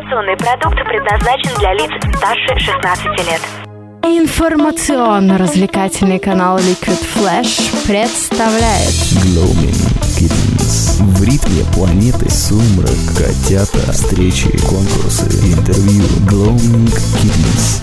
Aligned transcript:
Информационный 0.00 0.36
продукт 0.38 0.78
предназначен 0.86 1.50
для 1.58 1.74
лиц 1.74 1.90
старше 2.16 2.58
16 2.58 3.04
лет. 3.18 3.42
Информационно-развлекательный 4.02 6.18
канал 6.18 6.56
Liquid 6.56 7.04
Flash 7.14 7.60
представляет 7.86 8.94
Gloaming 9.22 9.76
Kittens. 10.16 11.02
В 11.02 11.22
ритме 11.22 11.66
планеты 11.74 12.30
сумрак, 12.30 12.96
котята, 13.14 13.92
встречи, 13.92 14.50
конкурсы, 14.66 15.26
интервью. 15.44 16.04
Gloaming 16.26 16.86
Kittens. 16.86 17.82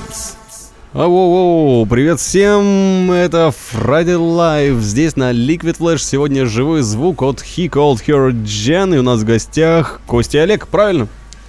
Ау-воу, 0.96 1.86
привет 1.86 2.20
всем, 2.20 3.12
это 3.12 3.54
Friday 3.74 4.18
Live, 4.18 4.80
здесь 4.80 5.16
на 5.16 5.32
Liquid 5.32 5.78
Flash, 5.78 6.00
сегодня 6.00 6.48
живой 6.48 6.82
звук 6.82 7.22
от 7.22 7.44
He 7.44 7.70
Called 7.70 8.04
Her 8.08 8.32
Jen, 8.32 8.96
и 8.96 8.98
у 8.98 9.04
нас 9.04 9.20
в 9.20 9.26
гостях 9.26 10.02
Костя 10.08 10.40
и 10.40 10.42
Олег, 10.42 10.68
правильно? 10.68 11.08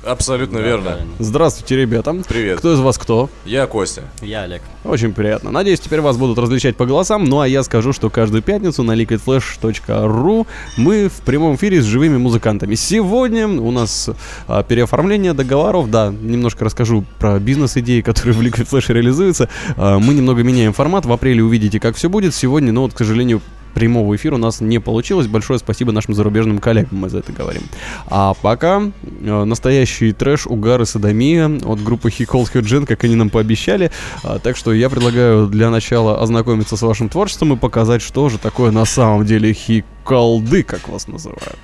Абсолютно 0.09 0.59
верно. 0.59 0.97
Здравствуйте, 1.19 1.77
ребята. 1.77 2.17
Привет. 2.27 2.59
Кто 2.59 2.73
из 2.73 2.81
вас 2.81 2.97
кто? 2.97 3.29
Я 3.45 3.67
Костя. 3.67 4.05
Я 4.23 4.43
Олег. 4.43 4.63
Очень 4.85 5.13
приятно. 5.13 5.51
Надеюсь, 5.51 5.81
теперь 5.81 6.01
вас 6.01 6.17
будут 6.17 6.39
различать 6.39 6.77
по 6.77 6.87
голосам. 6.87 7.27
Ну 7.27 7.41
а 7.41 7.47
я 7.47 7.63
скажу, 7.63 7.93
что 7.93 8.09
каждую 8.09 8.43
пятницу 8.43 8.83
на 8.83 8.93
liquidflash.ru 8.93 10.47
мы 10.79 11.09
в 11.09 11.21
прямом 11.21 11.57
эфире 11.57 11.83
с 11.83 11.85
живыми 11.85 12.17
музыкантами. 12.17 12.75
Сегодня 12.75 13.47
у 13.47 13.71
нас 13.71 14.09
а, 14.47 14.63
переоформление 14.63 15.35
договоров. 15.35 15.91
Да, 15.91 16.09
немножко 16.09 16.65
расскажу 16.65 17.05
про 17.19 17.39
бизнес-идеи, 17.39 18.01
которые 18.01 18.35
в 18.35 18.41
Liquid 18.41 18.67
Flash 18.67 18.91
реализуются. 18.91 19.51
А, 19.77 19.99
мы 19.99 20.15
немного 20.15 20.43
меняем 20.43 20.73
формат. 20.73 21.05
В 21.05 21.13
апреле 21.13 21.43
увидите, 21.43 21.81
как 21.81 21.97
все 21.97 22.09
будет. 22.09 22.35
Сегодня, 22.35 22.73
ну 22.73 22.81
вот, 22.81 22.95
к 22.95 22.99
сожалению, 22.99 23.43
прямого 23.75 24.15
эфира 24.17 24.35
у 24.35 24.39
нас 24.39 24.61
не 24.61 24.79
получилось. 24.79 25.27
Большое 25.27 25.59
спасибо 25.59 25.93
нашим 25.93 26.15
зарубежным 26.15 26.59
коллегам, 26.59 26.99
мы 26.99 27.09
за 27.09 27.19
это 27.19 27.33
говорим. 27.33 27.63
А 28.07 28.35
пока 28.35 28.83
э, 29.03 29.45
настоящий 29.45 30.13
трэш, 30.13 30.47
угар 30.47 30.83
и 30.83 30.85
садомия 30.85 31.49
от 31.65 31.83
группы 31.83 32.09
He 32.09 32.27
Called 32.27 32.53
Her 32.53 32.63
Jen, 32.63 32.87
как 32.87 33.05
они 33.05 33.15
нам 33.15 33.31
пообещали. 33.31 33.91
А, 34.23 34.39
так 34.39 34.57
что 34.57 34.73
я 34.73 34.89
предлагаю 34.91 35.47
для 35.47 35.71
начала 35.71 36.21
ознакомиться 36.23 36.77
с 36.77 36.83
вашим 36.83 37.09
творчеством 37.09 37.53
и 37.53 37.57
показать, 37.57 38.03
что 38.03 38.29
же 38.29 38.39
такое 38.39 38.71
на 38.71 38.85
самом 38.85 39.25
деле 39.25 39.53
Called, 40.05 40.63
как 40.65 40.89
вас 40.89 41.07
называют. 41.09 41.59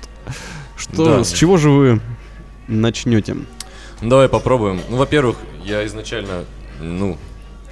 Что, 0.77 1.17
Да. 1.17 1.23
с 1.23 1.31
чего 1.31 1.57
же 1.57 1.69
вы 1.69 2.01
начнете? 2.67 3.35
Ну, 4.01 4.09
давай 4.09 4.27
попробуем. 4.29 4.81
Ну, 4.89 4.97
во-первых, 4.97 5.37
я 5.63 5.85
изначально, 5.85 6.43
ну, 6.81 7.17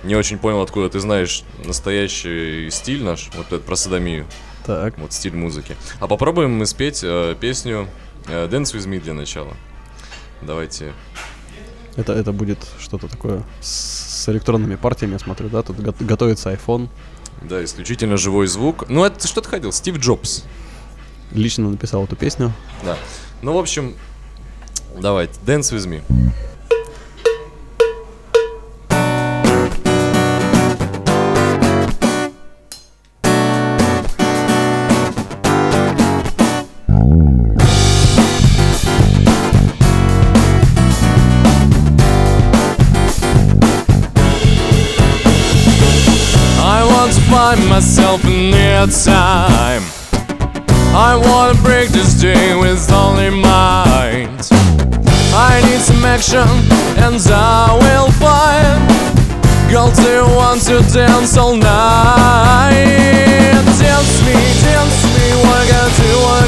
не 0.03 0.15
очень 0.15 0.37
понял, 0.37 0.61
откуда 0.61 0.89
ты 0.89 0.99
знаешь 0.99 1.43
настоящий 1.65 2.69
стиль 2.71 3.03
наш, 3.03 3.29
вот 3.35 3.47
этот 3.47 3.63
про 3.63 3.75
садомию, 3.75 4.25
Так. 4.65 4.97
вот 4.97 5.13
стиль 5.13 5.35
музыки. 5.35 5.75
А 5.99 6.07
попробуем 6.07 6.51
мы 6.51 6.65
спеть 6.65 7.01
э, 7.03 7.35
песню 7.39 7.87
э, 8.27 8.47
Dance 8.47 8.73
With 8.75 8.87
Me 8.87 8.99
для 9.01 9.13
начала. 9.13 9.53
Давайте. 10.41 10.93
Это, 11.95 12.13
это 12.13 12.31
будет 12.31 12.57
что-то 12.79 13.07
такое 13.07 13.43
с, 13.61 14.23
с 14.23 14.29
электронными 14.29 14.75
партиями, 14.75 15.13
я 15.13 15.19
смотрю, 15.19 15.49
да? 15.49 15.61
Тут 15.61 15.79
го- 15.79 15.93
готовится 15.99 16.51
iPhone. 16.51 16.89
Да, 17.43 17.63
исключительно 17.63 18.17
живой 18.17 18.47
звук. 18.47 18.89
Ну, 18.89 19.03
это 19.05 19.27
что 19.27 19.41
ты 19.41 19.49
хотел? 19.49 19.71
Стив 19.71 19.97
Джобс. 19.99 20.43
Лично 21.31 21.69
написал 21.69 22.03
эту 22.05 22.15
песню. 22.15 22.51
Да. 22.83 22.97
Ну, 23.41 23.53
в 23.53 23.57
общем, 23.57 23.95
давайте. 24.99 25.33
Dance 25.45 25.71
With 25.73 25.87
Me. 25.87 26.01
In 48.21 48.51
near 48.51 48.85
time. 48.85 49.81
I 50.93 51.15
wanna 51.15 51.59
break 51.63 51.89
this 51.89 52.13
day 52.13 52.55
with 52.55 52.91
only 52.91 53.31
mind. 53.31 54.49
I 55.33 55.61
need 55.65 55.81
some 55.81 56.05
action, 56.05 56.47
and 57.01 57.19
I 57.27 57.73
will 57.83 58.11
find. 58.21 58.81
Girl, 59.71 59.89
do 59.89 60.03
you 60.03 60.27
want 60.37 60.61
to 60.69 60.83
dance 60.93 61.35
all 61.37 61.55
night? 61.55 62.75
Dance 63.81 64.21
me, 64.21 64.37
dance 64.61 65.01
me, 65.15 65.27
what 65.45 65.65
I 65.73 65.85
do, 65.97 66.11
what 66.25 66.42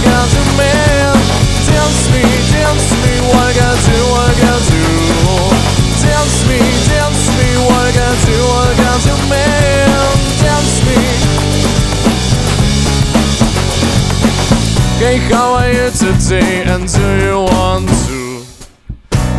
today? 15.92 16.64
And 16.66 16.88
do 16.88 17.06
you 17.26 17.38
want 17.52 17.88
to 18.08 18.46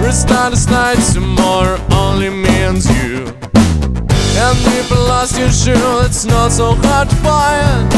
restart 0.05 0.53
this 0.53 0.69
night 0.69 1.01
tomorrow? 1.13 1.81
Only 1.93 2.31
me 2.31 2.55
and 2.63 2.85
you. 2.85 3.27
And 4.39 4.59
if 4.79 4.91
lost 4.91 5.39
your 5.39 5.51
shoe, 5.51 6.01
it's 6.05 6.25
not 6.25 6.53
so 6.53 6.75
hard 6.75 7.09
to 7.09 7.17
find. 7.17 7.91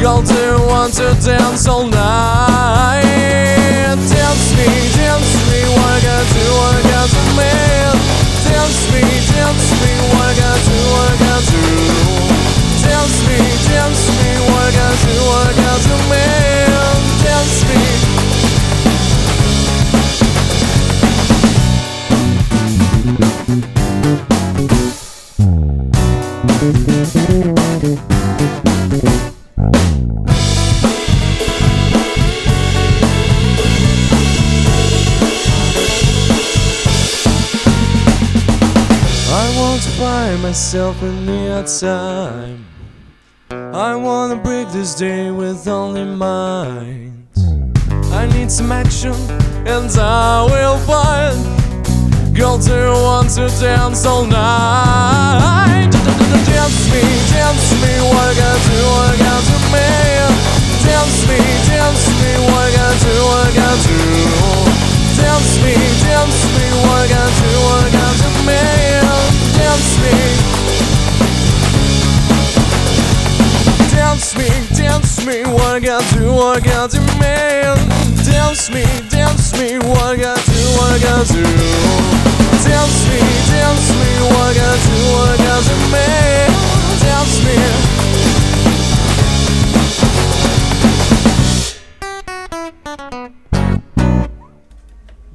Girl, 0.00 0.22
do 0.22 0.34
you 0.34 0.60
want 0.68 0.94
to 0.94 1.16
dance 1.24 1.66
all 1.66 1.86
night? 1.86 3.02
Dance 4.12 4.48
me, 4.56 4.66
dance 4.94 5.34
me, 5.50 5.60
what 5.74 5.98
gotta 6.04 6.26
do, 6.30 6.44
what 6.60 6.78
gotta 6.84 7.10
do, 7.10 7.22
man. 7.38 7.96
Dance 8.46 8.82
me, 8.92 9.02
dance 9.34 9.70
me, 9.82 9.92
what 10.12 10.32
gotta 10.38 10.60
do, 10.68 10.78
what 10.94 11.14
gotta 11.22 11.50
do. 11.50 11.64
Dance 12.86 13.18
me, 13.26 13.38
dance 13.66 14.04
me, 14.14 14.30
what 14.52 14.70
gotta 14.78 14.96
do, 15.06 15.14
what 15.26 15.50
gotta 15.56 15.88
do, 15.88 15.96
man. 16.10 16.63
Myself 40.74 41.02
in 41.04 41.24
near 41.24 41.62
time. 41.62 42.66
I 43.48 43.94
wanna 43.94 44.34
break 44.34 44.66
this 44.70 44.96
day 44.96 45.30
with 45.30 45.68
only 45.68 46.04
mind. 46.04 47.28
I 48.10 48.26
need 48.34 48.50
some 48.50 48.72
action, 48.72 49.14
and 49.70 49.88
I 49.96 50.42
will 50.50 50.78
find. 50.78 51.38
Girl, 52.34 52.58
do 52.58 52.74
you 52.74 52.90
want 53.06 53.30
to 53.38 53.46
dance 53.62 54.04
all 54.04 54.26
night? 54.26 55.94
Dance 56.50 56.80
me, 56.90 57.02
dance 57.30 57.70
me, 57.78 57.92
what 58.10 58.26
I 58.26 58.34
gotta 58.34 58.66
do, 58.66 58.78
what 58.94 59.14
I 59.14 59.16
gotta 59.22 59.46
do, 59.46 59.58
man. 59.70 60.30
Dance 60.82 61.20
me, 61.30 61.38
dance 61.70 62.04
me, 62.18 62.30
what 62.50 62.66
I 62.66 62.74
gotta 62.74 62.98
do, 63.06 63.14
what 63.30 63.46
I 63.46 63.52
gotta 63.62 63.78
do. 63.86 64.02
Dance 65.22 65.54
me, 65.62 65.74
dance 66.02 66.42
me, 66.58 66.66
what 66.82 66.98
I 66.98 67.14
gotta 67.14 67.42
do, 67.46 67.50
what 67.62 67.78
I 67.78 67.90
gotta 67.94 68.26
do, 68.26 68.42
man. 68.42 69.22
Dance 69.54 69.94
me. 70.02 70.63
Dance 74.33 74.33
me, 74.35 74.49
dance 74.75 75.23
me, 75.23 75.43
what 75.53 75.75
I 75.75 75.79
gotta 75.79 76.17
do, 76.17 76.33
what 76.33 76.57
I 76.57 76.59
gotta 76.65 76.97
do, 76.97 77.01
man. 77.19 77.77
Dance 78.25 78.71
me, 78.71 78.83
dance 79.07 79.53
me, 79.53 79.77
what 79.77 80.01
I 80.01 80.17
gotta 80.17 80.43
do, 80.49 80.61
what 80.75 80.91
I 80.91 80.97
gotta 80.97 81.31
do. 81.31 81.43
Dance 82.65 83.05
me, 83.07 83.19
dance 83.53 83.89
me, 84.01 84.11
what 84.33 84.49
I 84.49 84.53
gotta 84.57 84.81
do, 84.89 84.97
what 85.13 85.29
I 85.29 85.37
gotta 85.45 85.63
do, 85.69 85.77
man. 85.93 86.49
Dance 87.05 87.37
me. 87.45 87.53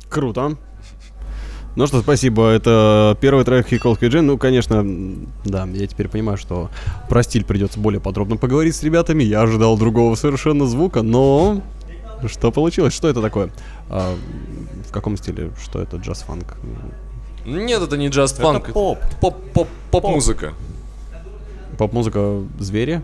Круто. 0.09 0.68
Ну 1.75 1.88
что, 1.88 2.01
спасибо. 2.01 2.50
Это 2.50 3.18
первый 3.21 3.45
трек 3.45 3.71
Her 3.71 3.98
Jen. 4.00 4.21
Ну, 4.21 4.38
конечно, 4.38 4.86
да, 5.45 5.66
я 5.66 5.88
теперь 5.88 6.10
понимаю, 6.10 6.38
что 6.38 6.69
про 7.07 7.24
стиль 7.24 7.45
придется 7.45 7.80
более 7.80 8.01
подробно 8.01 8.38
поговорить 8.38 8.75
с 8.75 8.83
ребятами. 8.83 9.24
Я 9.24 9.42
ожидал 9.42 9.77
другого 9.77 10.16
совершенно 10.16 10.66
звука, 10.66 11.01
но 11.01 11.62
что 12.27 12.51
получилось? 12.51 12.94
Что 12.94 13.07
это 13.07 13.21
такое? 13.21 13.50
А, 13.89 14.16
в 14.88 14.92
каком 14.92 15.16
стиле? 15.18 15.51
Что 15.62 15.80
это? 15.81 15.98
Джаз-фанк? 15.98 16.57
Нет, 17.45 17.81
это 17.81 17.98
не 17.98 18.10
джаст 18.10 18.38
фанк. 18.38 18.74
поп. 18.74 19.00
Поп, 19.21 19.38
поп, 19.54 19.68
поп-музыка. 19.92 20.54
Поп-музыка 21.77 22.44
звери? 22.60 23.01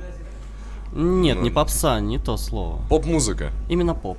Нет, 0.94 1.42
не 1.42 1.50
попса, 1.50 2.00
не 2.00 2.18
то 2.20 2.38
слово. 2.38 2.82
Поп-музыка. 2.90 3.52
Именно 3.70 3.96
поп. 3.96 4.18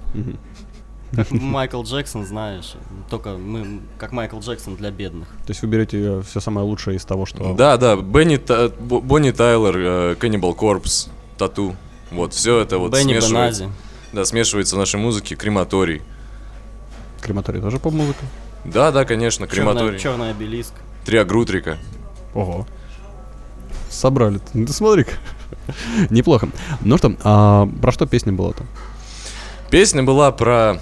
Как 1.15 1.31
Майкл 1.31 1.83
Джексон, 1.83 2.27
знаешь. 2.27 2.75
Только 3.11 3.31
мы 3.37 3.81
как 3.99 4.13
Майкл 4.13 4.39
Джексон 4.41 4.77
для 4.77 4.91
бедных. 4.91 5.29
То 5.29 5.51
есть 5.51 5.63
вы 5.63 5.69
берете 5.69 6.23
все 6.23 6.41
самое 6.41 6.67
лучшее 6.67 6.97
из 6.97 7.05
того, 7.05 7.27
что... 7.27 7.55
Да, 7.55 7.77
да, 7.77 7.97
Бенни, 7.97 8.37
Та- 8.37 8.69
Бо- 8.69 9.01
Бонни 9.01 9.31
Тайлер, 9.31 9.77
э, 9.77 10.15
Cannibal 10.15 10.57
Corpse, 10.57 11.09
Тату. 11.39 11.77
Вот, 12.11 12.33
все 12.35 12.61
это 12.61 12.79
вот 12.79 12.93
Бенни 12.93 13.19
смешивается. 13.19 13.63
Бенази. 13.65 13.77
Да, 14.13 14.25
смешивается 14.25 14.77
в 14.77 14.79
нашей 14.79 14.99
музыке, 15.01 15.37
крематорий. 15.37 16.03
Крематорий 17.21 17.61
тоже 17.61 17.79
поп-музыка? 17.79 18.25
Да, 18.65 18.91
да, 18.91 19.05
конечно, 19.05 19.47
крематорий. 19.47 19.99
черный 19.99 20.31
обелиск. 20.31 20.73
Триагрутрика. 21.05 21.79
Ого. 22.35 22.67
Собрали. 23.91 24.41
Ты 24.53 24.67
смотри 24.73 25.07
Неплохо. 26.11 26.49
Ну 26.81 26.99
что, 26.99 27.15
а 27.23 27.69
про 27.81 27.93
что 27.93 28.07
песня 28.07 28.33
была-то? 28.33 28.65
Песня 29.71 30.03
была 30.03 30.31
про, 30.33 30.81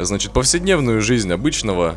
значит, 0.00 0.32
повседневную 0.32 1.00
жизнь 1.00 1.32
обычного 1.32 1.96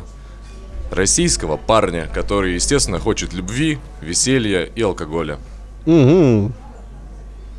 российского 0.90 1.56
парня, 1.56 2.08
который, 2.12 2.54
естественно, 2.54 2.98
хочет 2.98 3.32
любви, 3.32 3.78
веселья 4.00 4.64
и 4.64 4.82
алкоголя. 4.82 5.38
Угу. 5.86 6.52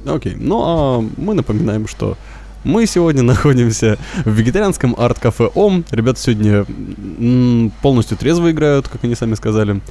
Окей. 0.05 0.35
Ну 0.35 0.61
а 0.63 1.05
мы 1.17 1.33
напоминаем, 1.33 1.87
что 1.87 2.17
мы 2.63 2.85
сегодня 2.85 3.23
находимся 3.23 3.97
в 4.25 4.29
вегетарианском 4.29 4.95
арт-кафе 4.97 5.49
ОМ. 5.53 5.85
Ребята 5.91 6.19
сегодня 6.19 6.65
полностью 7.81 8.17
трезво 8.17 8.51
играют, 8.51 8.87
как 8.87 9.03
они 9.03 9.15
сами 9.15 9.35
сказали. 9.35 9.81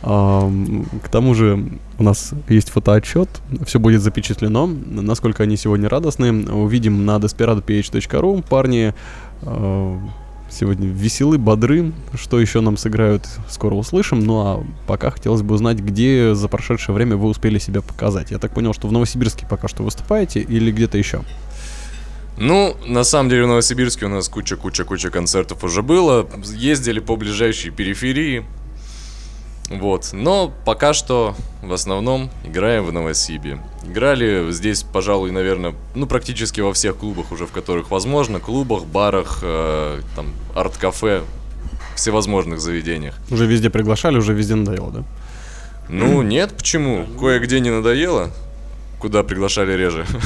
К 0.00 1.08
тому 1.10 1.34
же 1.34 1.64
у 1.98 2.02
нас 2.04 2.32
есть 2.48 2.70
фотоотчет, 2.70 3.28
все 3.66 3.80
будет 3.80 4.00
запечатлено, 4.00 4.66
насколько 4.66 5.42
они 5.42 5.56
сегодня 5.56 5.88
радостны. 5.88 6.52
Увидим 6.52 7.04
на 7.04 7.16
desperadoph.ru. 7.16 8.44
Парни 8.48 8.94
сегодня 10.50 10.88
веселы, 10.88 11.38
бодры. 11.38 11.92
Что 12.14 12.40
еще 12.40 12.60
нам 12.60 12.76
сыграют, 12.76 13.26
скоро 13.48 13.74
услышим. 13.74 14.20
Ну 14.20 14.40
а 14.40 14.64
пока 14.86 15.10
хотелось 15.10 15.42
бы 15.42 15.54
узнать, 15.54 15.78
где 15.78 16.34
за 16.34 16.48
прошедшее 16.48 16.94
время 16.94 17.16
вы 17.16 17.28
успели 17.28 17.58
себя 17.58 17.82
показать. 17.82 18.30
Я 18.30 18.38
так 18.38 18.52
понял, 18.54 18.72
что 18.72 18.88
в 18.88 18.92
Новосибирске 18.92 19.46
пока 19.48 19.68
что 19.68 19.82
выступаете 19.82 20.40
или 20.40 20.70
где-то 20.72 20.98
еще. 20.98 21.22
Ну, 22.40 22.76
на 22.86 23.02
самом 23.02 23.30
деле 23.30 23.44
в 23.44 23.48
Новосибирске 23.48 24.06
у 24.06 24.08
нас 24.08 24.28
куча-куча-куча 24.28 25.10
концертов 25.10 25.64
уже 25.64 25.82
было. 25.82 26.28
Ездили 26.54 27.00
по 27.00 27.16
ближайшей 27.16 27.72
периферии. 27.72 28.44
Вот. 29.70 30.10
Но 30.12 30.52
пока 30.64 30.92
что 30.92 31.34
в 31.62 31.72
основном 31.72 32.30
играем 32.44 32.84
в 32.84 32.92
Новосибе. 32.92 33.58
Играли 33.84 34.50
здесь, 34.50 34.82
пожалуй, 34.82 35.30
наверное, 35.30 35.74
ну 35.94 36.06
практически 36.06 36.60
во 36.60 36.72
всех 36.72 36.96
клубах 36.96 37.32
уже, 37.32 37.46
в 37.46 37.52
которых 37.52 37.90
возможно. 37.90 38.40
Клубах, 38.40 38.84
барах, 38.84 39.40
э, 39.42 40.00
там, 40.16 40.28
арт-кафе, 40.54 41.22
всевозможных 41.94 42.60
заведениях. 42.60 43.18
Уже 43.30 43.46
везде 43.46 43.70
приглашали, 43.70 44.16
уже 44.16 44.32
везде 44.32 44.54
надоело, 44.54 44.90
да? 44.90 45.04
Ну, 45.88 46.22
нет, 46.22 46.54
почему? 46.56 47.06
Кое-где 47.18 47.60
не 47.60 47.70
надоело. 47.70 48.30
Куда 49.00 49.22
приглашали 49.22 49.72
реже. 49.72 50.06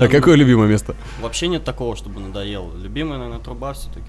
А 0.00 0.08
какое 0.08 0.34
любимое 0.34 0.66
место? 0.66 0.96
Вообще 1.20 1.46
нет 1.46 1.64
такого, 1.64 1.94
чтобы 1.94 2.20
надоело. 2.20 2.70
Любимая, 2.76 3.18
наверное, 3.18 3.42
труба 3.42 3.74
все-таки. 3.74 4.06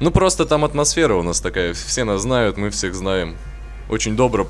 Ну, 0.00 0.10
просто 0.10 0.46
там 0.46 0.64
атмосфера 0.64 1.14
у 1.14 1.22
нас 1.22 1.40
такая. 1.40 1.74
Все 1.74 2.04
нас 2.04 2.22
знают, 2.22 2.56
мы 2.56 2.70
всех 2.70 2.94
знаем. 2.94 3.36
Очень 3.88 4.16
добро, 4.16 4.48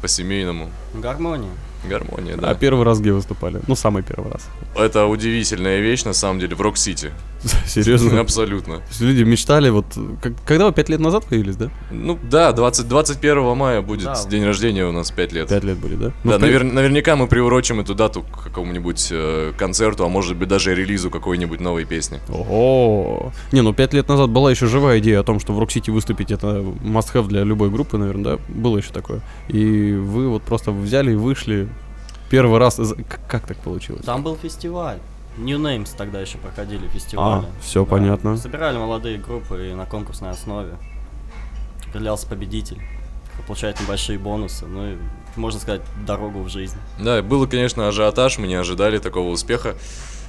по-семейному. 0.00 0.70
Гармония. 0.94 1.50
Гармония, 1.88 2.36
да. 2.36 2.50
А 2.50 2.54
первый 2.54 2.84
раз 2.84 3.00
где 3.00 3.12
выступали? 3.12 3.60
Ну, 3.66 3.74
самый 3.74 4.02
первый 4.02 4.30
раз. 4.32 4.42
Это 4.76 5.06
удивительная 5.06 5.80
вещь, 5.80 6.04
на 6.04 6.12
самом 6.12 6.38
деле, 6.38 6.54
в 6.54 6.60
Рок-Сити. 6.60 7.10
Серьезно? 7.66 8.20
Абсолютно. 8.20 8.76
То 8.76 8.82
есть 8.88 9.00
Люди 9.00 9.22
мечтали, 9.22 9.70
вот, 9.70 9.86
как- 10.22 10.34
когда 10.44 10.66
вы 10.66 10.72
пять 10.72 10.88
лет 10.88 11.00
назад 11.00 11.24
появились, 11.26 11.56
да? 11.56 11.70
Ну, 11.90 12.18
да, 12.30 12.52
20, 12.52 12.88
21 12.88 13.56
мая 13.56 13.82
будет 13.82 14.04
Да. 14.04 14.24
день 14.28 14.44
рождения 14.44 14.84
у 14.86 14.92
нас 14.92 15.10
5 15.10 15.32
лет. 15.32 15.48
Пять 15.48 15.64
лет 15.64 15.76
были, 15.78 15.96
да? 15.96 16.12
Ну, 16.24 16.30
Да, 16.32 16.38
при- 16.38 16.48
навер- 16.48 16.72
наверняка 16.72 17.16
мы 17.16 17.26
приурочим 17.26 17.80
эту 17.80 17.94
дату 17.94 18.22
к 18.22 18.44
какому-нибудь 18.44 19.08
э, 19.10 19.52
концерту, 19.58 20.04
а 20.04 20.08
может 20.08 20.36
быть 20.36 20.48
даже 20.48 20.74
релизу 20.74 21.10
какой-нибудь 21.10 21.60
новой 21.60 21.84
песни. 21.84 22.20
Ого. 22.28 23.32
Не, 23.52 23.60
ну 23.62 23.72
пять 23.72 23.92
лет 23.94 24.08
назад 24.08 24.30
была 24.30 24.50
еще 24.50 24.66
живая 24.66 24.98
идея 25.00 25.20
о 25.20 25.22
том, 25.24 25.40
что 25.40 25.52
в 25.52 25.58
Рок-Сити 25.58 25.90
выступить 25.90 26.30
это 26.30 26.58
must-have 26.84 27.26
для 27.28 27.42
любой 27.44 27.70
группы, 27.70 27.98
наверное, 27.98 28.36
да? 28.36 28.42
Было 28.48 28.78
еще 28.78 28.92
такое. 28.92 29.20
И 29.48 29.92
вы 29.94 30.28
вот 30.28 30.42
просто 30.42 30.70
взяли 30.70 31.12
и 31.12 31.16
вышли 31.16 31.68
первый 32.30 32.58
раз. 32.58 32.80
Как 33.28 33.46
так 33.46 33.56
получилось? 33.58 34.04
Там 34.04 34.22
был 34.22 34.36
фестиваль. 34.36 34.98
New 35.38 35.58
Names 35.58 35.88
тогда 35.96 36.20
еще 36.20 36.38
проходили 36.38 36.86
фестивали. 36.88 37.46
А, 37.46 37.62
всё 37.62 37.84
понятно. 37.84 38.36
Собирали 38.36 38.76
молодые 38.78 39.18
группы 39.18 39.70
и 39.70 39.74
на 39.74 39.86
конкурсной 39.86 40.30
основе. 40.30 40.76
Определялся 41.88 42.26
победитель. 42.26 42.80
Получает 43.46 43.80
небольшие 43.80 44.18
бонусы. 44.18 44.66
Ну 44.66 44.92
и, 44.92 44.96
можно 45.36 45.58
сказать, 45.58 45.82
дорогу 46.06 46.42
в 46.42 46.48
жизнь. 46.48 46.76
Да, 46.98 47.22
было, 47.22 47.46
конечно, 47.46 47.88
ажиотаж, 47.88 48.38
мы 48.38 48.46
не 48.46 48.54
ожидали 48.54 48.98
такого 48.98 49.30
успеха. 49.30 49.74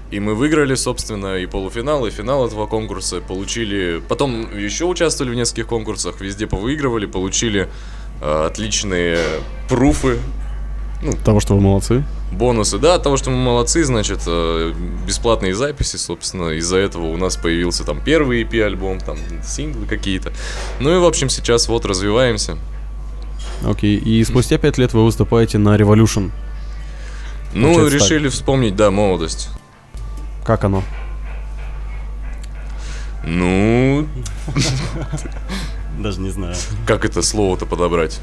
И 0.09 0.19
мы 0.19 0.35
выиграли, 0.35 0.75
собственно, 0.75 1.37
и 1.37 1.45
полуфинал, 1.47 2.05
и 2.05 2.11
финал 2.11 2.45
этого 2.45 2.67
конкурса. 2.67 3.19
Получили... 3.19 4.01
Потом 4.07 4.57
еще 4.57 4.85
участвовали 4.85 5.33
в 5.33 5.35
нескольких 5.35 5.67
конкурсах, 5.67 6.21
везде 6.21 6.45
повыигрывали, 6.47 7.07
получили 7.07 7.67
э, 8.21 8.45
отличные 8.45 9.17
пруфы, 9.67 10.19
Того, 11.25 11.39
что 11.39 11.55
вы 11.55 11.61
молодцы. 11.61 12.03
бонусы. 12.31 12.77
Да, 12.79 12.95
от 12.95 13.03
того, 13.03 13.17
что 13.17 13.29
мы 13.29 13.37
молодцы, 13.37 13.83
значит, 13.83 14.19
э, 14.25 14.73
бесплатные 15.05 15.53
записи, 15.53 15.97
собственно, 15.97 16.49
из-за 16.51 16.77
этого 16.77 17.07
у 17.07 17.17
нас 17.17 17.35
появился 17.35 17.83
там 17.83 18.01
первый 18.01 18.43
EP-альбом, 18.43 18.99
там 18.99 19.17
синглы 19.45 19.85
какие-то. 19.85 20.31
Ну 20.79 20.95
и, 20.95 20.99
в 20.99 21.05
общем, 21.05 21.29
сейчас 21.29 21.67
вот 21.67 21.85
развиваемся. 21.85 22.57
Окей. 23.65 23.97
И 23.97 24.23
спустя 24.23 24.57
пять 24.57 24.77
лет 24.77 24.93
вы 24.93 25.03
выступаете 25.05 25.57
на 25.57 25.75
Revolution. 25.75 26.31
Ну, 27.53 27.67
Получается 27.73 27.99
так. 27.99 28.09
решили 28.09 28.27
вспомнить, 28.29 28.75
да, 28.75 28.89
молодость. 28.89 29.49
Как 30.45 30.63
оно? 30.63 30.83
Ну, 33.25 34.07
Даже 35.99 36.19
не 36.19 36.29
знаю. 36.29 36.55
как 36.85 37.05
это 37.05 37.21
слово-то 37.21 37.65
подобрать? 37.65 38.19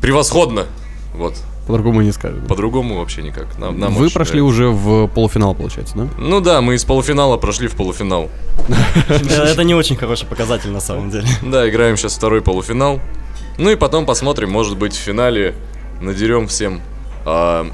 Превосходно! 0.00 0.66
Вот. 1.14 1.36
По-другому 1.66 2.02
не 2.02 2.12
скажешь. 2.12 2.40
да? 2.42 2.48
По-другому 2.48 2.98
вообще 2.98 3.22
никак. 3.22 3.56
Нам, 3.58 3.78
нам 3.78 3.94
Вы 3.94 4.06
очень 4.06 4.14
прошли 4.14 4.40
нравится. 4.40 4.62
уже 4.64 4.68
в 4.70 5.06
полуфинал, 5.08 5.54
получается, 5.54 5.96
да? 5.96 6.08
Ну 6.18 6.40
да, 6.40 6.60
мы 6.60 6.74
из 6.74 6.84
полуфинала 6.84 7.36
прошли 7.36 7.68
в 7.68 7.74
полуфинал. 7.76 8.28
Это 9.08 9.62
не 9.64 9.74
очень 9.74 9.96
хороший 9.96 10.26
показатель 10.26 10.70
на 10.70 10.80
самом 10.80 11.10
деле. 11.10 11.26
Да, 11.42 11.68
играем 11.68 11.96
сейчас 11.96 12.14
второй 12.14 12.42
полуфинал. 12.42 13.00
Ну 13.58 13.70
и 13.70 13.76
потом 13.76 14.06
посмотрим, 14.06 14.50
может 14.50 14.76
быть, 14.76 14.94
в 14.94 14.98
финале 14.98 15.54
надерем 16.00 16.48
всем 16.48 16.80
а, 17.24 17.66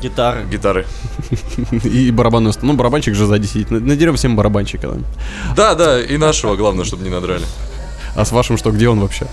Гитары. 0.00 0.44
гитары. 0.50 0.86
И 1.84 2.10
барабанную 2.10 2.52
Ну, 2.62 2.74
барабанщик 2.74 3.14
же 3.14 3.24
сзади 3.26 3.46
сидит. 3.46 3.70
Н- 3.72 3.86
Надерем 3.86 4.16
всем 4.16 4.36
барабанщика. 4.36 4.88
да? 4.88 4.96
Да, 5.56 5.74
да, 5.74 6.00
и 6.02 6.16
нашего, 6.16 6.56
главное, 6.56 6.84
чтобы 6.84 7.04
не 7.04 7.10
надрали. 7.10 7.44
А 8.16 8.24
с 8.24 8.32
вашим 8.32 8.56
что, 8.58 8.70
где 8.72 8.88
он 8.88 9.00
вообще? 9.00 9.26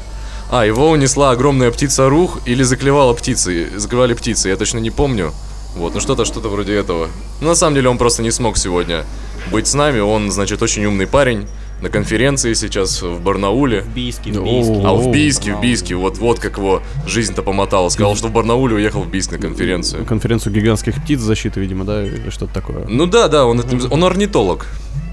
А, 0.50 0.66
его 0.66 0.90
унесла 0.90 1.32
огромная 1.32 1.72
птица 1.72 2.10
рух 2.10 2.40
или 2.46 2.64
заклевала 2.64 3.14
птицы. 3.14 3.68
Заклевали 3.76 4.14
птицы, 4.14 4.50
я 4.50 4.56
точно 4.58 4.80
не 4.80 4.92
помню. 4.92 5.34
Вот, 5.76 5.94
ну 5.94 6.00
что-то, 6.00 6.26
что-то 6.26 6.50
вроде 6.50 6.74
этого. 6.74 7.10
Но 7.42 7.50
на 7.50 7.56
самом 7.56 7.76
деле 7.76 7.90
он 7.90 7.98
просто 7.98 8.24
не 8.24 8.32
смог 8.32 8.58
сегодня 8.58 9.04
быть 9.52 9.68
с 9.68 9.74
нами. 9.74 10.00
Он, 10.00 10.32
значит, 10.32 10.62
очень 10.62 10.86
умный 10.86 11.06
парень. 11.06 11.48
На 11.82 11.90
конференции 11.90 12.54
сейчас 12.54 13.04
в 13.04 13.22
Барнауле. 13.22 13.82
В 13.82 13.90
Бийске, 13.94 14.32
в 14.32 14.44
Бийске. 14.44 14.82
А 14.84 14.94
в 14.94 15.10
О, 15.10 15.12
Бийске, 15.12 15.54
в. 15.54 15.62
Бийске, 15.62 15.94
вот, 15.96 16.18
вот 16.18 16.40
как 16.40 16.58
его 16.58 16.82
жизнь-то 17.06 17.44
помотала. 17.44 17.90
Сказал, 17.90 18.16
что 18.16 18.30
в 18.30 18.32
Барнауле 18.32 18.76
уехал 18.78 19.04
в 19.04 19.10
Бийск 19.10 19.32
на 19.34 19.38
конференцию. 19.38 20.04
Конференцию 20.06 20.54
гигантских 20.54 20.96
птиц 21.04 21.20
защиты, 21.20 21.60
видимо, 21.60 21.86
да, 21.86 22.04
или 22.04 22.32
что-то 22.32 22.52
такое. 22.52 22.88
Ну 22.88 23.06
да, 23.06 23.28
да, 23.28 23.46
он, 23.46 23.64
он 23.92 24.04
орнитолог. 24.04 24.66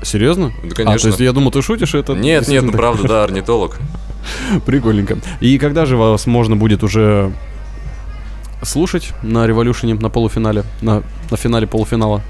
Серьезно? 0.03 0.55
Да, 0.63 0.71
А, 0.71 0.75
конечно. 0.75 0.99
то 1.01 1.09
есть 1.09 1.21
я 1.21 1.33
думал, 1.33 1.51
ты 1.51 1.61
шутишь, 1.61 1.95
это... 1.95 2.15
Нет, 2.15 2.49
нет, 2.49 2.65
ну 2.65 2.73
правда, 2.73 3.09
да, 3.09 3.25
орнитолог. 3.25 3.77
Прикольненько. 4.67 5.19
И 5.41 5.59
когда 5.59 5.87
же 5.87 5.97
вас 5.97 6.27
можно 6.27 6.57
будет 6.57 6.83
уже 6.83 7.33
слушать 8.63 9.13
на 9.23 9.47
революшене, 9.47 9.95
на 9.95 10.11
полуфинале, 10.11 10.65
на, 10.81 11.03
на 11.31 11.37
финале 11.37 11.67
полуфинала? 11.67 12.23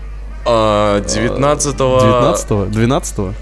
А, 0.46 1.00
19 1.00 1.74
19-го? 1.74 2.64
12-го? 2.66 3.34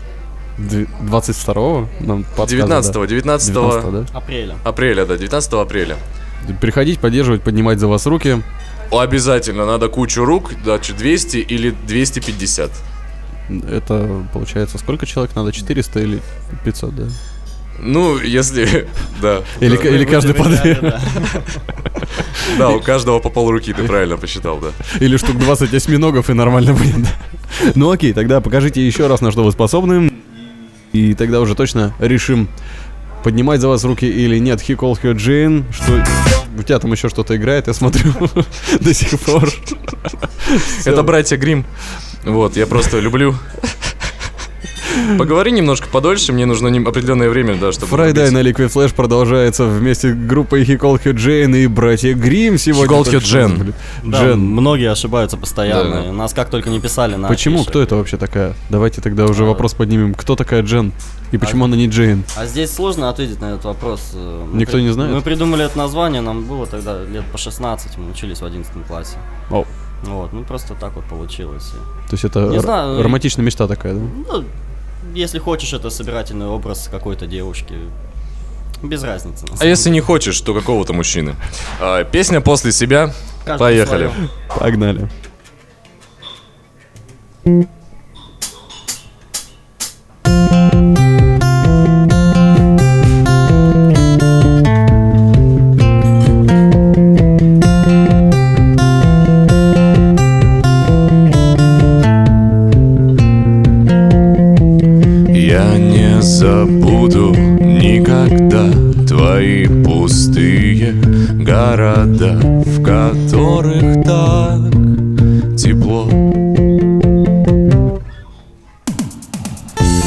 22-го? 0.58 1.88
Нам 2.00 2.24
подсказывают, 2.36 2.50
19 2.50 2.92
да. 2.92 3.06
19 3.06 3.52
19 3.52 3.92
да? 3.92 4.18
Апреля. 4.18 4.54
апреля, 4.64 5.06
да, 5.06 5.16
19 5.16 5.52
апреля. 5.54 5.96
Приходить, 6.60 6.98
поддерживать, 7.00 7.42
поднимать 7.42 7.78
за 7.78 7.88
вас 7.88 8.06
руки. 8.06 8.42
Обязательно 8.90 9.64
надо 9.64 9.88
кучу 9.88 10.24
рук, 10.24 10.52
значит, 10.64 10.96
200 10.96 11.38
или 11.38 11.74
250. 11.86 12.70
Это 13.70 14.26
получается 14.32 14.78
сколько 14.78 15.06
человек 15.06 15.34
надо? 15.34 15.52
400 15.52 16.00
или 16.00 16.20
500, 16.64 16.94
да? 16.94 17.04
Ну, 17.78 18.18
если... 18.18 18.88
Да. 19.20 19.42
Или, 19.60 19.76
да. 19.76 19.88
или 19.88 20.04
каждый 20.04 20.34
по 20.34 20.44
две. 20.44 20.74
Да. 20.74 21.00
Да, 22.58 22.70
у 22.70 22.80
каждого 22.80 23.18
по 23.18 23.30
полруки, 23.30 23.72
ты 23.72 23.84
правильно 23.84 24.16
посчитал, 24.16 24.58
да. 24.58 24.68
Или 25.00 25.16
штук 25.16 25.38
20 25.38 25.72
осьминогов 25.72 26.28
и 26.28 26.32
нормально 26.32 26.74
будет. 26.74 27.02
да? 27.02 27.10
Ну 27.74 27.90
окей, 27.90 28.12
тогда 28.12 28.40
покажите 28.40 28.84
еще 28.84 29.06
раз, 29.06 29.20
на 29.20 29.30
что 29.30 29.44
вы 29.44 29.52
способны. 29.52 30.12
И 30.92 31.14
тогда 31.14 31.40
уже 31.40 31.54
точно 31.54 31.94
решим, 31.98 32.48
поднимать 33.22 33.60
за 33.60 33.68
вас 33.68 33.84
руки 33.84 34.06
или 34.06 34.38
нет. 34.38 34.60
He 34.60 34.76
called 34.76 35.00
her 35.02 35.14
Jane. 35.14 35.64
Что... 35.72 36.02
У 36.58 36.62
тебя 36.62 36.78
там 36.78 36.92
еще 36.92 37.08
что-то 37.08 37.36
играет, 37.36 37.66
я 37.68 37.72
смотрю, 37.72 38.12
до 38.80 38.92
сих 38.92 39.18
пор. 39.20 39.48
Это 40.84 41.02
братья 41.02 41.36
Грим. 41.36 41.64
Вот, 42.24 42.56
я 42.56 42.66
просто 42.66 42.98
люблю. 42.98 43.34
Поговори 45.18 45.52
немножко 45.52 45.88
подольше, 45.88 46.32
мне 46.32 46.46
нужно 46.46 46.68
определенное 46.88 47.28
время, 47.28 47.56
да, 47.56 47.72
чтобы... 47.72 47.86
Фрайдай 47.88 48.30
на 48.30 48.38
Liquid 48.42 48.72
Flash 48.72 48.94
продолжается 48.94 49.64
вместе 49.66 50.12
с 50.12 50.16
группой 50.16 50.62
Her 50.64 51.14
Jane 51.14 51.56
и 51.64 51.66
братья 51.66 52.14
Грим 52.14 52.58
сегодня. 52.58 52.96
Были. 53.02 53.72
Да, 54.04 54.18
Джен. 54.22 54.40
многие 54.40 54.90
ошибаются 54.90 55.36
постоянно. 55.36 56.02
Да. 56.06 56.12
Нас 56.12 56.32
как 56.34 56.50
только 56.50 56.70
не 56.70 56.80
писали 56.80 57.14
на 57.16 57.28
Почему? 57.28 57.56
афише. 57.56 57.70
Кто 57.70 57.82
это 57.82 57.96
вообще 57.96 58.16
такая? 58.16 58.54
Давайте 58.70 59.00
тогда 59.00 59.24
уже 59.26 59.44
А. 59.44 59.46
вопрос 59.46 59.74
поднимем. 59.74 60.14
Кто 60.14 60.36
такая 60.36 60.62
Джен? 60.62 60.92
И 61.30 61.38
почему 61.38 61.64
она 61.64 61.76
не 61.76 61.86
Джейн? 61.88 62.24
А 62.36 62.44
здесь 62.46 62.70
сложно 62.72 63.08
ответить 63.08 63.40
на 63.40 63.52
этот 63.52 63.64
вопрос. 63.64 64.12
Э, 64.14 64.44
мы 64.52 64.58
Никто 64.60 64.76
при- 64.76 64.82
не 64.82 64.92
знает? 64.92 65.12
Мы 65.14 65.22
придумали 65.22 65.64
это 65.64 65.78
название, 65.78 66.20
нам 66.20 66.44
было 66.44 66.66
тогда 66.66 67.02
лет 67.04 67.24
по 67.32 67.38
16, 67.38 67.96
мы 67.96 68.10
учились 68.10 68.40
в 68.40 68.44
11 68.44 68.72
классе. 68.86 69.16
О, 69.50 69.64
Вот, 70.04 70.32
ну 70.32 70.42
просто 70.44 70.74
так 70.74 70.92
вот 70.96 71.04
получилось. 71.04 71.70
То 72.10 72.14
есть 72.14 72.24
это 72.24 72.48
Не 72.48 72.56
р- 72.56 72.62
знаю, 72.62 73.02
романтичная 73.02 73.44
мечта 73.46 73.66
такая, 73.68 73.94
да? 73.94 74.00
Ну, 74.00 74.44
если 75.14 75.38
хочешь, 75.38 75.72
это 75.72 75.90
собирательный 75.90 76.46
образ 76.46 76.88
какой-то 76.90 77.26
девушки. 77.26 77.74
Без 78.82 79.02
разницы. 79.04 79.46
А 79.60 79.64
если 79.64 79.90
не 79.90 80.00
хочешь, 80.00 80.40
то 80.40 80.54
какого-то 80.54 80.92
мужчины. 80.92 81.36
А, 81.80 82.02
песня 82.04 82.40
после 82.40 82.72
себя. 82.72 83.14
Каждый 83.44 83.60
Поехали. 83.60 84.08
своё. 84.08 84.28
Погнали. 84.58 85.08
Я 87.44 87.66
пустые 109.92 110.92
города, 111.34 112.40
в 112.64 112.82
которых 112.82 114.02
так 114.04 114.72
тепло. 115.56 116.08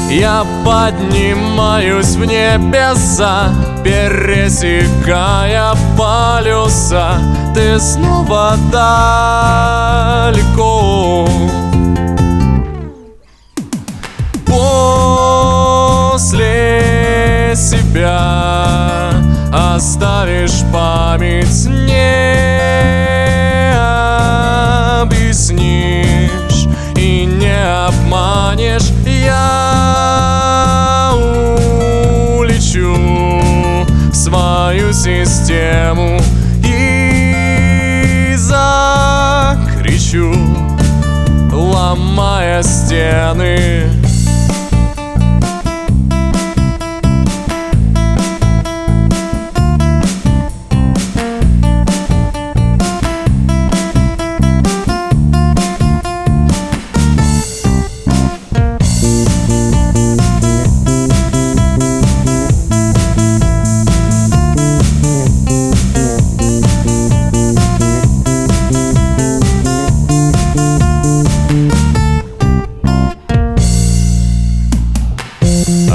Я 0.10 0.44
поднимаюсь 0.66 2.16
в 2.16 2.26
небеса, 2.26 3.54
пересекая 3.84 5.76
полюса, 5.98 7.20
ты 7.54 7.80
снова 7.80 8.58
далеко. 10.32 10.50
После 14.48 15.84
себя 17.56 19.25
оставишь 19.56 20.64
память, 20.72 21.66
не 21.66 22.14
объяснишь 25.02 26.68
и 26.98 27.26
не 27.26 27.88
обманешь. 27.88 28.92
Я 29.06 31.12
улечу 32.38 32.96
в 34.12 34.16
свою 34.16 34.92
систему 34.92 36.20
и 36.64 38.34
закричу, 38.36 40.34
ломая 41.52 42.62
стены. 42.62 44.05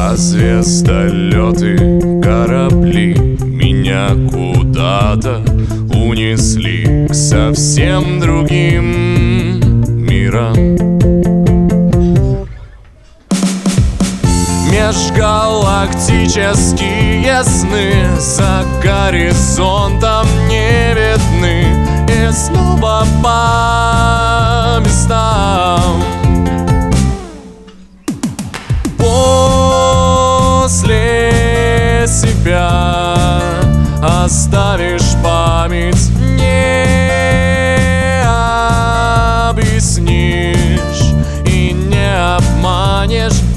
А 0.03 0.17
звездолеты, 0.17 1.77
корабли 2.23 3.15
Меня 3.45 4.09
куда-то 4.31 5.43
унесли 5.95 7.07
К 7.07 7.15
совсем 7.15 8.19
другим 8.19 9.61
мирам. 10.03 10.57
Межгалактические 14.73 17.45
сны 17.45 18.09
За 18.19 18.65
горизонтом 18.83 20.27
не 20.49 20.95
видны 20.95 21.77
И 22.09 22.33
снова 22.33 23.05
по 23.23 24.81
местам 24.81 26.10
оставишь 34.31 35.17
память, 35.25 36.09
не 36.21 36.95
объяснишь 39.49 40.55
и 41.45 41.73
не 41.73 42.37
обманешь. 42.37 43.50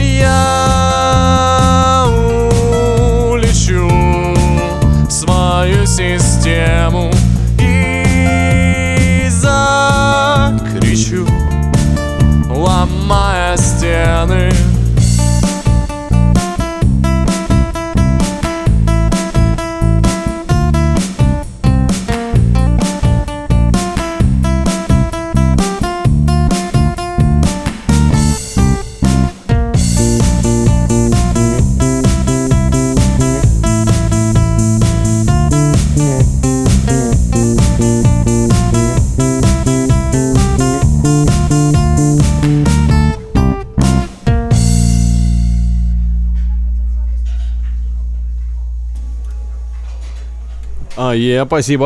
Е, 51.15 51.43
спасибо. 51.45 51.85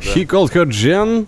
He 0.00 0.26
called 0.26 0.52
her 0.54 0.66
Jen. 0.66 1.26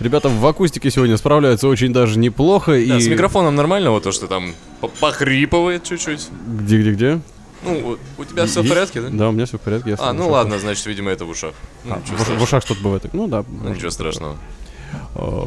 Ребята 0.00 0.28
в 0.28 0.44
акустике 0.46 0.90
сегодня 0.90 1.16
справляются 1.16 1.68
очень 1.68 1.92
даже 1.92 2.18
неплохо. 2.18 2.72
Да, 2.72 2.78
и... 2.78 3.00
с 3.00 3.06
микрофоном 3.06 3.54
нормально, 3.54 3.90
вот 3.90 4.02
то, 4.02 4.12
что 4.12 4.26
там 4.26 4.52
по- 4.80 4.88
похрипывает 4.88 5.84
чуть-чуть. 5.84 6.28
Где, 6.46 6.80
где, 6.80 6.90
где? 6.92 7.20
Ну, 7.62 7.96
у- 8.18 8.24
тебя 8.24 8.46
все 8.46 8.62
в 8.62 8.68
порядке, 8.68 9.00
да? 9.00 9.08
Да, 9.10 9.28
у 9.28 9.32
меня 9.32 9.46
все 9.46 9.56
в 9.56 9.60
порядке. 9.60 9.90
я 9.90 9.96
А, 10.00 10.12
ну 10.12 10.22
ушах. 10.24 10.32
ладно, 10.32 10.58
значит, 10.58 10.84
видимо, 10.86 11.10
это 11.10 11.24
в 11.24 11.30
ушах. 11.30 11.54
Ну, 11.84 11.94
А, 11.94 12.00
в, 12.04 12.38
в 12.38 12.42
ушах 12.42 12.62
что-то 12.64 12.82
бывает. 12.82 13.04
Ну 13.12 13.26
да. 13.28 13.44
Ну, 13.62 13.70
Ничего 13.72 13.90
страшного. 13.90 14.36
Э, 15.14 15.44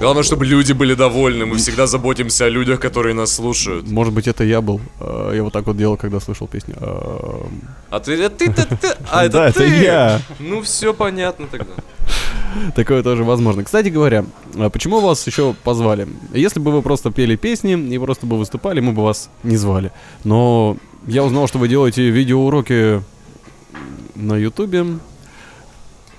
Главное, 0.00 0.22
чтобы 0.22 0.46
люди 0.46 0.72
были 0.72 0.94
довольны. 0.94 1.46
Мы 1.46 1.56
всегда 1.56 1.86
заботимся 1.86 2.44
о 2.46 2.48
людях, 2.50 2.80
которые 2.80 3.14
нас 3.14 3.32
слушают. 3.34 3.88
Может 3.90 4.12
быть, 4.14 4.28
это 4.28 4.44
я 4.44 4.60
был. 4.60 4.80
Э, 5.00 5.32
Я 5.34 5.42
вот 5.42 5.52
так 5.52 5.66
вот 5.66 5.76
делал, 5.76 5.96
когда 5.96 6.20
слышал 6.20 6.46
песню. 6.48 6.74
Э, 6.80 7.46
А 7.90 8.00
ты, 8.00 8.24
а 8.24 8.28
ты, 8.30 8.52
ты, 8.52 8.62
ты- 8.64 8.96
а 9.10 9.24
это 9.24 9.32
Да, 9.32 9.48
это 9.48 9.58
ты? 9.60 9.68
я. 9.84 10.20
Ну 10.38 10.60
все 10.62 10.92
понятно 10.94 11.46
тогда. 11.46 11.72
Такое 12.76 13.02
тоже 13.02 13.24
возможно. 13.24 13.64
Кстати 13.64 13.88
говоря, 13.88 14.24
а 14.56 14.68
почему 14.70 15.00
вас 15.00 15.26
еще 15.26 15.54
позвали? 15.64 16.06
Если 16.32 16.60
бы 16.60 16.70
вы 16.72 16.82
просто 16.82 17.10
пели 17.10 17.36
песни 17.36 17.72
и 17.94 17.98
просто 17.98 18.26
бы 18.26 18.38
выступали, 18.38 18.80
мы 18.80 18.92
бы 18.92 19.02
вас 19.02 19.28
не 19.42 19.56
звали. 19.56 19.90
Но 20.24 20.76
я 21.06 21.24
узнал, 21.24 21.48
что 21.48 21.58
вы 21.58 21.68
делаете 21.68 22.10
видеоуроки 22.10 23.02
на 24.14 24.36
Ютубе. 24.36 24.86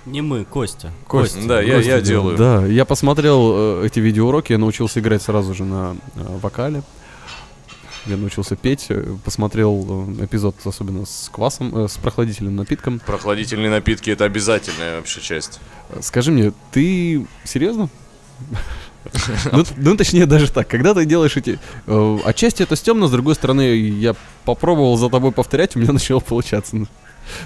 Не 0.06 0.22
мы, 0.22 0.46
Костя. 0.46 0.92
Костя, 1.08 1.40
Да, 1.48 1.62
я- 1.62 1.76
Костя 1.78 1.92
я 1.96 2.02
делает. 2.02 2.38
делаю. 2.38 2.62
Да, 2.62 2.66
я 2.68 2.86
посмотрел 2.86 3.82
э, 3.82 3.86
эти 3.88 4.00
видеоуроки, 4.00 4.52
я 4.52 4.58
научился 4.60 5.00
играть 5.00 5.22
сразу 5.24 5.54
же 5.56 5.64
на 5.64 5.96
э, 6.16 6.38
вокале. 6.42 6.84
Я 8.06 8.18
научился 8.18 8.56
петь, 8.56 8.86
э, 8.90 9.16
посмотрел 9.26 10.06
э, 10.20 10.26
эпизод, 10.26 10.56
особенно 10.64 11.06
с 11.08 11.30
квасом, 11.34 11.76
э, 11.76 11.88
с 11.88 11.98
прохладительным 11.98 12.56
напитком. 12.56 13.00
Прохладительные 13.00 13.72
напитки 13.72 14.12
это 14.12 14.26
обязательная 14.26 14.98
вообще 14.98 15.22
часть. 15.22 15.60
Э, 15.90 15.98
Скажи 16.04 16.32
мне, 16.32 16.54
ты 16.72 17.26
серьезно? 17.44 17.90
Ну, 19.52 19.64
ну, 19.78 19.96
точнее, 19.98 20.26
даже 20.28 20.52
так. 20.52 20.68
Когда 20.68 20.94
ты 20.94 21.06
делаешь 21.06 21.36
эти... 21.38 21.60
э, 21.88 22.18
Отчасти 22.26 22.62
это 22.64 22.76
стемно, 22.76 23.08
с 23.08 23.12
другой 23.12 23.34
стороны, 23.36 23.76
я 23.76 24.16
попробовал 24.46 24.98
за 24.98 25.10
тобой 25.10 25.32
повторять, 25.32 25.76
у 25.76 25.80
меня 25.80 25.94
начало 25.94 26.20
получаться. 26.20 26.76
Ну, 26.76 26.86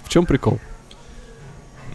В 0.04 0.10
чем 0.10 0.26
прикол? 0.26 0.60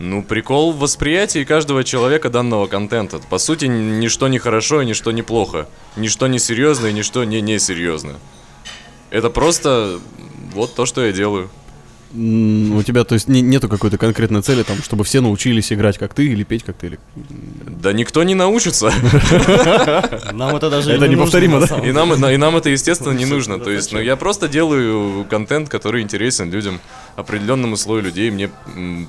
Ну, 0.04 0.22
прикол 0.22 0.72
в 0.72 0.80
восприятии 0.80 1.44
каждого 1.44 1.82
человека 1.82 2.28
данного 2.28 2.66
контента. 2.66 3.20
По 3.30 3.38
сути, 3.38 3.64
ничто 3.64 4.28
не 4.28 4.38
хорошо 4.38 4.82
и 4.82 4.86
ничто 4.86 5.12
не 5.12 5.22
плохо. 5.22 5.66
Ничто 5.96 6.26
не 6.26 6.38
серьезно 6.38 6.88
и 6.88 6.92
ничто 6.92 7.24
не 7.24 7.40
несерьезно. 7.40 8.16
Это 9.08 9.30
просто 9.30 9.98
вот 10.52 10.74
то, 10.74 10.84
что 10.84 11.06
я 11.06 11.12
делаю. 11.12 11.48
У 12.14 12.80
тебя, 12.84 13.02
то 13.02 13.14
есть, 13.14 13.26
не- 13.26 13.42
нету 13.42 13.68
какой-то 13.68 13.98
конкретной 13.98 14.40
цели, 14.42 14.62
там, 14.62 14.80
чтобы 14.84 15.02
все 15.02 15.20
научились 15.20 15.72
играть 15.72 15.98
как 15.98 16.14
ты 16.14 16.24
или 16.26 16.44
петь 16.44 16.62
как 16.62 16.76
ты? 16.76 16.86
Или... 16.86 16.98
Да 17.66 17.92
никто 17.92 18.22
не 18.22 18.36
научится. 18.36 18.92
Нам 20.32 20.54
это 20.54 20.70
даже 20.70 20.92
и 20.92 20.94
Это 20.94 21.08
не 21.08 21.16
неповторимо, 21.16 21.66
да? 21.66 21.78
И 21.78 21.90
нам, 21.90 22.14
и 22.14 22.36
нам 22.36 22.56
это, 22.56 22.70
естественно, 22.70 23.12
не 23.12 23.24
нужно. 23.24 23.58
То 23.58 23.70
есть, 23.70 23.92
ну, 23.92 24.00
я 24.00 24.14
просто 24.14 24.46
делаю 24.46 25.26
контент, 25.28 25.68
который 25.68 26.02
интересен 26.02 26.52
людям, 26.52 26.80
определенному 27.16 27.76
слою 27.76 28.02
людей. 28.02 28.30
Мне 28.30 28.50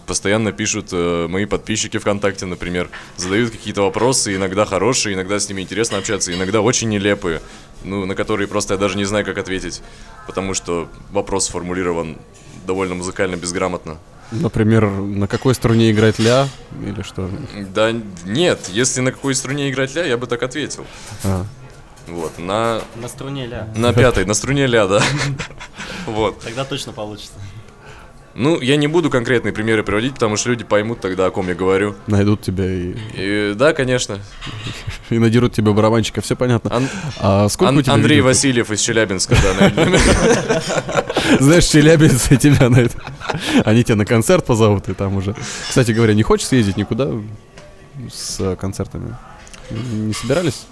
постоянно 0.07 0.51
пишут 0.51 0.89
э, 0.91 1.27
мои 1.27 1.45
подписчики 1.45 1.97
ВКонтакте, 1.97 2.47
например, 2.47 2.89
задают 3.17 3.51
какие-то 3.51 3.83
вопросы, 3.83 4.35
иногда 4.35 4.65
хорошие, 4.65 5.15
иногда 5.15 5.39
с 5.39 5.47
ними 5.47 5.61
интересно 5.61 5.99
общаться, 5.99 6.33
иногда 6.33 6.61
очень 6.61 6.89
нелепые, 6.89 7.41
ну, 7.83 8.05
на 8.05 8.15
которые 8.15 8.47
просто 8.47 8.73
я 8.73 8.79
даже 8.79 8.97
не 8.97 9.05
знаю, 9.05 9.25
как 9.25 9.37
ответить, 9.37 9.81
потому 10.25 10.53
что 10.53 10.89
вопрос 11.11 11.45
сформулирован 11.45 12.17
довольно 12.65 12.95
музыкально 12.95 13.35
безграмотно. 13.35 13.97
Например, 14.31 14.85
на 14.89 15.27
какой 15.27 15.53
струне 15.53 15.91
играть 15.91 16.17
ля? 16.19 16.47
Или 16.83 17.03
что? 17.03 17.29
Да 17.73 17.93
нет, 18.25 18.59
если 18.69 19.01
на 19.01 19.11
какой 19.11 19.35
струне 19.35 19.69
играть 19.69 19.93
ля, 19.95 20.03
я 20.03 20.17
бы 20.17 20.25
так 20.27 20.41
ответил. 20.43 20.85
А. 21.23 21.45
Вот, 22.07 22.37
на, 22.37 22.81
На 22.95 23.07
струне 23.07 23.47
ля. 23.47 23.67
на 23.75 23.93
пятой, 23.93 24.25
на 24.25 24.33
струне 24.33 24.67
ля, 24.67 24.87
да. 24.87 25.01
Вот. 26.05 26.39
Тогда 26.41 26.63
точно 26.65 26.91
получится. 26.91 27.33
Ну, 28.37 28.59
я 28.59 28.75
не 28.75 28.87
буду 28.87 29.09
конкретные 29.09 29.53
примеры 29.53 29.81
приводить, 29.83 30.13
потому 30.15 30.35
что 30.35 30.49
люди 30.49 30.65
поймут 30.65 30.99
тогда, 30.99 31.27
о 31.27 31.31
ком 31.31 31.47
я 31.47 31.55
говорю. 31.55 31.95
Найдут 32.07 32.41
тебя 32.41 32.65
и, 32.65 32.93
И, 33.13 33.53
да, 33.55 33.71
конечно. 33.71 34.19
и 35.09 35.17
надерут 35.17 35.53
тебе 35.53 35.71
барабанщика, 35.71 36.19
все 36.19 36.35
понятно. 36.35 36.75
Ан- 36.75 36.89
А 37.17 37.47
сколько 37.47 37.71
у 37.71 37.77
Ан- 37.77 37.83
тебя 37.83 37.93
Андрей 37.93 38.15
видео? 38.17 38.27
Васильев 38.27 38.71
из 38.71 38.81
Челябинска, 38.81 39.37
да. 39.41 39.71
Знаешь, 41.39 41.63
челябинцы 41.65 42.35
тебя 42.35 42.69
на 42.69 42.77
это. 42.81 42.97
Они 43.63 43.85
тебя 43.85 43.95
на 43.95 44.05
концерт 44.05 44.45
позовут, 44.45 44.89
и 44.89 44.93
там 44.93 45.15
уже. 45.15 45.33
Кстати 45.69 45.91
говоря, 45.91 46.13
не 46.13 46.23
хочешь 46.23 46.47
съездить 46.47 46.75
никуда 46.75 47.11
с 48.11 48.55
концертами? 48.57 49.15
Не 49.71 50.13
собирались? 50.13 50.65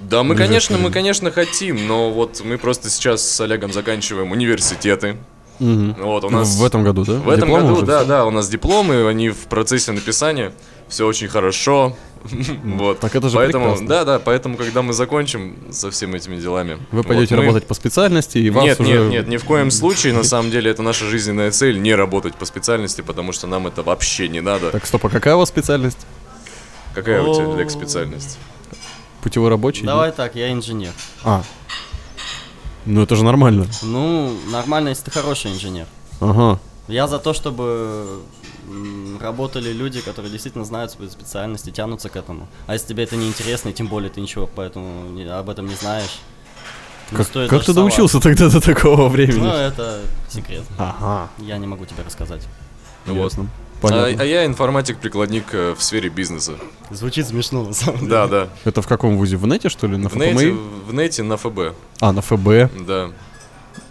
Да, 0.00 0.22
мы, 0.22 0.36
конечно, 0.36 0.78
мы, 0.78 0.90
конечно, 0.90 1.30
хотим, 1.30 1.86
но 1.86 2.10
вот 2.10 2.40
мы 2.44 2.56
просто 2.58 2.88
сейчас 2.88 3.22
с 3.28 3.40
Олегом 3.42 3.72
заканчиваем 3.74 4.32
университеты. 4.32 5.16
Мгм. 5.58 5.94
Вот, 5.98 6.24
у 6.24 6.30
нас... 6.30 6.56
В 6.56 6.64
этом 6.64 6.82
году, 6.84 7.04
да? 7.04 7.14
В 7.14 7.28
этом 7.28 7.48
Дипломы 7.48 7.62
году, 7.62 7.74
уже 7.76 7.86
да, 7.86 8.04
да, 8.04 8.24
у 8.26 8.30
нас 8.30 8.48
дипломы, 8.48 9.06
они 9.08 9.30
в 9.30 9.46
процессе 9.46 9.92
написания, 9.92 10.52
все 10.88 11.06
очень 11.06 11.28
хорошо. 11.28 11.96
Вот. 12.64 13.00
так 13.00 13.14
это 13.14 13.28
же 13.28 13.36
поэтому, 13.36 13.64
прекрасно. 13.66 13.86
Да, 13.88 14.04
да, 14.04 14.18
поэтому, 14.18 14.56
когда 14.56 14.80
мы 14.80 14.94
закончим 14.94 15.56
со 15.70 15.90
всеми 15.90 16.16
этими 16.16 16.36
делами. 16.36 16.78
Вы 16.90 16.98
вот 16.98 17.06
пойдете 17.06 17.34
мы- 17.34 17.42
работать 17.42 17.66
по 17.66 17.74
специальности, 17.74 18.38
и 18.38 18.48
вас 18.48 18.64
Нет, 18.64 18.80
уже... 18.80 18.90
нет, 18.90 19.10
нет, 19.10 19.28
ни 19.28 19.36
в 19.36 19.44
коем 19.44 19.70
случае, 19.70 20.14
на 20.14 20.24
самом 20.24 20.50
деле, 20.50 20.70
это 20.70 20.82
наша 20.82 21.04
жизненная 21.04 21.50
цель, 21.50 21.80
не 21.80 21.94
работать 21.94 22.34
по 22.34 22.46
специальности, 22.46 23.02
потому 23.02 23.32
что 23.32 23.46
нам 23.46 23.66
это 23.66 23.82
вообще 23.82 24.28
не 24.28 24.40
надо. 24.40 24.70
Так, 24.70 24.86
стоп, 24.86 25.04
а 25.04 25.08
какая 25.10 25.34
у 25.36 25.38
вас 25.38 25.50
специальность? 25.50 26.06
Какая 26.94 27.22
у 27.22 27.34
тебя. 27.34 27.52
Олег, 27.52 27.70
специальность? 27.70 28.38
Путевой 29.22 29.50
рабочий? 29.50 29.84
Давай 29.84 30.10
так, 30.12 30.34
я 30.34 30.50
инженер. 30.52 30.92
А. 31.24 31.42
Ну 32.86 33.02
это 33.02 33.16
же 33.16 33.24
нормально. 33.24 33.66
Ну, 33.82 34.36
нормально, 34.50 34.90
если 34.90 35.04
ты 35.04 35.10
хороший 35.10 35.52
инженер. 35.52 35.86
Ага. 36.20 36.58
Я 36.88 37.06
за 37.08 37.18
то, 37.18 37.32
чтобы 37.32 38.20
работали 39.20 39.72
люди, 39.72 40.00
которые 40.00 40.30
действительно 40.30 40.64
знают 40.64 40.90
свои 40.90 41.08
специальности, 41.08 41.70
тянутся 41.70 42.08
к 42.08 42.16
этому. 42.16 42.46
А 42.66 42.74
если 42.74 42.88
тебе 42.88 43.04
это 43.04 43.16
не 43.16 43.26
интересно, 43.28 43.70
и 43.70 43.72
тем 43.72 43.86
более 43.88 44.10
ты 44.10 44.20
ничего 44.20 44.48
поэтому 44.54 45.08
не- 45.10 45.24
об 45.24 45.48
этом 45.48 45.66
не 45.66 45.74
знаешь, 45.74 46.18
не 47.10 47.16
Как, 47.18 47.26
стоит 47.26 47.50
как 47.50 47.58
даже 47.60 47.66
ты 47.66 47.72
соваться. 47.74 47.96
доучился 47.96 48.20
тогда 48.20 48.48
до 48.50 48.60
такого 48.60 49.08
времени? 49.08 49.38
Ну, 49.40 49.48
это 49.52 50.00
секрет. 50.28 50.64
Ага. 50.78 51.28
Я 51.38 51.58
не 51.58 51.66
могу 51.66 51.84
тебе 51.86 52.02
рассказать. 52.04 52.42
Вот. 53.06 53.16
Ясно. 53.16 53.48
А, 53.84 53.88
Понятно. 53.88 54.22
а 54.22 54.26
я 54.26 54.46
информатик-прикладник 54.46 55.44
э, 55.52 55.74
в 55.76 55.82
сфере 55.82 56.08
бизнеса. 56.08 56.52
Звучит 56.90 57.26
смешно, 57.28 57.64
на 57.64 57.72
самом 57.74 57.98
деле. 58.00 58.10
Да, 58.10 58.26
да. 58.26 58.48
Это 58.64 58.82
в 58.82 58.86
каком 58.86 59.16
вузе? 59.16 59.36
В 59.36 59.46
нете, 59.46 59.68
что 59.68 59.86
ли? 59.86 59.96
На 59.96 60.08
В 60.08 60.16
нете, 60.16 60.50
в 60.86 60.94
нете 60.94 61.22
на 61.22 61.36
ФБ. 61.36 61.74
А, 62.00 62.12
на 62.12 62.22
ФБ. 62.22 62.70
Да. 62.86 63.10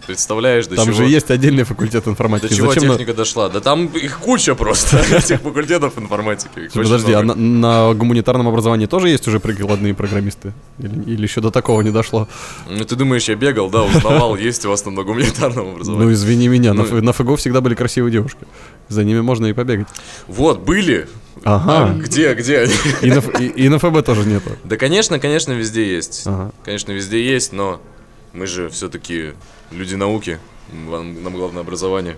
Представляешь, 0.06 0.66
до 0.66 0.76
Там 0.76 0.86
чего... 0.86 0.96
же 0.96 1.04
есть 1.06 1.30
отдельный 1.30 1.64
факультет 1.64 2.04
До 2.04 2.10
информатики. 2.10 2.52
чего 2.54 2.68
Зачем 2.72 2.88
на- 2.88 2.94
техника 2.94 3.14
дошла? 3.14 3.48
Да 3.48 3.60
там 3.60 3.86
их 3.86 4.18
куча 4.18 4.54
просто, 4.54 4.98
этих 5.10 5.40
факультетов 5.40 5.98
информатики. 5.98 6.68
Подожди, 6.74 7.12
а 7.12 7.22
на, 7.22 7.34
на 7.34 7.94
гуманитарном 7.94 8.48
образовании 8.48 8.86
тоже 8.86 9.08
есть 9.08 9.26
уже 9.28 9.40
прикладные 9.40 9.94
программисты? 9.94 10.52
Или, 10.78 11.02
или 11.14 11.22
еще 11.22 11.40
до 11.40 11.50
такого 11.50 11.80
не 11.82 11.90
дошло? 11.90 12.28
Ну 12.68 12.84
ты 12.84 12.96
думаешь, 12.96 13.28
я 13.28 13.34
бегал, 13.36 13.70
да, 13.70 13.82
узнавал, 13.82 14.36
есть 14.48 14.64
у 14.66 14.68
вас 14.70 14.82
там 14.82 14.94
на 14.94 15.02
гуманитарном 15.04 15.64
Ну, 15.66 15.72
образовании. 15.72 16.12
извини 16.14 16.48
меня, 16.48 16.74
на, 16.74 16.84
Ну, 16.84 17.00
на 17.02 17.12
ФГО 17.12 17.36
всегда 17.36 17.60
были 17.60 17.74
красивые 17.74 18.12
девушки. 18.12 18.40
За 18.88 19.02
ними 19.04 19.20
можно 19.20 19.46
и 19.46 19.52
побегать. 19.52 19.88
Вот, 20.28 20.60
были. 20.60 21.08
А 21.42 21.56
Ага. 21.56 21.94
где, 21.98 22.34
где 22.34 22.58
они? 22.60 22.72
И 23.02 23.10
на, 23.10 23.18
и, 23.40 23.46
и 23.64 23.68
на 23.68 23.78
ФБ 23.78 24.04
тоже 24.04 24.26
нету. 24.26 24.50
Да, 24.64 24.76
конечно, 24.76 25.18
конечно, 25.18 25.52
везде 25.52 25.94
есть. 25.94 26.22
Ага. 26.26 26.52
Конечно, 26.64 26.92
везде 26.92 27.22
есть, 27.24 27.52
но 27.52 27.80
мы 28.34 28.46
же 28.46 28.68
все-таки 28.68 29.32
люди 29.70 29.94
науки. 29.94 30.38
Вам- 30.86 31.22
Нам 31.22 31.32
главное 31.34 31.62
образование. 31.62 32.16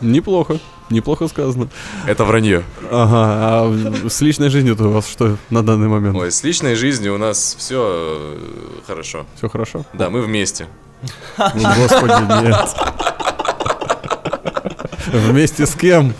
Неплохо. 0.00 0.58
Неплохо 0.90 1.28
сказано. 1.28 1.68
Это 2.06 2.24
вранье. 2.24 2.64
Ага, 2.90 3.66
а 4.04 4.08
с 4.08 4.20
личной 4.20 4.50
жизнью-то 4.50 4.88
у 4.88 4.90
вас 4.90 5.08
что 5.08 5.36
на 5.48 5.62
данный 5.62 5.88
момент? 5.88 6.16
Ой, 6.16 6.30
с 6.30 6.42
личной 6.42 6.74
жизнью 6.74 7.14
у 7.14 7.18
нас 7.18 7.54
все 7.58 8.36
хорошо. 8.86 9.24
Все 9.36 9.48
хорошо? 9.48 9.86
Да, 9.94 10.10
мы 10.10 10.20
вместе. 10.22 10.66
Ну, 11.38 11.68
господи, 11.76 12.44
нет. 12.44 12.68
Вместе 15.12 15.66
с 15.66 15.74
кем? 15.74 16.14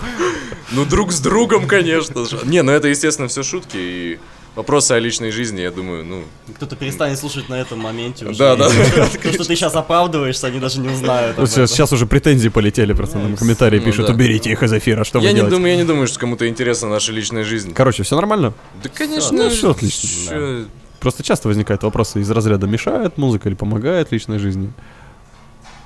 Ну, 0.71 0.85
друг 0.87 1.13
с 1.13 1.21
другом, 1.21 1.67
конечно 1.69 2.25
же. 2.25 2.39
Не, 2.45 2.63
ну 2.63 2.73
это, 2.73 2.89
естественно, 2.89 3.29
все 3.29 3.43
шутки 3.43 3.77
и 3.77 4.19
вопросы 4.55 4.93
о 4.93 4.99
личной 4.99 5.31
жизни, 5.31 5.61
я 5.61 5.71
думаю, 5.71 6.05
ну... 6.05 6.25
Кто-то 6.57 6.77
перестанет 6.77 7.19
слушать 7.19 7.49
на 7.49 7.55
этом 7.55 7.79
моменте 7.79 8.27
уже. 8.27 8.39
Да, 8.39 8.57
да. 8.57 8.69
То, 9.23 9.33
что 9.33 9.45
ты 9.45 9.57
сейчас 9.57 9.75
оправдываешься, 9.75 10.47
они 10.49 10.61
даже 10.61 10.81
не 10.81 10.89
узнают. 10.89 11.37
сейчас, 11.49 11.93
уже 11.93 12.07
претензии 12.07 12.49
полетели, 12.49 12.93
просто 12.93 13.19
нам 13.19 13.37
комментарии 13.37 13.79
Ну 13.79 13.85
пишут, 13.85 14.09
уберите 14.09 14.51
их 14.51 14.63
из 14.63 14.73
эфира, 14.73 15.05
что 15.05 15.19
Я 15.21 15.29
вы 15.29 15.35
делаете? 15.35 15.57
думаю, 15.57 15.73
я 15.73 15.77
не 15.77 15.85
думаю, 15.85 16.07
что 16.07 16.19
кому-то 16.19 16.49
интересна 16.49 16.89
наша 16.89 17.13
личная 17.13 17.45
жизнь. 17.45 17.73
Короче, 17.75 18.03
все 18.03 18.17
нормально? 18.17 18.53
Да, 18.83 18.89
конечно. 18.89 19.37
Ну, 19.37 19.51
всё 19.51 19.71
отлично. 19.71 20.67
Просто 21.01 21.25
часто 21.25 21.49
возникают 21.49 21.83
вопросы 21.83 22.21
из 22.21 22.31
разряда 22.31 22.69
мешает 22.69 23.19
музыка 23.19 23.49
или 23.49 23.57
помогает 23.57 24.13
личной 24.13 24.39
жизни. 24.39 24.73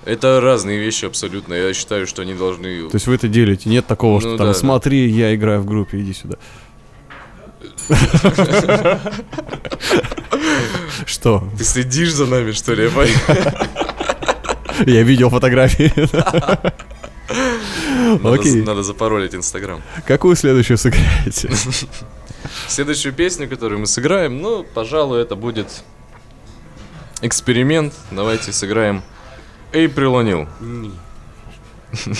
Это 0.04 0.40
разные 0.40 0.78
вещи 0.78 1.04
абсолютно. 1.04 1.54
Я 1.54 1.74
считаю, 1.74 2.06
что 2.06 2.22
они 2.22 2.34
должны... 2.34 2.88
То 2.88 2.94
есть 2.94 3.06
вы 3.08 3.14
это 3.16 3.26
делите, 3.26 3.68
нет 3.68 3.86
такого, 3.86 4.20
что 4.20 4.30
Ну 4.32 4.36
там 4.36 4.46
да, 4.48 4.52
да. 4.52 4.58
смотри, 4.58 5.08
я 5.10 5.34
играю 5.34 5.62
в 5.62 5.66
группе, 5.66 5.98
иди 6.00 6.12
сюда. 6.12 6.36
Что? 11.06 11.48
Ты 11.56 11.64
следишь 11.64 12.12
за 12.12 12.26
нами, 12.26 12.52
что 12.52 12.74
ли? 12.74 12.90
Я 14.86 15.02
видел 15.02 15.30
фотографии. 15.30 15.92
Надо, 18.22 18.34
Окей. 18.34 18.62
надо 18.62 18.82
запаролить 18.82 19.34
Инстаграм. 19.34 19.82
Какую 20.06 20.36
следующую 20.36 20.78
сыграете? 20.78 21.50
Следующую 22.68 23.12
песню, 23.12 23.48
которую 23.48 23.80
мы 23.80 23.86
сыграем, 23.86 24.40
ну, 24.40 24.62
пожалуй, 24.62 25.20
это 25.22 25.34
будет 25.34 25.82
эксперимент. 27.22 27.94
Давайте 28.10 28.52
сыграем 28.52 29.02
April 29.72 30.14
O'Neil. 30.14 30.48
Не. 30.60 30.92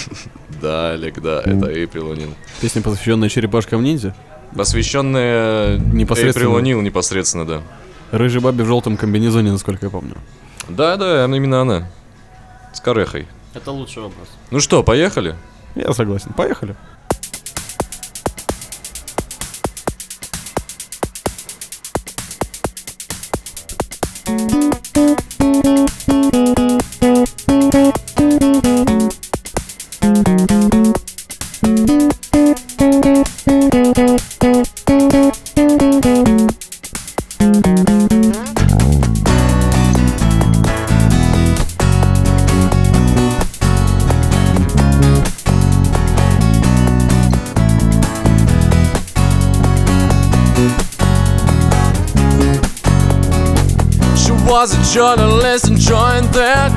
Да, 0.60 0.92
Олег, 0.92 1.20
да, 1.20 1.40
это 1.40 1.70
April 1.70 2.14
O'Neil. 2.14 2.34
Песня, 2.60 2.80
посвященная 2.80 3.28
черепашкам 3.28 3.82
ниндзя? 3.84 4.16
Посвященная 4.54 5.78
Непосредственно. 5.78 6.44
Эйприл 6.56 6.58
О'Нил 6.58 6.82
непосредственно, 6.82 7.46
да. 7.46 7.62
Рыжей 8.10 8.40
бабе 8.40 8.64
в 8.64 8.66
желтом 8.66 8.96
комбинезоне, 8.96 9.50
насколько 9.52 9.86
я 9.86 9.90
помню. 9.90 10.14
Да, 10.68 10.96
да, 10.96 11.24
она- 11.24 11.36
именно 11.36 11.60
она. 11.60 11.88
С 12.72 12.80
корехой. 12.80 13.26
Это 13.54 13.70
лучший 13.72 14.02
образ. 14.02 14.28
Ну 14.50 14.60
что, 14.60 14.82
поехали? 14.82 15.34
Я 15.74 15.92
согласен. 15.92 16.32
Поехали. 16.34 16.76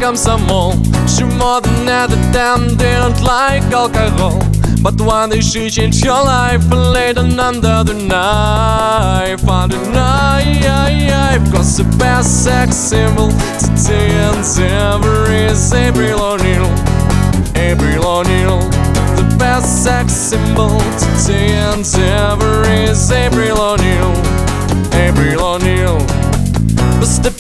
комсомол 0.09 0.73
She 1.09 1.25
more 1.25 1.61
than 1.61 1.89
ever 1.89 2.17
damn 2.33 2.77
didn't 2.77 3.23
like 3.23 3.63
alcohol 3.73 4.39
But 4.83 5.01
one 5.01 5.31
day 5.31 5.41
she 5.41 5.71
changed 5.71 6.05
her 6.05 6.23
life 6.25 6.63
and 6.71 6.93
laid 6.93 7.19
on 7.19 7.39
under 7.39 7.85
the 7.85 7.95
knife 7.95 9.47
Under 9.49 9.77
the 9.77 9.91
knife 9.91 11.53
Cause 11.53 11.77
the 11.77 11.85
best 11.99 12.45
sex 12.45 12.75
symbol 12.77 13.29
today 13.59 14.11
and 14.29 14.45
ever 14.59 15.31
is 15.31 15.73
April 15.73 16.21
O'Neil 16.21 16.69
April 17.55 18.07
O'Neil 18.07 18.61
The 19.17 19.37
best 19.39 19.85
sex 19.85 20.13
symbol 20.13 20.79
today 20.99 21.53
and 21.53 21.87
ever 21.97 22.65
is 22.69 23.11
April 23.11 23.59
O'Neil 23.59 24.13
April 24.95 25.55
O'Neil 25.55 25.99
but 27.01 27.09
stipulatively 27.09 27.38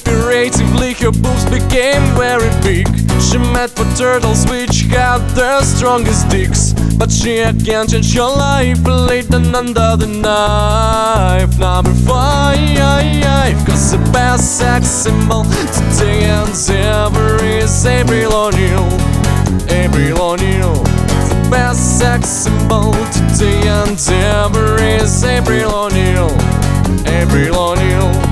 her 1.09 1.21
boobs 1.21 1.45
became 1.45 2.03
very 2.15 2.49
big. 2.61 2.87
She 3.21 3.37
met 3.37 3.69
for 3.69 3.85
turtles 3.95 4.45
which 4.47 4.81
had 4.93 5.19
the 5.35 5.63
strongest 5.63 6.29
dicks. 6.29 6.73
But 6.97 7.11
she 7.11 7.39
again 7.39 7.87
changed 7.87 8.15
her 8.15 8.21
life 8.21 8.85
laid 8.85 9.29
down 9.29 9.55
under 9.55 9.95
the 9.97 10.07
knife. 10.07 11.57
Number 11.57 11.93
five 12.05 12.59
Cause 13.65 13.91
the 13.91 13.97
best 14.11 14.57
sex 14.59 14.87
symbol 14.87 15.43
today 15.75 16.25
and 16.25 16.53
ever 16.69 17.43
is 17.43 17.85
April 17.85 18.33
O'Neil. 18.33 18.85
April 19.69 20.21
O'Neil. 20.31 20.73
The 21.29 21.47
best 21.49 21.99
sex 21.99 22.27
symbol 22.27 22.93
today 23.15 23.67
and 23.67 23.99
ever 24.09 24.81
is 24.81 25.23
April 25.23 25.71
O'Neil. 25.71 26.29
April 27.05 27.55
O'Neil 27.57 28.28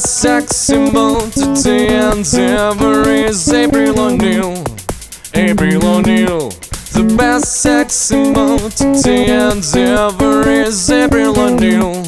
Sex 0.00 0.56
symbol 0.56 1.20
today 1.32 1.88
and 2.00 2.26
ever 2.34 3.06
is 3.10 3.52
April 3.52 4.00
O'Neil. 4.00 4.64
April 5.34 5.84
O'Neil. 5.84 6.48
The 6.94 7.14
best 7.18 7.60
sex 7.60 7.92
symbol 7.92 8.58
and 8.70 9.76
ever 9.76 10.48
is 10.48 10.90
April 10.90 11.38
O'Neil. 11.38 12.02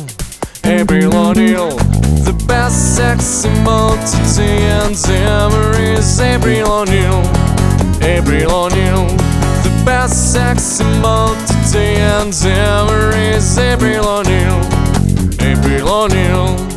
April 0.64 1.14
O'Neil. 1.14 1.77
The 2.25 2.44
best 2.49 2.97
sex 2.97 3.23
symbol 3.23 3.92
and 3.92 4.97
ever 5.11 5.77
is 5.79 6.18
April 6.18 6.73
O'Neil. 6.73 7.20
April 8.01 8.51
O'Neil. 8.51 9.09
The 9.62 9.83
best 9.85 10.33
sex 10.33 10.62
symbol 10.62 11.37
today 11.47 11.97
and 11.97 12.35
ever 12.47 13.14
is 13.14 13.59
April 13.59 14.07
O'Neil. 14.07 14.59
April 15.38 15.88
O'Neil. 15.88 16.73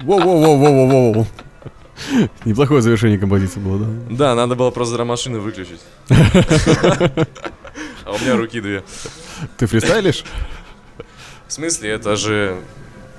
Воу-воу-воу-воу-воу. 0.00 1.26
Неплохое 2.44 2.82
завершение 2.82 3.18
композиции 3.18 3.60
было, 3.60 3.78
да? 3.78 3.86
Да, 4.10 4.34
надо 4.34 4.54
было 4.54 4.70
просто 4.70 4.96
драмашины 4.96 5.38
выключить. 5.38 5.80
А 6.10 8.12
у 8.12 8.18
меня 8.18 8.36
руки 8.36 8.60
две. 8.60 8.84
Ты 9.56 9.66
фристайлишь? 9.66 10.24
В 11.48 11.52
смысле, 11.52 11.90
это 11.90 12.16
же... 12.16 12.60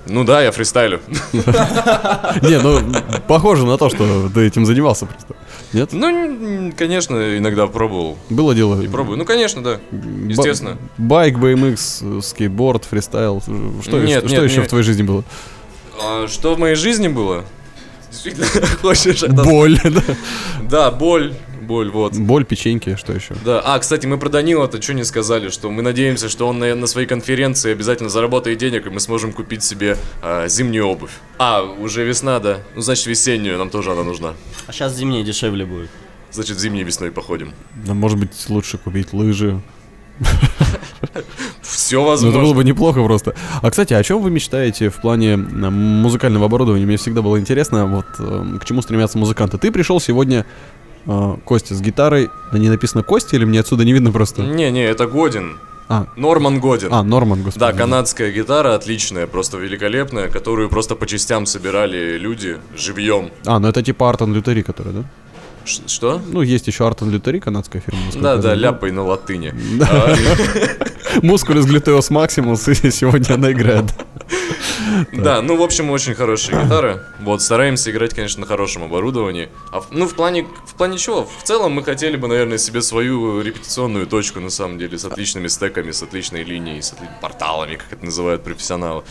Ну 0.06 0.23
да, 0.23 0.41
я 0.41 0.51
фристайлю. 0.51 1.01
Не, 1.34 2.62
ну, 2.62 2.82
похоже 3.27 3.65
на 3.65 3.77
то, 3.77 3.89
что 3.89 4.30
ты 4.30 4.47
этим 4.47 4.65
занимался 4.65 5.06
просто. 5.06 5.36
Нет? 5.73 5.89
Ну, 5.91 6.71
конечно, 6.77 7.38
иногда 7.38 7.67
пробовал. 7.67 8.17
Было 8.30 8.56
дело. 8.56 8.82
И 8.82 8.88
пробую. 8.88 9.17
Ну, 9.17 9.25
конечно, 9.25 9.63
да. 9.63 9.80
Естественно. 9.91 10.77
Ба- 10.97 11.15
Байк, 11.17 11.36
BMX, 11.38 12.21
скейтборд, 12.21 12.86
фристайл. 12.86 13.41
Что, 13.41 13.99
Нет, 13.99 14.23
что 14.25 14.30
нет, 14.36 14.43
еще 14.45 14.58
нет. 14.58 14.65
в 14.67 14.69
твоей 14.69 14.84
жизни 14.86 15.03
было? 15.03 15.23
А 16.01 16.27
что 16.27 16.56
в 16.56 16.60
моей 16.60 16.75
жизни 16.75 17.08
было? 17.08 17.43
Действительно, 18.10 18.47
хочешь. 18.82 19.23
Боль, 19.23 19.80
да. 19.84 20.01
Да, 20.69 20.91
боль. 20.91 21.34
Боль, 21.67 21.89
вот. 21.91 22.15
Боль, 22.15 22.45
печеньки, 22.45 22.95
что 22.95 23.12
еще? 23.12 23.36
Да, 23.43 23.60
а, 23.60 23.77
кстати, 23.80 24.06
мы 24.08 24.17
про 24.17 24.30
Данила-то 24.30 24.82
что 24.82 24.93
не 24.93 25.03
сказали, 25.03 25.49
что 25.49 25.69
мы 25.69 25.82
надеемся, 25.82 26.30
что 26.30 26.47
он 26.47 26.60
на, 26.60 26.73
на 26.75 26.88
своей 26.88 27.08
конференции 27.08 27.73
обязательно 27.73 28.08
заработает 28.10 28.58
денег, 28.58 28.88
и 28.88 28.89
мы 28.89 29.01
сможем 29.01 29.34
купить 29.34 29.63
себе 29.63 29.97
а, 30.21 30.47
зимнюю 30.47 30.88
обувь. 30.88 31.12
А, 31.38 31.62
уже 31.63 32.06
весна, 32.06 32.39
да. 32.39 32.60
Ну, 32.73 32.82
значит, 32.82 33.06
весеннюю 33.08 33.58
нам 33.58 33.69
тоже 33.69 33.91
она 33.91 34.03
нужна. 34.03 34.34
А 34.65 34.71
сейчас 34.71 34.95
зимнее 34.95 35.23
дешевле 35.25 35.65
будет. 35.65 35.89
Значит, 36.32 36.58
зимней 36.58 36.84
весной 36.84 37.12
походим. 37.12 37.51
Да, 37.86 37.93
может 37.93 38.17
быть, 38.17 38.32
лучше 38.47 38.77
купить 38.77 39.12
лыжи. 39.12 39.62
Все 41.62 41.97
Ну, 41.97 42.01
это 42.03 42.10
возможно. 42.12 42.41
было 42.41 42.53
бы 42.53 42.63
неплохо 42.63 43.03
просто. 43.03 43.36
А, 43.62 43.69
кстати, 43.69 43.93
о 43.93 44.03
чем 44.03 44.21
вы 44.21 44.32
мечтаете 44.32 44.89
в 44.89 44.95
плане 45.01 45.36
музыкального 45.38 46.45
оборудования? 46.45 46.86
Мне 46.86 46.97
всегда 46.97 47.21
было 47.21 47.39
интересно, 47.39 47.86
вот 47.86 48.06
э, 48.19 48.58
к 48.60 48.65
чему 48.65 48.82
стремятся 48.82 49.17
музыканты. 49.17 49.58
Ты 49.58 49.71
пришел 49.71 49.99
сегодня, 49.99 50.45
Костя, 51.45 51.75
с 51.75 51.81
гитарой. 51.81 52.29
На 52.51 52.57
ней 52.57 52.69
написано 52.69 53.03
Костя 53.03 53.36
или 53.36 53.45
мне 53.45 53.60
отсюда 53.60 53.86
не 53.86 53.93
видно 53.93 54.12
просто? 54.12 54.41
Не-не, 54.41 54.83
это 54.86 55.07
Годин. 55.07 55.57
А, 55.89 56.05
Норман 56.17 56.60
Годин. 56.60 56.89
а 56.91 57.01
Норман, 57.01 57.43
господи. 57.43 57.60
Да, 57.60 57.71
канадская 57.71 58.29
гитара 58.31 58.75
отличная, 58.75 59.25
просто 59.25 59.57
великолепная, 59.57 60.27
которую 60.27 60.67
просто 60.69 60.95
по 60.95 61.07
частям 61.07 61.45
собирали 61.45 62.17
люди 62.17 62.57
живьем. 62.75 63.29
А, 63.45 63.57
ну 63.60 63.69
это 63.69 63.81
типа 63.81 64.10
Артон 64.10 64.33
Лютери, 64.33 64.63
который, 64.63 64.91
да? 64.91 65.03
Ш- 65.63 65.83
что? 65.88 66.21
Ну, 66.27 66.41
есть 66.41 66.67
еще 66.67 66.86
Артон 66.86 67.10
Лютери, 67.10 67.39
канадская 67.39 67.81
фирма. 67.81 68.01
Да, 68.15 68.36
да, 68.36 68.41
знаю. 68.41 68.60
ляпай 68.60 68.91
на 68.91 69.03
латыни. 69.03 69.53
Мускулес 71.21 71.65
глютеос 71.65 72.10
максимус, 72.10 72.67
и 72.67 72.91
сегодня 72.91 73.36
она 73.36 73.51
играет. 73.51 73.86
Да, 75.13 75.41
ну, 75.41 75.57
в 75.57 75.61
общем, 75.61 75.89
очень 75.91 76.13
хорошая 76.15 76.63
гитара. 76.63 77.07
Вот, 77.19 77.41
стараемся 77.41 77.91
играть, 77.91 78.13
конечно, 78.13 78.41
на 78.41 78.47
хорошем 78.47 78.83
оборудовании. 78.83 79.49
А, 79.71 79.83
ну, 79.91 80.07
в 80.07 80.15
плане, 80.15 80.47
в 80.65 80.73
плане 80.75 80.97
чего? 80.97 81.25
В 81.25 81.43
целом 81.43 81.73
мы 81.73 81.83
хотели 81.83 82.15
бы, 82.15 82.27
наверное, 82.27 82.57
себе 82.57 82.81
свою 82.81 83.41
репетиционную 83.41 84.07
точку, 84.07 84.39
на 84.39 84.49
самом 84.49 84.77
деле, 84.77 84.97
с 84.97 85.05
отличными 85.05 85.47
стеками, 85.47 85.91
с 85.91 86.01
отличной 86.03 86.43
линией, 86.43 86.81
с 86.81 86.93
отли- 86.93 87.09
порталами, 87.21 87.75
как 87.75 87.93
это 87.93 88.05
называют 88.05 88.43
профессионалы. 88.43 89.03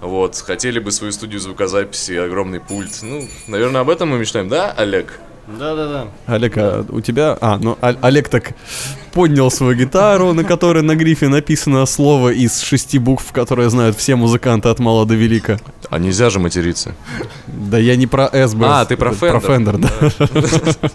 Вот, 0.00 0.36
хотели 0.36 0.78
бы 0.78 0.90
свою 0.92 1.12
студию 1.12 1.40
звукозаписи, 1.40 2.12
огромный 2.12 2.60
пульт. 2.60 3.00
Ну, 3.02 3.28
наверное, 3.46 3.80
об 3.80 3.90
этом 3.90 4.10
мы 4.10 4.18
мечтаем, 4.18 4.48
да, 4.48 4.72
Олег? 4.72 5.20
Да-да-да. 5.46 6.08
Олег, 6.26 6.56
а 6.56 6.84
у 6.88 7.00
тебя... 7.00 7.36
А, 7.40 7.58
ну, 7.60 7.78
О- 7.80 7.96
Олег 8.02 8.28
так 8.28 8.52
поднял 9.12 9.50
свою 9.50 9.74
гитару, 9.76 10.32
на 10.32 10.42
которой 10.44 10.82
на 10.82 10.94
грифе 10.96 11.28
написано 11.28 11.86
слово 11.86 12.30
из 12.32 12.60
шести 12.60 12.98
букв, 12.98 13.30
которые 13.32 13.70
знают 13.70 13.96
все 13.96 14.16
музыканты 14.16 14.68
от 14.68 14.78
мала 14.80 15.06
до 15.06 15.14
велика. 15.14 15.58
А 15.88 15.98
нельзя 15.98 16.30
же 16.30 16.40
материться. 16.40 16.94
Да 17.46 17.78
я 17.78 17.96
не 17.96 18.06
про 18.06 18.26
СБ. 18.48 18.66
А, 18.66 18.84
ты 18.84 18.96
про 18.96 19.12
Про 19.12 19.38
Fender. 19.38 19.78
Fender, 19.78 20.80
да. 20.82 20.90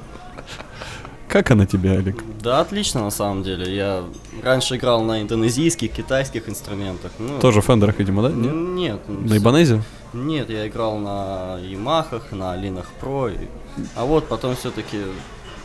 Как 1.28 1.50
она 1.50 1.66
тебе, 1.66 1.92
Олег? 1.92 2.22
Да, 2.44 2.60
отлично 2.60 3.02
на 3.06 3.10
самом 3.10 3.44
деле. 3.44 3.74
Я 3.74 4.04
раньше 4.44 4.76
играл 4.76 5.02
на 5.04 5.22
индонезийских, 5.22 5.92
китайских 5.94 6.50
инструментах. 6.50 7.12
Ну, 7.20 7.40
Тоже 7.40 7.62
в 7.62 7.66
Фендерах, 7.66 8.00
видимо, 8.00 8.24
да? 8.24 8.30
Нет? 8.32 8.54
Нет. 8.54 9.00
На 9.30 9.38
Ибанезе? 9.38 9.82
Нет, 10.12 10.50
я 10.50 10.68
играл 10.68 10.98
на 10.98 11.58
Ямахах, 11.64 12.34
на 12.34 12.54
Линах 12.58 12.88
Про. 13.00 13.30
и- 13.30 13.48
А 13.96 14.06
вот 14.06 14.28
потом 14.28 14.56
все-таки 14.56 14.98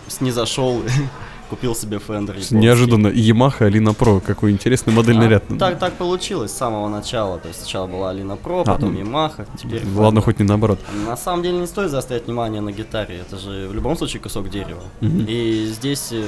снизошел 0.09 0.81
и 0.81 0.89
купил 1.51 1.75
себе 1.75 1.99
Фендер. 1.99 2.35
японский. 2.35 2.57
Неожиданно. 2.57 3.09
Yamaha 3.09 3.69
Alina 3.69 3.97
Pro. 3.97 4.21
Какой 4.21 4.51
интересный 4.53 4.93
модельный 4.93 5.27
А, 5.27 5.31
ряд. 5.31 5.45
Так, 5.59 5.79
так 5.79 5.95
получилось 5.95 6.51
с 6.53 6.57
самого 6.57 6.89
начала. 6.89 7.39
То 7.39 7.49
есть 7.49 7.61
сначала 7.61 7.87
была 7.87 8.11
Алина 8.11 8.37
Про, 8.37 8.65
потом 8.65 8.93
ну, 8.95 8.99
Ямаха, 9.01 9.47
теперь 9.61 9.83
Ладно, 9.95 10.19
Fender. 10.19 10.23
хоть 10.23 10.39
не 10.39 10.45
наоборот. 10.45 10.79
На 11.07 11.17
самом 11.17 11.43
деле 11.43 11.59
не 11.59 11.67
стоит 11.67 11.91
заострять 11.91 12.27
внимание 12.27 12.61
на 12.61 12.73
гитаре. 12.73 13.19
Это 13.19 13.39
же 13.39 13.69
в 13.69 13.75
любом 13.75 13.97
случае 13.97 14.21
кусок 14.23 14.49
дерева. 14.51 14.83
И 15.01 15.67
здесь 15.73 16.09
э, 16.13 16.25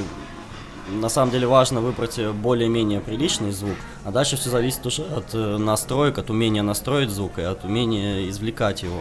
на 1.00 1.08
самом 1.08 1.30
деле 1.32 1.46
важно 1.46 1.80
выбрать 1.80 2.18
э, 2.18 2.32
более-менее 2.32 3.00
приличный 3.00 3.50
звук, 3.52 3.76
а 4.04 4.10
дальше 4.10 4.36
все 4.36 4.50
зависит 4.50 4.84
уже 4.86 5.02
от 5.02 5.34
э, 5.34 5.56
настроек, 5.58 6.18
от 6.18 6.30
умения 6.30 6.62
настроить 6.62 7.10
звук 7.10 7.38
и 7.38 7.42
от 7.42 7.64
умения 7.64 8.28
извлекать 8.28 8.82
его. 8.82 9.00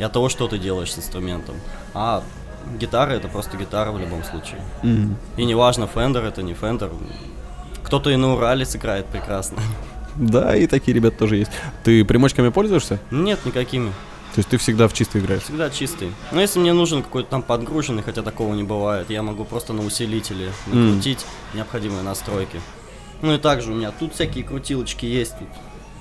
И 0.00 0.02
от 0.02 0.14
того, 0.14 0.30
что 0.30 0.48
ты 0.48 0.58
делаешь 0.58 0.92
с 0.94 0.98
инструментом. 0.98 1.56
А 1.92 2.22
гитара 2.78 3.10
это 3.10 3.28
просто 3.28 3.58
гитара 3.58 3.92
в 3.92 4.00
любом 4.00 4.24
случае. 4.24 4.62
Мгм. 4.82 5.14
И 5.36 5.44
неважно, 5.44 5.86
Fender 5.94 6.26
это 6.26 6.42
не 6.42 6.54
Fender. 6.54 6.90
Кто-то 7.82 8.08
и 8.08 8.16
на 8.16 8.32
Урале 8.32 8.64
сыграет 8.64 9.04
прекрасно. 9.06 9.58
Да, 10.16 10.56
и 10.56 10.66
такие 10.66 10.94
ребята 10.94 11.18
тоже 11.18 11.36
есть. 11.36 11.50
Ты 11.84 12.02
примочками 12.06 12.48
пользуешься? 12.48 12.98
Нет, 13.10 13.44
никакими. 13.44 13.90
То 14.34 14.38
есть 14.38 14.48
ты 14.48 14.56
всегда 14.56 14.88
в 14.88 14.94
чисто 14.94 15.18
играешь? 15.18 15.42
Всегда 15.42 15.68
чистый. 15.68 16.12
Но 16.32 16.40
если 16.40 16.60
мне 16.60 16.72
нужен 16.72 17.02
какой-то 17.02 17.28
там 17.28 17.42
подгруженный, 17.42 18.02
хотя 18.02 18.22
такого 18.22 18.54
не 18.54 18.62
бывает, 18.62 19.10
я 19.10 19.22
могу 19.22 19.44
просто 19.44 19.74
на 19.74 19.84
усилителе 19.84 20.50
накрутить 20.66 21.26
необходимые 21.52 22.02
настройки. 22.02 22.58
Ну 23.20 23.34
и 23.34 23.38
также 23.38 23.70
у 23.70 23.74
меня 23.74 23.90
тут 23.90 24.14
всякие 24.14 24.44
крутилочки 24.44 25.04
есть, 25.04 25.38
тут 25.38 25.48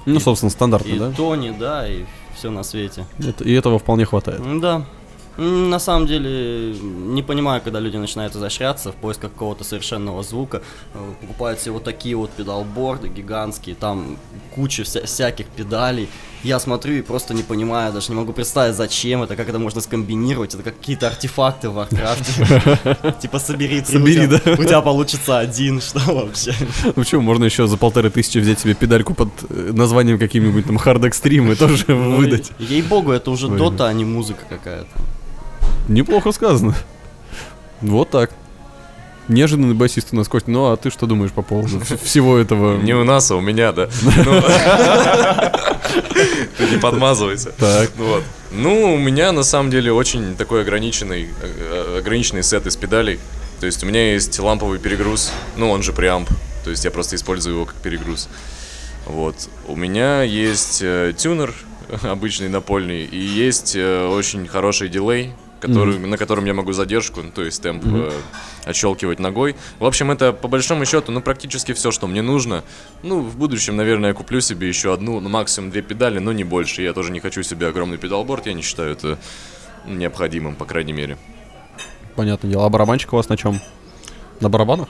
Ну, 0.06 0.20
собственно, 0.22 0.50
стандартно, 0.50 0.90
и 0.90 1.00
да? 1.00 1.12
Тони, 1.12 1.52
да, 1.52 1.88
и 1.88 2.06
все 2.40 2.50
на 2.52 2.64
свете. 2.64 3.06
Это- 3.20 3.44
и 3.44 3.54
этого 3.54 3.78
вполне 3.80 4.06
хватает. 4.06 4.42
Да. 4.62 4.82
На 5.38 5.80
самом 5.80 6.06
деле, 6.08 6.74
не 7.16 7.24
понимаю, 7.24 7.62
когда 7.64 7.80
люди 7.80 7.98
начинают 7.98 8.36
изощряться 8.36 8.92
в 8.92 8.96
поисках 8.96 9.32
какого-то 9.32 9.64
совершенного 9.64 10.22
звука, 10.24 10.62
э, 10.94 11.00
покупают 11.22 11.60
себе 11.62 11.72
вот 11.74 11.84
такие 11.84 12.16
вот 12.16 12.30
педалборды 12.32 13.08
гигантские, 13.08 13.76
там 13.76 14.18
куча 14.56 14.84
вся- 14.84 15.06
всяких 15.06 15.46
педалей. 15.48 16.08
Я 16.44 16.60
смотрю 16.60 16.96
и 16.96 17.02
просто 17.02 17.34
не 17.34 17.44
понимаю, 17.44 17.92
даже 17.92 18.12
не 18.12 18.16
могу 18.16 18.32
представить, 18.32 18.76
зачем 18.76 19.24
это, 19.24 19.36
как 19.36 19.50
это 19.50 19.60
можно 19.60 19.82
скомбинировать, 19.82 20.54
это 20.54 20.64
как 20.64 20.78
какие-то 20.78 21.08
артефакты 21.08 21.70
в 21.70 21.74
Warcraft 21.74 22.20
е. 22.20 22.32
Типа 23.22 23.40
собери 23.40 23.82
три, 23.82 23.98
у 23.98 24.00
Собери, 24.00 24.28
да. 24.28 24.40
у 24.54 24.64
тебя 24.64 24.80
получится 24.82 25.40
один, 25.40 25.82
что 25.82 26.00
вообще? 26.00 26.54
Ну 26.86 26.94
почему, 26.94 27.22
можно 27.22 27.44
еще 27.44 27.68
за 27.68 27.76
полторы 27.76 28.10
тысячи 28.10 28.38
взять 28.38 28.60
себе 28.60 28.74
педальку 28.74 29.14
под 29.14 29.30
э, 29.50 29.72
названием 29.74 30.18
каким-нибудь 30.18 30.66
там 30.66 30.78
Hard 30.78 31.02
Extreme 31.02 31.52
и 31.52 31.56
тоже 31.56 31.84
Ну, 31.90 32.16
выдать. 32.16 32.52
Ей-богу, 32.60 33.12
это 33.12 33.32
уже 33.32 33.50
дота, 33.50 33.88
а 33.88 33.94
не 33.94 34.06
музыка 34.06 34.46
какая-то. 34.48 34.88
Неплохо 35.90 36.32
сказано. 36.32 36.74
Вот 37.82 38.12
так. 38.12 38.32
Неожиданный 39.30 39.76
басист 39.76 40.10
у 40.12 40.16
нас, 40.16 40.28
Кость. 40.28 40.48
Ну 40.48 40.72
а 40.72 40.76
ты 40.76 40.90
что 40.90 41.06
думаешь 41.06 41.32
по 41.32 41.44
поводу 41.44 41.80
всего 42.04 42.38
этого? 42.38 42.78
Не 42.82 42.96
у 42.96 43.04
нас, 43.04 43.30
а 43.32 43.36
у 43.36 43.42
меня, 43.42 43.72
да. 43.72 43.88
Ну, 44.26 44.42
Ты 46.58 46.70
не 46.70 46.78
подмазывайся. 46.78 47.52
Так. 47.52 47.92
Вот. 47.98 48.24
Ну, 48.52 48.94
у 48.94 48.98
меня 48.98 49.32
на 49.32 49.44
самом 49.44 49.72
деле 49.72 49.94
очень 49.94 50.36
такой 50.36 50.62
ограниченный, 50.62 51.30
э, 51.42 51.98
ограниченный 52.00 52.44
сет 52.44 52.68
из 52.68 52.76
педалей. 52.76 53.20
То 53.60 53.66
есть 53.66 53.84
у 53.84 53.88
меня 53.88 54.14
есть 54.14 54.40
ламповый 54.40 54.80
перегруз, 54.80 55.32
ну 55.58 55.70
он 55.70 55.84
же 55.84 55.94
преамп. 55.94 56.30
То 56.64 56.72
есть 56.72 56.86
я 56.86 56.92
просто 56.92 57.16
использую 57.16 57.56
его 57.56 57.66
как 57.66 57.76
перегруз. 57.76 58.30
Вот. 59.06 59.36
У 59.68 59.76
меня 59.76 60.24
есть 60.24 60.82
э, 60.82 61.14
тюнер 61.18 61.54
обычный 62.04 62.50
напольный 62.50 63.06
и 63.06 63.20
есть 63.20 63.76
э, 63.76 64.08
очень 64.08 64.48
хороший 64.48 64.90
дилей, 64.90 65.34
который, 65.60 66.00
на 66.00 66.18
котором 66.18 66.46
я 66.46 66.54
могу 66.54 66.74
задержку, 66.74 67.22
ну, 67.22 67.32
то 67.32 67.44
есть 67.44 67.62
темп 67.62 67.84
э, 67.86 68.12
отщелкивать 68.66 69.20
ногой. 69.20 69.56
В 69.80 69.86
общем, 69.86 70.12
это 70.12 70.34
по 70.34 70.48
большому 70.48 70.86
счету, 70.86 71.12
ну, 71.12 71.22
практически 71.22 71.74
все, 71.74 71.92
что 71.92 72.08
мне 72.08 72.22
нужно. 72.22 72.64
Ну, 73.04 73.22
в 73.22 73.38
будущем, 73.38 73.76
наверное, 73.76 74.10
я 74.10 74.14
куплю 74.14 74.42
себе 74.42 74.68
еще 74.68 74.94
одну, 74.94 75.20
ну, 75.20 75.30
максимум 75.30 75.72
две 75.72 75.82
педали, 75.82 76.20
но 76.20 76.32
не 76.32 76.44
больше. 76.44 76.82
Я 76.82 76.94
тоже 76.94 77.12
не 77.12 77.20
хочу 77.20 77.44
себе 77.44 77.68
огромный 77.68 77.98
педалборд, 77.98 78.48
я 78.48 78.54
не 78.54 78.62
считаю 78.62 78.92
это 78.92 79.20
необходимым, 79.86 80.56
по 80.56 80.66
крайней 80.66 80.94
мере. 80.94 81.18
Понятное 82.16 82.52
дело. 82.52 82.66
А 82.66 82.70
барабанчик 82.70 83.14
у 83.14 83.16
вас 83.16 83.30
на 83.30 83.38
чем? 83.38 83.60
На 84.40 84.50
барабанах? 84.50 84.88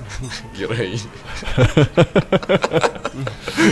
Героинь. 0.58 1.00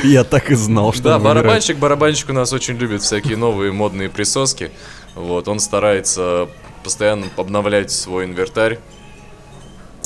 Я 0.02 0.24
так 0.24 0.50
и 0.50 0.54
знал, 0.54 0.92
что 0.92 1.02
Да, 1.02 1.18
барабанщик, 1.18 1.76
барабанщик 1.76 2.30
у 2.30 2.32
нас 2.32 2.52
очень 2.52 2.76
любит 2.76 3.02
всякие 3.02 3.36
новые 3.36 3.72
модные 3.72 4.08
присоски. 4.08 4.70
Вот, 5.14 5.48
он 5.48 5.60
старается 5.60 6.48
постоянно 6.82 7.26
обновлять 7.36 7.90
свой 7.90 8.24
инвентарь. 8.24 8.78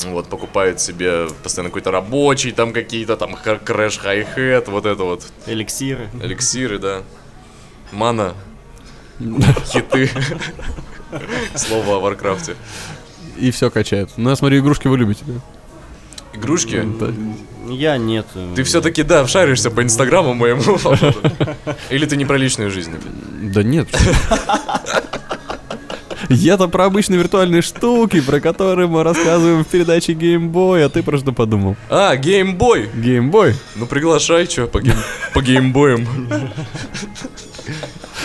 Вот, 0.05 0.27
покупает 0.27 0.81
себе 0.81 1.27
постоянно 1.41 1.69
какой-то 1.69 1.91
рабочий, 1.91 2.51
там 2.51 2.73
какие-то 2.73 3.15
там 3.15 3.35
crash 3.35 3.97
hi-hat, 3.97 4.67
вот 4.67 4.85
это 4.85 5.03
вот. 5.03 5.25
Эликсиры. 5.45 6.09
Эликсиры, 6.21 6.79
да. 6.79 7.03
Мана. 7.91 8.33
Хиты. 9.67 10.09
Слово 11.55 11.97
о 11.97 11.99
Warcraft 11.99 12.44
е. 12.44 12.55
И 13.37 13.51
все 13.51 13.69
качает. 13.69 14.09
Ну, 14.17 14.29
я 14.29 14.35
смотрю, 14.35 14.59
игрушки 14.59 14.87
вы 14.87 14.97
любите. 14.97 15.23
да? 15.25 15.33
Игрушки? 16.33 16.83
Да. 17.65 17.73
Я 17.73 17.97
нет. 17.97 18.25
Ты 18.55 18.63
все-таки, 18.63 19.03
да, 19.03 19.27
шаришься 19.27 19.71
по 19.71 19.83
инстаграму 19.83 20.33
моему. 20.33 20.61
Или 21.89 22.05
ты 22.05 22.15
не 22.17 22.25
про 22.25 22.37
личную 22.37 22.71
жизнь? 22.71 22.93
Да 23.41 23.63
нет. 23.63 23.87
Я-то 26.29 26.67
про 26.67 26.85
обычные 26.85 27.19
виртуальные 27.19 27.61
штуки, 27.61 28.19
про 28.21 28.39
которые 28.39 28.87
мы 28.87 29.03
рассказываем 29.03 29.63
в 29.63 29.67
передаче 29.67 30.13
Game 30.13 30.51
Boy, 30.51 30.83
а 30.83 30.89
ты 30.89 31.03
про 31.03 31.17
что 31.17 31.31
подумал? 31.31 31.75
А, 31.89 32.15
Game 32.15 32.52
Boy. 32.52 32.89
Game 32.95 33.29
Boy? 33.31 33.53
Ну 33.75 33.85
приглашай, 33.85 34.45
что, 34.45 34.67
по, 34.67 34.81
game... 34.81 34.95
по 35.33 35.41
геймбоям. 35.41 36.07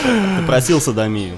Ты 0.02 0.46
просил 0.46 0.80
садомию. 0.80 1.34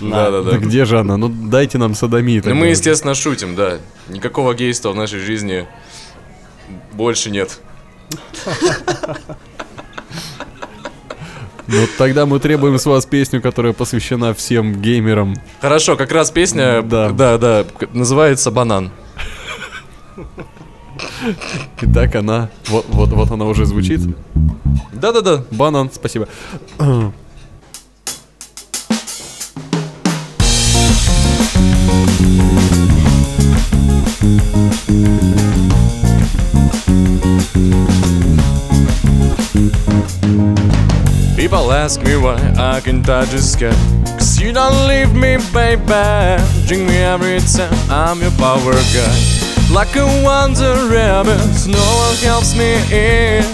На. 0.00 0.24
Да-да-да. 0.24 0.50
Да 0.52 0.58
где 0.58 0.84
же 0.84 0.98
она? 0.98 1.16
Ну 1.16 1.28
дайте 1.28 1.78
нам 1.78 1.94
садомии. 1.94 2.42
Ну 2.44 2.54
мы, 2.54 2.66
естественно, 2.66 3.14
шутим, 3.14 3.54
да. 3.54 3.78
Никакого 4.08 4.54
гейства 4.54 4.92
в 4.92 4.96
нашей 4.96 5.20
жизни 5.20 5.66
больше 6.92 7.30
нет. 7.30 7.60
Ну 11.68 11.78
тогда 11.98 12.26
мы 12.26 12.38
требуем 12.38 12.78
с 12.78 12.86
вас 12.86 13.06
песню, 13.06 13.42
которая 13.42 13.72
посвящена 13.72 14.32
всем 14.34 14.80
геймерам. 14.80 15.34
Хорошо, 15.60 15.96
как 15.96 16.12
раз 16.12 16.30
песня, 16.30 16.80
Да. 16.82 17.10
да, 17.10 17.38
да, 17.38 17.66
называется 17.92 18.52
«Банан». 18.52 18.92
Итак, 21.80 22.14
она, 22.14 22.50
вот, 22.68 22.86
вот, 22.88 23.08
вот 23.10 23.30
она 23.32 23.46
уже 23.46 23.66
звучит. 23.66 24.00
Да-да-да. 24.92 25.44
Банан, 25.50 25.90
спасибо. 25.92 26.28
People 41.36 41.70
ask 41.72 42.02
me 42.02 42.16
why 42.16 42.36
I 42.56 42.80
can 42.80 43.02
touch 43.02 43.30
the 43.30 43.38
sky. 43.38 43.70
Cause 44.18 44.40
you 44.40 44.52
don't 44.52 44.88
leave 44.88 45.14
me, 45.14 45.36
baby. 45.52 46.42
Drink 46.66 46.88
me 46.88 46.96
every 46.96 47.38
time. 47.40 47.72
I'm 47.90 48.20
your 48.20 48.32
power 48.32 48.72
guy. 48.72 49.36
Like 49.72 49.94
a 49.96 50.06
wonder 50.24 50.74
rabbit 50.88 51.38
No 51.66 51.78
one 51.78 52.16
helps 52.16 52.56
me 52.56 52.74
in. 52.90 53.44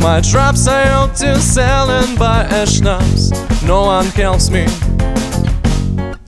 My 0.00 0.20
traps 0.20 0.66
are 0.66 0.84
out 0.84 1.16
to 1.16 1.38
selling 1.38 2.16
by 2.16 2.44
a 2.44 2.66
schnapps 2.66 3.30
No 3.62 3.82
one 3.82 4.06
helps 4.06 4.48
me 4.48 4.66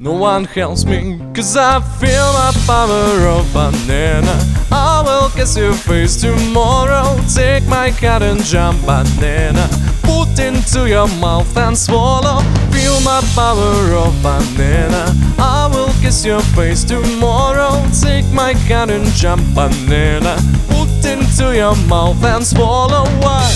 no 0.02 0.14
one 0.14 0.44
helps 0.44 0.84
me, 0.84 1.16
cause 1.32 1.56
I 1.56 1.80
feel 1.80 2.32
my 2.32 2.52
power 2.66 3.28
of 3.28 3.46
banana. 3.52 4.36
I 4.72 5.00
will 5.06 5.30
kiss 5.30 5.56
your 5.56 5.74
face 5.74 6.20
tomorrow. 6.20 7.16
Take 7.32 7.64
my 7.68 7.92
cat 7.92 8.20
and 8.20 8.42
jump 8.42 8.84
banana. 8.84 9.68
Put 10.02 10.40
into 10.40 10.88
your 10.88 11.06
mouth 11.20 11.56
and 11.56 11.78
swallow. 11.78 12.40
Feel 12.72 13.00
my 13.02 13.20
power 13.36 13.94
of 13.94 14.12
banana. 14.24 15.14
I 15.38 15.70
will 15.72 15.92
kiss 16.02 16.24
your 16.24 16.42
face 16.56 16.82
tomorrow. 16.82 17.86
Take 18.02 18.26
my 18.32 18.54
cat 18.66 18.90
and 18.90 19.06
jump 19.14 19.42
banana. 19.54 20.36
Put 20.66 21.06
into 21.06 21.54
your 21.54 21.76
mouth 21.86 22.24
and 22.24 22.44
swallow. 22.44 23.04
Why? 23.20 23.48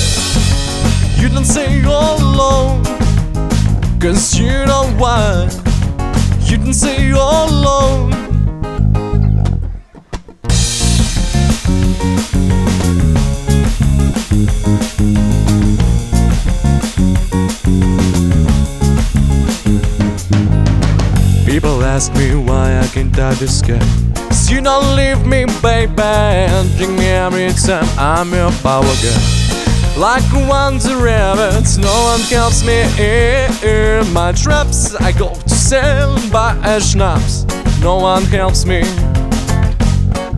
You 1.16 1.28
don't 1.28 1.44
say 1.44 1.80
you're 1.80 1.90
alone. 1.90 2.84
Cause 3.98 4.38
you 4.38 4.64
know 4.64 4.86
why 4.96 5.48
so 6.76 6.88
alone. 6.88 8.10
People 21.46 21.82
ask 21.82 22.12
me 22.14 22.34
why 22.34 22.78
I 22.78 22.86
can't 22.88 23.10
die 23.10 23.32
this 23.34 23.60
sky. 23.60 23.78
Cause 24.28 24.50
you 24.50 24.60
don't 24.60 24.94
leave 24.94 25.24
me, 25.24 25.46
baby, 25.62 26.02
and 26.02 26.68
drink 26.76 26.98
me 26.98 27.06
every 27.06 27.48
time 27.52 27.86
I'm 27.98 28.34
your 28.34 28.52
power 28.62 28.82
girl 28.82 29.46
like 29.96 30.22
one 30.48 30.78
to 30.78 30.94
rabbits. 30.96 31.78
No 31.78 31.92
one 32.04 32.20
helps 32.20 32.62
me 32.64 32.82
in 33.00 34.12
my 34.12 34.32
traps. 34.32 34.94
I 34.96 35.12
go 35.12 35.32
to 35.66 35.70
sell 35.70 36.30
by 36.30 36.56
a 36.64 36.80
schnapps. 36.80 37.44
No 37.80 37.96
one 37.96 38.24
helps 38.24 38.64
me. 38.64 38.82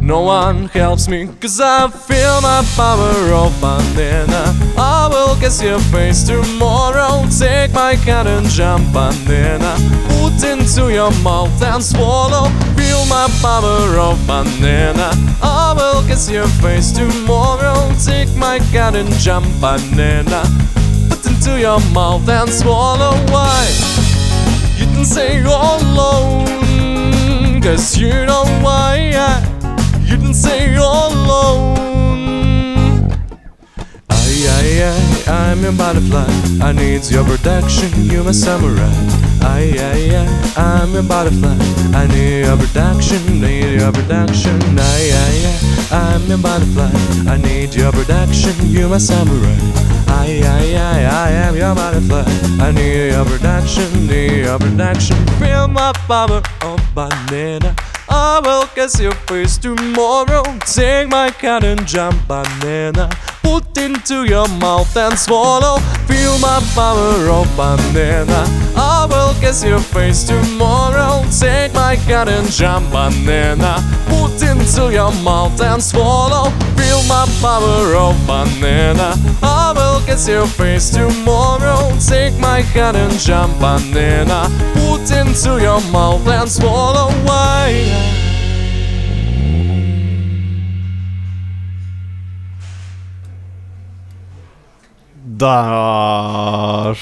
No 0.01 0.23
one 0.23 0.69
helps 0.69 1.07
me, 1.07 1.29
cause 1.41 1.61
I 1.61 1.88
feel 1.88 2.41
my 2.41 2.64
power 2.77 3.35
of 3.35 3.53
banana. 3.61 4.55
I 4.79 5.09
will 5.11 5.37
kiss 5.38 5.62
your 5.62 5.81
face 5.93 6.23
tomorrow. 6.27 7.27
Take 7.38 7.75
my 7.75 7.97
cat 7.97 8.27
and 8.27 8.47
jump 8.47 8.91
banana. 8.93 9.77
Put 10.09 10.43
into 10.45 10.91
your 10.93 11.11
mouth 11.23 11.62
and 11.62 11.83
swallow. 11.83 12.49
Feel 12.77 13.05
my 13.07 13.29
power 13.43 13.99
of 13.99 14.17
banana. 14.27 15.11
I 15.43 15.75
will 15.77 16.07
kiss 16.09 16.31
your 16.31 16.49
face 16.62 16.91
tomorrow. 16.91 17.93
Take 18.03 18.35
my 18.35 18.61
cat 18.73 18.95
and 18.95 19.12
jump 19.21 19.47
banana. 19.61 20.43
Put 21.11 21.27
into 21.27 21.61
your 21.61 21.81
mouth 21.93 22.27
and 22.29 22.49
swallow. 22.49 23.12
Why? 23.31 23.98
You 24.99 25.05
say 25.05 25.43
all 25.45 25.81
alone. 25.81 27.63
Cause 27.63 27.97
you 27.97 28.11
know 28.27 28.43
why 28.61 29.13
I 29.15 29.39
you 30.03 30.17
didn't 30.17 30.35
say 30.35 30.75
all 30.77 31.13
alone. 31.13 31.79
Ay, 34.11 34.47
ay, 34.57 34.83
ay, 34.91 34.99
I'm 35.29 35.63
your 35.63 35.71
butterfly. 35.73 36.27
I 36.61 36.73
need 36.73 37.09
your 37.11 37.23
protection, 37.23 37.91
you're 38.11 38.25
my 38.25 38.33
samurai. 38.33 38.93
Ay, 39.43 39.71
ay, 39.79 40.17
ay, 40.17 40.27
I'm 40.57 40.93
your 40.93 41.05
butterfly. 41.05 41.55
I 41.95 42.07
need 42.09 42.47
your 42.47 42.57
protection, 42.57 43.41
need 43.41 43.79
your 43.81 43.93
protection. 43.93 44.59
Ay, 44.77 45.13
ay, 45.15 45.47
ay, 45.47 45.59
I'm 45.95 46.27
your 46.27 46.39
butterfly. 46.39 46.91
I 47.31 47.37
need 47.37 47.73
your 47.73 47.93
protection, 47.93 48.55
you're 48.67 48.89
my 48.89 48.99
samurai. 48.99 49.59
Ay, 50.09 50.43
ay, 50.43 50.75
ay, 50.75 51.05
I 51.07 51.31
am 51.47 51.55
your 51.55 51.75
butterfly. 51.75 52.25
I 52.61 52.73
protection, 54.18 54.28
need 54.28 54.44
your 54.44 54.59
protection. 54.59 55.16
Feel 55.38 55.68
my 55.68 55.92
power 56.07 56.42
of 56.62 56.81
banana. 56.94 57.74
I 58.11 58.40
will 58.42 58.66
kiss 58.74 58.98
your 59.00 59.14
face 59.26 59.59
tomorrow. 59.59 60.42
Take 60.66 61.09
my 61.09 61.31
cat 61.31 61.64
and 61.64 61.87
jump 61.87 62.16
banana. 62.26 63.11
Put 63.42 63.76
into 63.78 64.24
your 64.24 64.48
mouth 64.48 64.96
and 64.96 65.18
swallow. 65.18 65.78
Feel 66.07 66.38
my 66.38 66.61
power 66.74 67.28
of 67.28 67.46
banana. 67.57 68.44
I 68.76 69.07
will 69.11 69.35
kiss 69.40 69.62
your 69.62 69.81
face 69.81 70.24
tomorrow. 70.24 71.24
Take 71.38 71.74
my 71.74 71.96
cat 71.96 72.28
and 72.28 72.50
jump 72.50 72.90
banana. 72.90 73.76
Put 74.07 74.42
into 74.42 74.92
your 74.92 75.12
mouth 75.22 75.61
and 75.61 75.83
swallow. 75.83 76.50
Feel 76.76 77.02
my 77.09 77.26
power 77.40 77.94
of 77.94 78.16
banana. 78.26 79.14
I 79.42 79.67
kiss 80.09 80.27
your 80.27 80.47
face 80.47 80.88
tomorrow. 80.88 81.94
Take 82.01 82.38
my 82.38 82.62
cat 82.73 82.97
and 82.97 83.12
jump 83.21 83.53
banana. 83.61 84.49
Put 84.75 85.11
into 85.11 85.61
your 85.61 85.81
mouth 85.92 86.27
and 86.27 86.51
swallow. 86.51 87.11
Why? 87.27 87.85
Да, 95.37 96.94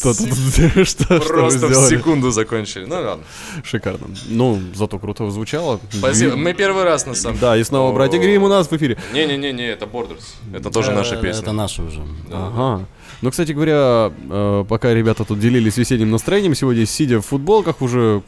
что 0.00 0.14
тут, 0.14 0.28
Просто 1.26 1.66
в 1.68 1.88
секунду 1.88 2.30
закончили. 2.30 2.86
Ну 2.86 2.94
ладно. 2.94 3.24
Шикарно. 3.62 4.06
Ну, 4.28 4.58
зато 4.74 4.98
круто 4.98 5.30
звучало. 5.30 5.80
Спасибо. 5.90 6.36
Мы 6.36 6.54
первый 6.54 6.84
раз 6.84 7.06
на 7.06 7.14
самом 7.14 7.38
Да, 7.38 7.56
и 7.56 7.64
снова 7.64 7.92
братья 7.92 8.18
Грим 8.18 8.42
у 8.42 8.48
нас 8.48 8.70
в 8.70 8.72
эфире. 8.72 8.96
Не-не-не, 9.12 9.68
это 9.68 9.84
Borders. 9.86 10.34
Это 10.54 10.70
тоже 10.70 10.92
наша 10.92 11.16
песня. 11.16 11.42
Это 11.42 11.52
наша 11.52 11.82
уже. 11.82 12.00
Ага. 12.32 12.86
Ну, 13.22 13.30
кстати 13.30 13.52
говоря, 13.52 14.12
э, 14.30 14.64
пока 14.66 14.94
ребята 14.94 15.24
тут 15.24 15.38
делились 15.38 15.76
весенним 15.76 16.10
настроением, 16.10 16.54
сегодня, 16.54 16.86
сидя 16.86 17.20
в 17.20 17.26
футболках, 17.26 17.82
уже 17.82 18.22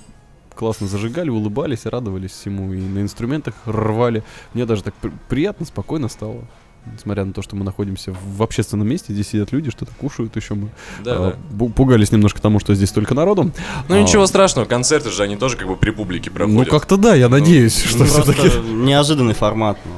классно 0.55 0.87
зажигали, 0.87 1.31
улыбались, 1.31 1.87
радовались 1.87 2.33
всему 2.33 2.75
и 2.75 2.79
на 2.79 3.01
инструментах 3.01 3.55
рвали. 3.65 4.23
Мне 4.53 4.67
даже 4.67 4.83
так 4.83 4.95
при- 4.95 5.13
приятно, 5.31 5.65
спокойно 5.65 6.09
стало. 6.09 6.45
Несмотря 6.93 7.25
на 7.25 7.33
то, 7.33 7.43
что 7.43 7.55
мы 7.55 7.65
находимся 7.65 8.13
в 8.13 8.43
общественном 8.43 8.89
месте, 8.89 9.13
здесь 9.13 9.29
сидят 9.29 9.53
люди, 9.53 9.71
что-то 9.71 9.93
кушают 10.01 10.35
еще 10.35 10.55
мы. 10.55 10.69
Да, 11.05 11.13
а, 11.15 11.37
да. 11.51 11.67
Пугались 11.67 12.11
немножко 12.11 12.41
тому, 12.43 12.59
что 12.59 12.75
здесь 12.75 12.89
столько 12.89 13.15
народу. 13.15 13.53
Ну 13.89 13.95
А, 13.95 14.01
ничего 14.01 14.27
страшного, 14.27 14.67
концерты 14.67 15.11
же, 15.11 15.23
они 15.23 15.37
тоже 15.37 15.57
как 15.57 15.69
бы 15.69 15.77
при 15.77 15.91
публике 15.91 16.31
Ну, 16.31 16.37
проходят. 16.37 16.69
как-то 16.71 16.97
да, 16.97 17.15
я 17.15 17.29
надеюсь, 17.29 17.81
что 17.85 17.99
Просто 17.99 18.33
все-таки... 18.33 18.59
неожиданный 18.69 19.35
формат. 19.35 19.79
ну, 19.85 19.93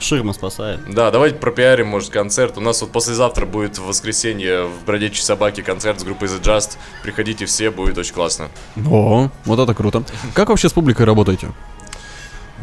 Ширма 0.00 0.32
спасает. 0.32 0.80
Да, 0.92 1.12
давайте 1.12 1.36
пропиарим, 1.36 1.86
может, 1.86 2.10
концерт. 2.10 2.58
У 2.58 2.60
нас 2.60 2.80
вот 2.82 2.90
послезавтра 2.90 3.46
будет 3.46 3.78
в 3.78 3.86
воскресенье 3.86 4.64
в 4.64 4.84
Бродячей 4.84 5.22
Собаке 5.22 5.62
концерт 5.62 6.00
с 6.00 6.02
группой 6.04 6.26
The 6.28 6.42
Just. 6.42 6.76
Приходите 7.04 7.46
все, 7.46 7.70
будет 7.70 7.96
очень 7.96 8.12
классно. 8.12 8.48
О, 8.86 9.30
вот 9.44 9.58
это 9.60 9.72
круто. 9.72 10.02
Как 10.34 10.48
вообще 10.48 10.68
с 10.68 10.72
публикой 10.72 11.06
работаете? 11.06 11.52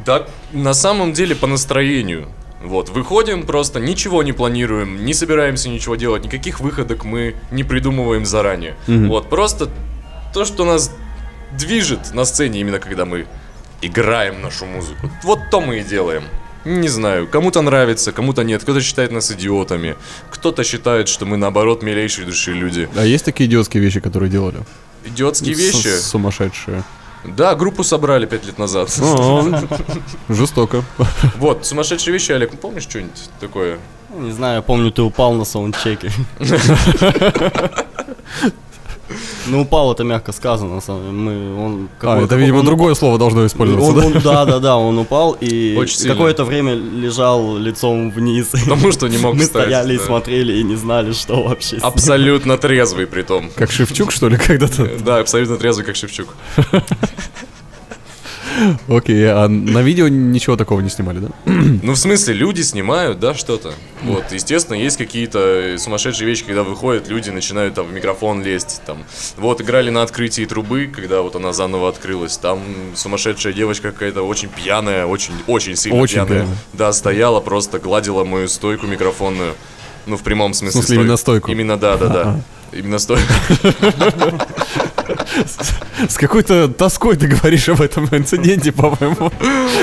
Да, 0.06 0.28
на 0.52 0.74
самом 0.74 1.14
деле 1.14 1.36
по 1.36 1.48
настроению. 1.48 2.28
Вот, 2.64 2.90
выходим 2.90 3.46
просто, 3.46 3.80
ничего 3.80 4.24
не 4.24 4.34
планируем, 4.34 5.04
не 5.06 5.14
собираемся 5.14 5.70
ничего 5.70 5.96
делать, 5.96 6.24
никаких 6.24 6.60
выходок 6.60 7.04
мы 7.06 7.36
не 7.52 7.64
придумываем 7.64 8.26
заранее. 8.26 8.76
Вот, 8.88 9.30
просто 9.30 9.70
то, 10.34 10.46
что 10.46 10.64
нас 10.66 10.92
движет 11.58 12.14
на 12.14 12.24
сцене, 12.26 12.62
именно 12.62 12.80
когда 12.80 13.06
мы 13.06 13.26
играем 13.82 14.42
нашу 14.42 14.66
музыку, 14.66 15.10
вот 15.24 15.40
то 15.50 15.60
мы 15.60 15.80
и 15.80 15.84
делаем. 15.84 16.24
Не 16.64 16.90
знаю, 16.90 17.28
кому-то 17.28 17.64
нравится, 17.64 18.12
кому-то 18.12 18.44
нет, 18.44 18.62
кто-то 18.62 18.82
считает 18.82 19.12
нас 19.12 19.32
идиотами, 19.32 19.96
кто-то 20.30 20.64
считает, 20.64 21.08
что 21.08 21.26
мы 21.26 21.38
наоборот 21.38 21.82
милейшие 21.82 22.28
души 22.28 22.54
люди. 22.54 22.88
А 22.96 23.04
есть 23.04 23.26
такие 23.26 23.50
идиотские 23.50 23.82
вещи, 23.82 24.00
которые 24.00 24.30
делали? 24.30 24.60
Идиотские 25.04 25.56
С- 25.56 25.58
вещи? 25.58 26.00
Сумасшедшие. 26.00 26.84
Да, 27.24 27.56
группу 27.56 27.84
собрали 27.84 28.26
пять 28.26 28.46
лет 28.46 28.58
назад. 28.58 28.90
Жестоко. 30.30 30.84
Вот, 31.38 31.66
сумасшедшие 31.66 32.14
вещи, 32.14 32.32
Олег, 32.32 32.58
помнишь 32.60 32.84
что-нибудь 32.84 33.30
такое? 33.40 33.80
Не 34.14 34.32
знаю, 34.32 34.58
я 34.58 34.62
помню, 34.62 34.92
ты 34.92 35.02
упал 35.02 35.34
на 35.34 35.46
саундчеке. 35.46 36.12
Ну, 39.48 39.62
упал, 39.62 39.92
это 39.92 40.04
мягко 40.04 40.32
сказано, 40.32 40.76
на 40.76 40.82
самом 40.82 41.02
деле. 41.02 41.14
Мы, 41.14 41.66
он, 41.66 41.90
А, 42.02 42.22
это, 42.24 42.36
видимо, 42.36 42.60
он- 42.60 42.66
другое 42.66 42.94
слово 42.96 43.18
должно 43.18 43.46
использоваться, 43.46 43.90
он- 43.92 44.00
да? 44.00 44.06
он- 44.06 44.14
да, 44.24 44.46
да, 44.46 44.60
да, 44.60 44.78
он 44.78 44.98
упал 44.98 45.38
и 45.40 45.78
какое-то 46.08 46.44
время 46.46 46.74
лежал 46.76 47.58
лицом 47.58 48.12
вниз. 48.12 48.48
Потому 48.52 48.92
что 48.92 49.08
не 49.08 49.18
мог 49.18 49.34
Мы 49.36 49.42
встать, 49.44 49.64
стояли 49.64 49.96
и 49.96 49.98
да. 49.98 50.04
смотрели 50.06 50.54
и 50.60 50.64
не 50.64 50.76
знали, 50.76 51.12
что 51.14 51.44
вообще. 51.44 51.78
Абсолютно 51.78 52.58
трезвый 52.58 53.08
при 53.08 53.24
том. 53.24 53.50
Как 53.56 53.72
Шевчук, 53.72 54.12
что 54.12 54.30
ли, 54.30 54.38
когда-то? 54.48 54.90
Да, 55.06 55.20
абсолютно 55.20 55.58
трезвый, 55.58 55.86
как 55.86 55.96
Шевчук. 55.96 56.28
Окей, 58.88 59.26
а 59.30 59.48
на 59.48 59.82
видео 59.82 60.08
ничего 60.08 60.56
такого 60.56 60.82
не 60.82 60.90
снимали, 60.90 61.20
да? 61.20 61.28
Ну, 61.84 61.94
в 61.94 61.98
смысле, 61.98 62.34
люди 62.34 62.62
снимают, 62.62 63.20
да, 63.20 63.34
что-то. 63.34 63.74
Вот, 64.04 64.26
естественно, 64.32 64.76
есть 64.76 64.98
какие-то 64.98 65.76
сумасшедшие 65.78 66.28
вещи, 66.28 66.44
когда 66.44 66.64
выходят, 66.64 67.08
люди 67.08 67.30
начинают 67.30 67.76
там 67.76 67.88
в 67.88 67.94
микрофон 67.94 68.44
лезть, 68.44 68.82
там. 68.86 69.04
Вот, 69.38 69.62
играли 69.62 69.90
на 69.90 70.04
открытии 70.04 70.46
трубы, 70.46 70.90
когда 70.94 71.22
вот 71.22 71.36
она 71.36 71.54
заново 71.54 71.90
открылась, 71.90 72.38
там 72.38 72.60
сумасшедшая 72.96 73.54
девочка 73.54 73.92
какая-то 73.92 74.24
очень 74.24 74.50
пьяная, 74.50 75.06
очень, 75.06 75.34
очень 75.48 75.76
сильно 75.76 76.00
Очень 76.00 76.16
пьяная. 76.16 76.40
пьяная. 76.42 76.58
Да, 76.74 76.94
стояла, 76.94 77.40
просто 77.40 77.80
гладила 77.80 78.24
мою 78.24 78.48
стойку 78.48 78.88
микрофонную. 78.88 79.54
Ну, 80.08 80.18
в 80.18 80.24
прямом 80.24 80.54
смысле. 80.54 80.82
смысле, 80.82 80.96
именно 80.98 81.18
стойку? 81.18 81.52
Именно, 81.52 81.78
да, 81.78 81.98
да, 81.98 82.08
да. 82.08 82.42
Именно 82.72 83.00
стойку. 83.00 83.24
С 86.08 86.18
какой-то 86.18 86.68
тоской 86.70 87.16
ты 87.16 87.28
говоришь 87.28 87.68
об 87.70 87.82
этом 87.82 88.08
инциденте, 88.12 88.72
по-моему. 88.72 89.32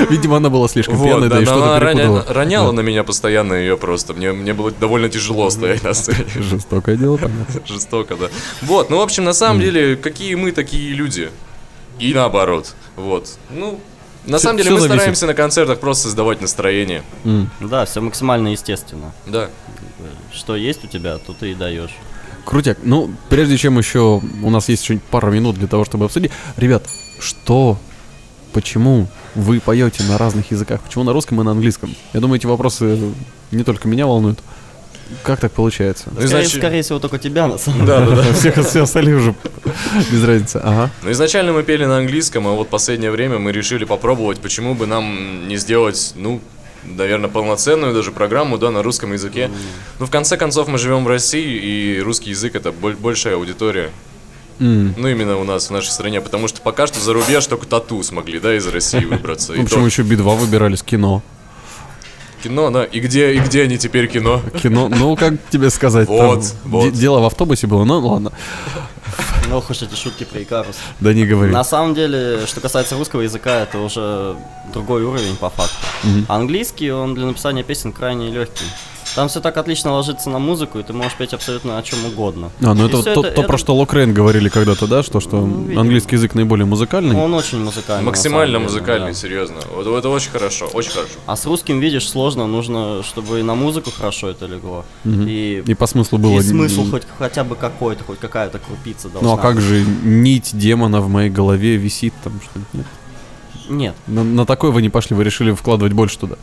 Видимо, 0.09 0.37
она 0.37 0.49
была 0.49 0.67
слишком 0.67 0.95
Вот, 0.95 1.05
пьяная, 1.05 1.29
да, 1.29 1.35
да, 1.35 1.41
и 1.41 1.45
что-то 1.45 1.79
перепутала. 1.79 2.25
роняла 2.29 2.71
на 2.71 2.81
меня 2.81 3.03
постоянно 3.03 3.53
ее 3.53 3.77
просто. 3.77 4.13
Мне, 4.13 4.31
мне 4.31 4.53
было 4.53 4.71
довольно 4.71 5.09
тяжело 5.09 5.49
стоять 5.49 5.83
на 5.83 5.93
сцене. 5.93 6.25
Жестокое 6.35 6.95
дело, 6.97 7.17
понятно. 7.17 7.61
Жестоко, 7.65 8.15
да. 8.15 8.27
Вот, 8.61 8.89
ну, 8.89 8.97
в 8.97 9.01
общем, 9.01 9.23
на 9.23 9.33
самом 9.33 9.61
деле, 9.61 9.95
какие 9.95 10.35
мы, 10.35 10.51
такие 10.51 10.93
люди. 10.93 11.29
И 11.99 12.13
наоборот. 12.13 12.73
Вот. 12.95 13.37
Ну, 13.51 13.79
на 14.25 14.39
самом 14.39 14.57
деле, 14.57 14.71
мы 14.71 14.79
зависит. 14.79 14.95
стараемся 14.95 15.25
на 15.25 15.33
концертах 15.33 15.79
просто 15.79 16.03
создавать 16.03 16.41
настроение. 16.41 17.03
Да, 17.59 17.85
все 17.85 18.01
максимально 18.01 18.49
естественно. 18.49 19.13
Да. 19.25 19.49
Что 20.33 20.55
есть 20.55 20.83
у 20.83 20.87
тебя, 20.87 21.17
то 21.17 21.33
ты 21.33 21.51
и 21.51 21.55
даешь. 21.55 21.95
Крутяк. 22.49 22.79
Ну, 22.81 23.11
прежде 23.29 23.57
чем 23.57 23.77
еще 23.77 24.19
у 24.41 24.49
нас 24.49 24.69
есть 24.69 24.81
еще 24.83 24.99
пару 25.11 25.31
минут 25.31 25.55
для 25.55 25.67
того, 25.67 25.85
чтобы 25.85 26.05
обсудить. 26.05 26.31
Ребят, 26.57 26.83
что, 27.19 27.77
почему 28.53 29.07
вы 29.35 29.59
поете 29.59 30.03
на 30.05 30.17
разных 30.17 30.49
языках? 30.49 30.81
Почему 30.81 31.03
на 31.03 31.13
русском 31.13 31.39
и 31.39 31.43
на 31.43 31.51
английском? 31.51 31.95
Я 32.11 32.21
думаю, 32.21 32.39
эти 32.39 32.47
вопросы 32.47 32.97
не 33.51 33.63
только 33.63 33.87
меня 33.87 34.07
волнуют. 34.07 34.39
Как 35.21 35.39
так 35.39 35.51
получается? 35.51 36.05
Ну, 36.07 36.13
Скорее, 36.13 36.27
значит- 36.27 36.57
скорее 36.57 36.81
всего, 36.81 36.97
только 36.97 37.19
тебя 37.19 37.45
на 37.45 37.59
самом 37.59 37.85
деле. 37.85 37.99
Да, 37.99 38.05
да, 38.07 38.15
да. 38.15 38.33
Всех, 38.33 38.67
все 38.67 38.81
остальные 38.81 39.17
уже 39.17 39.35
Без 40.11 40.23
разницы, 40.23 40.57
ага. 40.57 40.89
Но 41.03 41.11
изначально 41.11 41.53
мы 41.53 41.61
пели 41.61 41.85
на 41.85 41.99
английском, 41.99 42.47
а 42.47 42.53
вот 42.53 42.69
последнее 42.69 43.11
время 43.11 43.37
мы 43.37 43.51
решили 43.51 43.85
попробовать, 43.85 44.39
почему 44.39 44.73
бы 44.73 44.87
нам 44.87 45.47
не 45.47 45.57
сделать, 45.57 46.13
ну, 46.15 46.41
наверное, 46.83 47.29
полноценную 47.29 47.93
даже 47.93 48.11
программу, 48.11 48.57
да, 48.57 48.71
на 48.71 48.83
русском 48.83 49.13
языке. 49.13 49.49
Ну, 49.99 50.05
в 50.05 50.09
конце 50.11 50.37
концов, 50.37 50.67
мы 50.67 50.77
живем 50.77 51.03
в 51.03 51.07
России, 51.07 51.57
и 51.97 51.99
русский 52.01 52.31
язык 52.31 52.55
это 52.55 52.71
боль- 52.71 52.95
большая 52.95 53.35
аудитория. 53.35 53.91
Ну, 54.59 55.07
именно 55.07 55.37
у 55.37 55.43
нас, 55.45 55.67
в 55.67 55.71
нашей 55.71 55.89
стране, 55.89 56.19
потому 56.19 56.47
что 56.49 56.59
пока 56.61 56.85
что 56.85 56.99
за 56.99 57.13
рубеж 57.13 57.45
только 57.47 57.65
тату 57.65 58.03
смогли, 58.03 58.39
да, 58.39 58.55
из 58.55 58.67
России 58.67 59.05
выбраться. 59.05 59.53
Ну, 59.57 59.63
почему 59.63 59.85
еще 59.85 60.01
Би-2 60.03 60.37
выбирали 60.37 60.75
с 60.75 60.83
кино? 60.83 61.21
кино, 62.43 62.69
да. 62.71 62.85
И 62.85 62.99
где, 63.01 63.33
и 63.33 63.39
где 63.39 63.63
они 63.63 63.77
теперь 63.77 64.07
кино? 64.07 64.41
Кино, 64.61 64.87
ну, 64.87 65.15
как 65.17 65.33
тебе 65.49 65.69
сказать, 65.69 66.07
Вот, 66.07 66.53
вот. 66.63 66.93
дело 66.93 67.19
в 67.19 67.25
автобусе 67.25 67.67
было, 67.67 67.83
ну, 67.83 67.99
ладно. 67.99 68.31
Ох 69.51 69.69
уж 69.69 69.81
эти 69.81 69.95
шутки 69.95 70.23
про 70.25 70.41
Икарус. 70.43 70.75
Да 70.99 71.13
не 71.13 71.25
говори. 71.25 71.51
На 71.51 71.63
самом 71.63 71.95
деле, 71.95 72.45
что 72.45 72.61
касается 72.61 72.95
русского 72.95 73.21
языка, 73.21 73.61
это 73.63 73.79
уже 73.79 74.35
другой 74.71 75.03
уровень 75.03 75.35
по 75.35 75.49
факту. 75.49 75.75
Английский, 76.27 76.91
он 76.91 77.15
для 77.15 77.25
написания 77.25 77.63
песен 77.63 77.91
крайне 77.91 78.29
легкий. 78.29 78.65
Там 79.15 79.27
все 79.27 79.41
так 79.41 79.57
отлично 79.57 79.93
ложится 79.93 80.29
на 80.29 80.39
музыку, 80.39 80.79
и 80.79 80.83
ты 80.83 80.93
можешь 80.93 81.15
петь 81.15 81.33
абсолютно 81.33 81.77
о 81.77 81.83
чем 81.83 82.05
угодно. 82.05 82.51
А, 82.61 82.73
ну 82.73 82.85
И 82.85 82.87
это 82.87 83.01
то, 83.01 83.23
то, 83.23 83.43
про 83.43 83.57
что 83.57 83.75
Локрейн 83.75 84.13
говорили 84.13 84.49
когда-то, 84.49 84.87
да, 84.87 85.03
что, 85.03 85.19
что 85.19 85.41
Ну, 85.41 85.79
английский 85.79 86.15
язык 86.15 86.35
наиболее 86.35 86.65
музыкальный. 86.65 87.15
Он 87.15 87.33
очень 87.33 87.59
музыкальный. 87.59 88.05
Максимально 88.05 88.59
деле, 88.59 88.63
музыкальный, 88.65 89.11
да. 89.11 89.13
серьезно. 89.13 89.57
Вот 89.73 89.87
это 89.87 90.09
очень 90.09 90.29
хорошо, 90.31 90.67
очень 90.73 90.91
хорошо. 90.91 91.13
А 91.25 91.35
с 91.35 91.45
русским, 91.45 91.79
видишь, 91.79 92.07
сложно, 92.07 92.45
нужно, 92.45 93.01
чтобы 93.03 93.39
и 93.39 93.43
на 93.43 93.55
музыку 93.55 93.91
хорошо 93.91 94.29
это 94.29 94.45
легло. 94.45 94.85
И, 95.05 95.63
И 95.65 95.73
по 95.73 95.87
смыслу 95.87 96.17
было... 96.19 96.39
и 96.39 96.41
смысл 96.41 96.89
хоть 96.89 97.03
хотя 97.17 97.43
бы 97.43 97.55
какой-то, 97.55 98.03
хоть 98.03 98.19
какая-то 98.19 98.59
крупица 98.59 99.09
должна 99.09 99.27
Ну 99.27 99.35
а 99.35 99.37
как 99.37 99.59
же 99.59 99.83
нить 100.03 100.51
демона 100.53 101.01
в 101.01 101.09
моей 101.09 101.29
голове 101.29 101.77
висит 101.77 102.13
там 102.23 102.39
что-нибудь? 102.41 102.87
Нет? 103.69 103.95
На, 104.07 104.23
на 104.23 104.45
такой 104.45 104.71
вы 104.71 104.81
не 104.81 104.89
пошли, 104.89 105.15
вы 105.15 105.23
решили 105.23 105.51
вкладывать 105.53 105.93
больше 105.93 106.17
туда. 106.17 106.35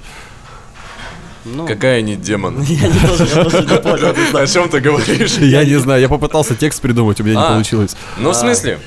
Ну, 1.44 1.64
Какая 1.64 2.00
не 2.02 2.16
демон? 2.16 2.60
я 2.62 2.88
не 2.88 2.98
тоже, 2.98 3.24
я 3.24 3.44
тоже 3.44 3.60
не 3.62 3.76
понял. 3.78 4.36
О 4.36 4.46
чем 4.48 4.68
ты 4.68 4.80
говоришь? 4.80 5.32
Я 5.38 5.64
не 5.64 5.76
знаю, 5.78 6.00
я 6.00 6.08
попытался 6.08 6.56
текст 6.56 6.82
придумать, 6.82 7.20
у 7.20 7.24
меня 7.24 7.36
не 7.36 7.40
А. 7.46 7.52
получилось. 7.52 7.96
Ну, 8.18 8.30
в 8.30 8.34
смысле? 8.34 8.80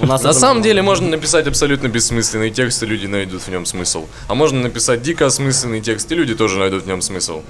У 0.00 0.06
нас 0.06 0.22
На 0.22 0.34
самом 0.34 0.62
деле 0.62 0.82
можно 0.82 1.08
написать 1.08 1.46
абсолютно 1.46 1.88
бессмысленный 1.88 2.50
текст, 2.50 2.82
и 2.82 2.86
люди 2.86 3.06
найдут 3.06 3.40
в 3.42 3.48
нем 3.48 3.64
смысл. 3.64 4.06
А 4.28 4.34
можно 4.34 4.60
написать 4.60 5.00
дико 5.00 5.24
осмысленный 5.24 5.80
текст, 5.80 6.12
и 6.12 6.14
люди 6.14 6.34
тоже 6.34 6.58
найдут 6.58 6.82
в 6.82 6.86
нем 6.86 7.00
смысл. 7.00 7.40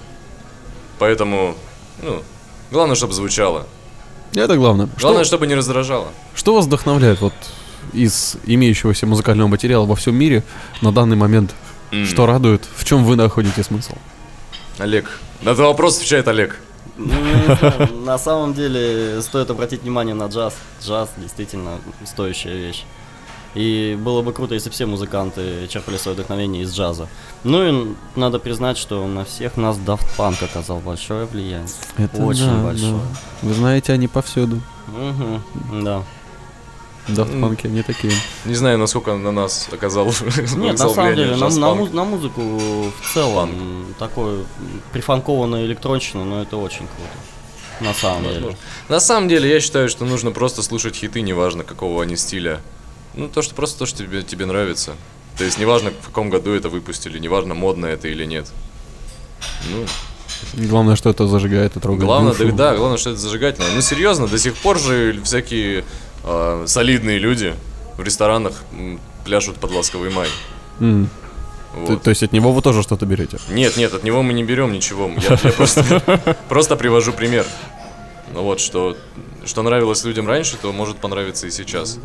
Поэтому, 1.00 1.56
ну, 2.02 2.22
главное, 2.70 2.94
чтобы 2.94 3.14
звучало. 3.14 3.66
Это 4.32 4.56
главное. 4.56 4.88
Главное, 5.00 5.24
что, 5.24 5.28
чтобы 5.30 5.48
не 5.48 5.56
раздражало. 5.56 6.06
что 6.36 6.54
вас 6.54 6.66
вдохновляет 6.66 7.20
вот 7.20 7.34
из 7.92 8.36
имеющегося 8.44 9.06
музыкального 9.06 9.48
материала 9.48 9.84
во 9.86 9.94
всем 9.96 10.14
мире 10.14 10.42
на 10.82 10.92
данный 10.92 11.16
момент? 11.16 11.54
М. 11.92 12.06
Что 12.06 12.26
радует? 12.26 12.66
В 12.76 12.84
чем 12.84 13.04
вы 13.04 13.16
находите 13.16 13.62
смысл? 13.62 13.94
Олег. 14.78 15.20
На 15.42 15.50
этот 15.50 15.66
вопрос 15.66 15.96
отвечает 15.96 16.28
Олег. 16.28 16.58
Ну, 16.96 17.12
знаю, 17.58 17.88
на 18.04 18.18
самом 18.18 18.54
деле 18.54 19.20
стоит 19.22 19.50
обратить 19.50 19.82
внимание 19.82 20.14
на 20.14 20.26
джаз. 20.26 20.54
Джаз 20.82 21.10
действительно 21.16 21.72
стоящая 22.04 22.54
вещь. 22.54 22.84
И 23.54 23.96
было 23.98 24.20
бы 24.20 24.34
круто, 24.34 24.52
если 24.52 24.68
все 24.68 24.84
музыканты 24.84 25.66
черпали 25.68 25.96
свое 25.96 26.14
вдохновение 26.14 26.62
из 26.64 26.74
джаза. 26.74 27.08
Ну 27.42 27.62
и 27.64 27.94
надо 28.14 28.38
признать, 28.38 28.76
что 28.76 29.06
на 29.06 29.24
всех 29.24 29.56
нас 29.56 29.78
Daft 29.78 30.06
Punk 30.18 30.44
оказал 30.44 30.80
большое 30.80 31.24
влияние. 31.24 31.68
Очень 32.18 32.62
большое. 32.62 33.00
Вы 33.40 33.54
знаете, 33.54 33.94
они 33.94 34.08
повсюду. 34.08 34.60
Мгм, 34.88 35.42
да. 35.84 36.02
Punk, 37.08 37.60
они 37.64 37.82
такие. 37.82 38.12
Не 38.44 38.54
знаю, 38.54 38.78
насколько 38.78 39.14
на 39.14 39.32
нас 39.32 39.68
оказал 39.72 40.06
Нет, 40.56 40.78
на 40.78 40.88
самом 40.88 41.14
деле, 41.14 41.36
на, 41.36 41.48
на 41.48 41.74
на 41.74 42.04
музыку 42.04 42.40
в 42.40 43.14
целом 43.14 43.94
такой 43.98 44.44
прифанкованная 44.92 45.64
электронщина, 45.66 46.24
но 46.24 46.42
это 46.42 46.56
очень 46.56 46.86
круто. 46.86 47.10
На 47.80 47.92
самом 47.94 48.22
деле. 48.22 48.34
Возможно. 48.34 48.58
На 48.88 49.00
самом 49.00 49.28
деле, 49.28 49.50
я 49.50 49.60
считаю, 49.60 49.88
что 49.88 50.04
нужно 50.04 50.30
просто 50.30 50.62
слушать 50.62 50.96
хиты, 50.96 51.20
неважно 51.20 51.62
какого 51.62 52.02
они 52.02 52.16
стиля. 52.16 52.60
Ну, 53.14 53.28
то, 53.28 53.42
что 53.42 53.54
просто 53.54 53.80
то, 53.80 53.86
что 53.86 53.98
тебе, 54.04 54.22
тебе 54.22 54.46
нравится. 54.46 54.94
То 55.36 55.44
есть, 55.44 55.58
неважно, 55.58 55.90
в 55.90 56.06
каком 56.06 56.30
году 56.30 56.52
это 56.52 56.68
выпустили, 56.70 57.18
неважно, 57.18 57.54
модно 57.54 57.86
это 57.86 58.08
или 58.08 58.24
нет. 58.24 58.46
Ну, 59.70 59.84
Главное, 60.54 60.96
что 60.96 61.10
это 61.10 61.26
зажигает 61.26 61.76
и 61.76 61.80
трогает 61.80 62.04
главное, 62.04 62.32
душу. 62.34 62.52
да, 62.52 62.72
да, 62.72 62.76
главное, 62.76 62.98
что 62.98 63.10
это 63.10 63.18
зажигательно. 63.18 63.66
Ну, 63.74 63.80
серьезно, 63.80 64.26
до 64.26 64.38
сих 64.38 64.54
пор 64.56 64.78
же 64.78 65.20
всякие 65.24 65.84
а, 66.26 66.64
солидные 66.66 67.18
люди 67.18 67.54
в 67.96 68.02
ресторанах 68.02 68.52
пляшут 69.24 69.56
под 69.56 69.70
ласковый 69.72 70.10
май. 70.10 70.28
М. 70.80 71.08
Вот. 71.74 71.86
То, 71.86 71.96
то 71.96 72.10
есть 72.10 72.22
от 72.22 72.32
него 72.32 72.52
вы 72.52 72.62
тоже 72.62 72.82
что-то 72.82 73.06
берете? 73.06 73.38
Нет, 73.50 73.76
нет, 73.76 73.92
от 73.94 74.02
него 74.02 74.22
мы 74.22 74.32
не 74.32 74.44
берем 74.44 74.72
ничего. 74.72 75.10
Я, 75.28 75.38
я 75.42 75.52
просто, 75.52 76.36
просто 76.48 76.76
привожу 76.76 77.12
пример. 77.12 77.46
Ну 78.32 78.42
вот, 78.42 78.60
что, 78.60 78.96
что 79.44 79.62
нравилось 79.62 80.02
людям 80.04 80.26
раньше, 80.26 80.56
то 80.56 80.72
может 80.72 80.96
понравиться 80.96 81.46
и 81.46 81.50
сейчас. 81.50 81.98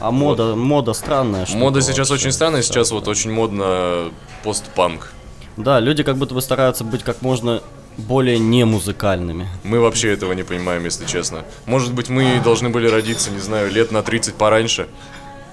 А 0.00 0.10
мода, 0.10 0.54
мода 0.54 0.92
странная. 0.92 1.44
штука 1.44 1.58
Мода 1.58 1.80
сейчас 1.82 2.10
вообще. 2.10 2.24
очень 2.26 2.32
странная, 2.32 2.62
сейчас 2.62 2.90
вот 2.92 3.08
очень 3.08 3.32
модно 3.32 4.10
постпанк. 4.42 5.12
Да, 5.56 5.80
люди 5.80 6.02
как 6.02 6.16
будто 6.16 6.34
бы 6.34 6.42
стараются 6.42 6.84
быть 6.84 7.02
как 7.02 7.22
можно 7.22 7.62
более 7.96 8.38
не 8.38 8.64
музыкальными. 8.64 9.48
Мы 9.64 9.80
вообще 9.80 10.12
этого 10.12 10.32
не 10.32 10.42
понимаем, 10.42 10.84
если 10.84 11.06
честно. 11.06 11.44
Может 11.66 11.92
быть, 11.92 12.08
мы 12.08 12.40
должны 12.42 12.68
были 12.68 12.88
родиться, 12.88 13.30
не 13.30 13.40
знаю, 13.40 13.70
лет 13.70 13.90
на 13.90 14.02
30 14.02 14.34
пораньше. 14.34 14.88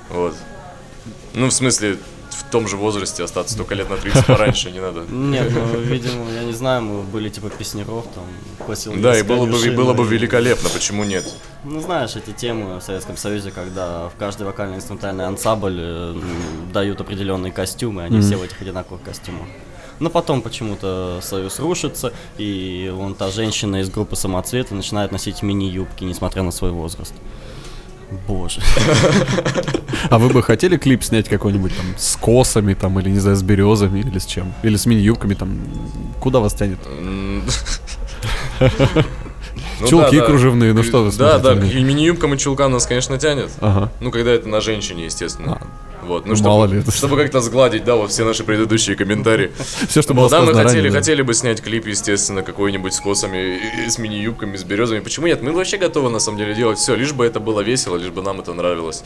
Вот. 0.09 0.35
Ну, 1.33 1.47
в 1.47 1.53
смысле, 1.53 1.97
в 2.29 2.43
том 2.51 2.67
же 2.67 2.77
возрасте 2.77 3.23
остаться, 3.23 3.57
только 3.57 3.75
лет 3.75 3.89
на 3.89 3.97
30 3.97 4.25
пораньше 4.25 4.71
не 4.71 4.79
надо. 4.79 5.01
Нет, 5.09 5.51
ну, 5.51 5.79
видимо, 5.79 6.29
я 6.31 6.43
не 6.43 6.53
знаю, 6.53 6.81
мы 6.81 7.01
были 7.03 7.29
типа 7.29 7.49
песнеров, 7.49 8.05
там, 8.13 8.25
Косил 8.65 8.93
Да, 8.95 9.17
и 9.17 9.23
было 9.23 9.45
бы, 9.45 9.57
и 9.65 9.69
было 9.69 9.93
бы 9.93 10.05
великолепно, 10.05 10.69
почему 10.69 11.03
нет? 11.03 11.25
Ну, 11.63 11.79
знаешь, 11.81 12.15
эти 12.15 12.31
темы 12.31 12.79
в 12.79 12.83
Советском 12.83 13.17
Союзе, 13.17 13.51
когда 13.51 14.09
в 14.09 14.13
каждый 14.17 14.45
вокально-инструментальный 14.45 15.25
ансамбль 15.25 15.77
э, 15.77 16.15
дают 16.71 17.01
определенные 17.01 17.51
костюмы, 17.51 18.03
они 18.03 18.21
все 18.21 18.37
в 18.37 18.43
этих 18.43 18.61
одинаковых 18.61 19.01
костюмах. 19.01 19.47
Но 19.99 20.09
потом 20.09 20.41
почему-то 20.41 21.19
Союз 21.21 21.59
рушится, 21.59 22.13
и 22.37 22.91
вон 22.93 23.15
та 23.15 23.29
женщина 23.29 23.81
из 23.81 23.89
группы 23.89 24.15
самоцветы 24.15 24.75
начинает 24.75 25.11
носить 25.11 25.41
мини-юбки, 25.41 26.03
несмотря 26.03 26.43
на 26.43 26.51
свой 26.51 26.71
возраст. 26.71 27.13
Боже. 28.27 28.61
А 30.09 30.19
вы 30.19 30.29
бы 30.29 30.43
хотели 30.43 30.77
клип 30.77 31.03
снять 31.03 31.29
какой-нибудь 31.29 31.75
там 31.75 31.85
с 31.97 32.15
косами 32.15 32.73
там 32.73 32.99
или 32.99 33.09
не 33.09 33.19
знаю 33.19 33.37
с 33.37 33.41
березами 33.41 33.99
или 33.99 34.19
с 34.19 34.25
чем? 34.25 34.53
Или 34.63 34.75
с 34.75 34.85
мини-юбками 34.85 35.33
там? 35.33 35.59
Куда 36.19 36.39
вас 36.39 36.53
тянет? 36.53 36.79
Ну 39.79 39.87
Чулки 39.87 40.15
да, 40.15 40.21
да. 40.21 40.25
кружевные, 40.27 40.73
ну 40.73 40.83
что 40.83 41.03
вы 41.03 41.11
Да, 41.11 41.39
да, 41.39 41.53
и 41.53 41.83
мини-юбкам 41.83 42.33
и 42.33 42.37
чулкам 42.37 42.71
нас, 42.71 42.85
конечно, 42.85 43.17
тянет. 43.17 43.51
Ага. 43.59 43.91
Ну, 43.99 44.11
когда 44.11 44.31
это 44.31 44.47
на 44.47 44.61
женщине, 44.61 45.05
естественно. 45.05 45.61
Вот, 46.03 46.25
ну, 46.25 46.31
Ну, 46.31 46.35
чтобы, 46.35 46.49
мало 46.49 46.65
ли 46.65 46.79
это. 46.79 46.91
чтобы 46.91 47.17
как-то 47.17 47.39
сгладить, 47.41 47.83
да, 47.83 47.95
вот 47.95 48.11
все 48.11 48.25
наши 48.25 48.43
предыдущие 48.43 48.95
комментарии. 48.95 49.51
Все, 49.87 50.01
что 50.01 50.13
было 50.13 50.29
да, 50.29 50.41
мы 50.41 50.53
хотели, 50.53 50.89
хотели 50.89 51.21
бы 51.21 51.33
снять 51.33 51.61
клип, 51.61 51.87
естественно, 51.87 52.43
какой-нибудь 52.43 52.93
с 52.93 52.99
косами, 52.99 53.59
с 53.87 53.97
мини-юбками, 53.97 54.57
с 54.57 54.63
березами. 54.63 54.99
Почему 54.99 55.27
нет? 55.27 55.41
Мы 55.41 55.51
вообще 55.51 55.77
готовы, 55.77 56.09
на 56.09 56.19
самом 56.19 56.37
деле, 56.37 56.53
делать 56.53 56.77
все, 56.77 56.95
лишь 56.95 57.13
бы 57.13 57.25
это 57.25 57.39
было 57.39 57.61
весело, 57.61 57.97
лишь 57.97 58.11
бы 58.11 58.21
нам 58.21 58.39
это 58.39 58.53
нравилось. 58.53 59.03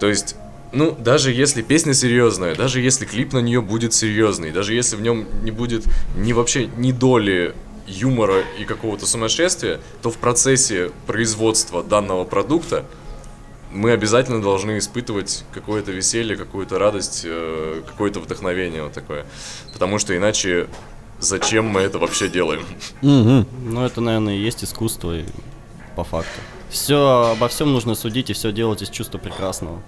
То 0.00 0.08
есть, 0.08 0.36
ну, 0.72 0.92
даже 0.98 1.32
если 1.32 1.62
песня 1.62 1.94
серьезная, 1.94 2.54
даже 2.54 2.80
если 2.80 3.04
клип 3.06 3.32
на 3.32 3.38
нее 3.38 3.60
будет 3.60 3.94
серьезный, 3.94 4.50
даже 4.50 4.74
если 4.74 4.96
в 4.96 5.00
нем 5.00 5.26
не 5.42 5.50
будет 5.50 5.84
ни 6.16 6.32
вообще 6.32 6.68
ни 6.76 6.92
доли 6.92 7.54
юмора 7.86 8.42
и 8.60 8.64
какого-то 8.64 9.06
сумасшествия, 9.06 9.80
то 10.02 10.10
в 10.10 10.18
процессе 10.18 10.90
производства 11.06 11.82
данного 11.82 12.24
продукта 12.24 12.84
мы 13.72 13.92
обязательно 13.92 14.40
должны 14.42 14.78
испытывать 14.78 15.44
какое-то 15.52 15.92
веселье, 15.92 16.36
какую-то 16.36 16.78
радость, 16.78 17.22
э, 17.24 17.82
какое-то 17.86 18.20
вдохновение 18.20 18.82
вот 18.82 18.92
такое. 18.92 19.26
Потому 19.72 19.98
что 19.98 20.16
иначе 20.16 20.68
зачем 21.18 21.66
мы 21.66 21.80
это 21.80 21.98
вообще 21.98 22.28
делаем? 22.28 22.64
Мгм. 23.02 23.46
Ну, 23.64 23.84
это, 23.84 24.00
наверное, 24.00 24.34
и 24.36 24.40
есть 24.40 24.64
искусство, 24.64 25.16
и 25.18 25.24
по 25.96 26.04
факту. 26.04 26.40
Все, 26.70 27.30
обо 27.32 27.48
всем 27.48 27.72
нужно 27.72 27.94
судить 27.94 28.30
и 28.30 28.32
все 28.32 28.52
делать 28.52 28.82
из 28.82 28.90
чувства 28.90 29.18
прекрасного. 29.18 29.80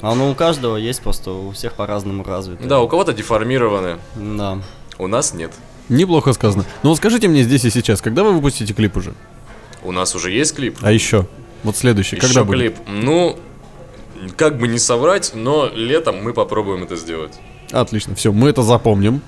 А 0.00 0.12
Оно 0.12 0.30
у 0.30 0.34
каждого 0.34 0.76
есть, 0.76 1.00
просто 1.02 1.30
у 1.32 1.50
всех 1.52 1.74
по-разному 1.74 2.24
развито. 2.24 2.64
Да, 2.64 2.80
у 2.80 2.88
кого-то 2.88 3.12
деформированы, 3.12 3.98
Да. 4.16 4.58
у 4.98 5.06
нас 5.06 5.34
нет. 5.34 5.52
Неплохо 5.88 6.32
сказано. 6.32 6.64
Ну 6.82 6.90
вот 6.90 6.96
скажите 6.98 7.28
мне 7.28 7.42
здесь 7.42 7.64
и 7.64 7.70
сейчас, 7.70 8.00
когда 8.00 8.22
вы 8.24 8.32
выпустите 8.32 8.72
клип 8.74 8.96
уже? 8.96 9.14
У 9.82 9.92
нас 9.92 10.14
уже 10.14 10.30
есть 10.30 10.54
клип. 10.56 10.78
А 10.82 10.90
еще? 10.92 11.26
Вот 11.64 11.76
следующий, 11.76 12.16
Еще 12.16 12.26
когда 12.26 12.44
будет? 12.44 12.58
клип. 12.58 12.76
Ну, 12.86 13.36
как 14.36 14.58
бы 14.58 14.68
не 14.68 14.78
соврать, 14.78 15.32
но 15.34 15.68
летом 15.74 16.22
мы 16.22 16.32
попробуем 16.32 16.84
это 16.84 16.94
сделать. 16.96 17.32
Отлично, 17.72 18.14
все, 18.14 18.30
мы 18.30 18.50
это 18.50 18.62
запомним. 18.62 19.20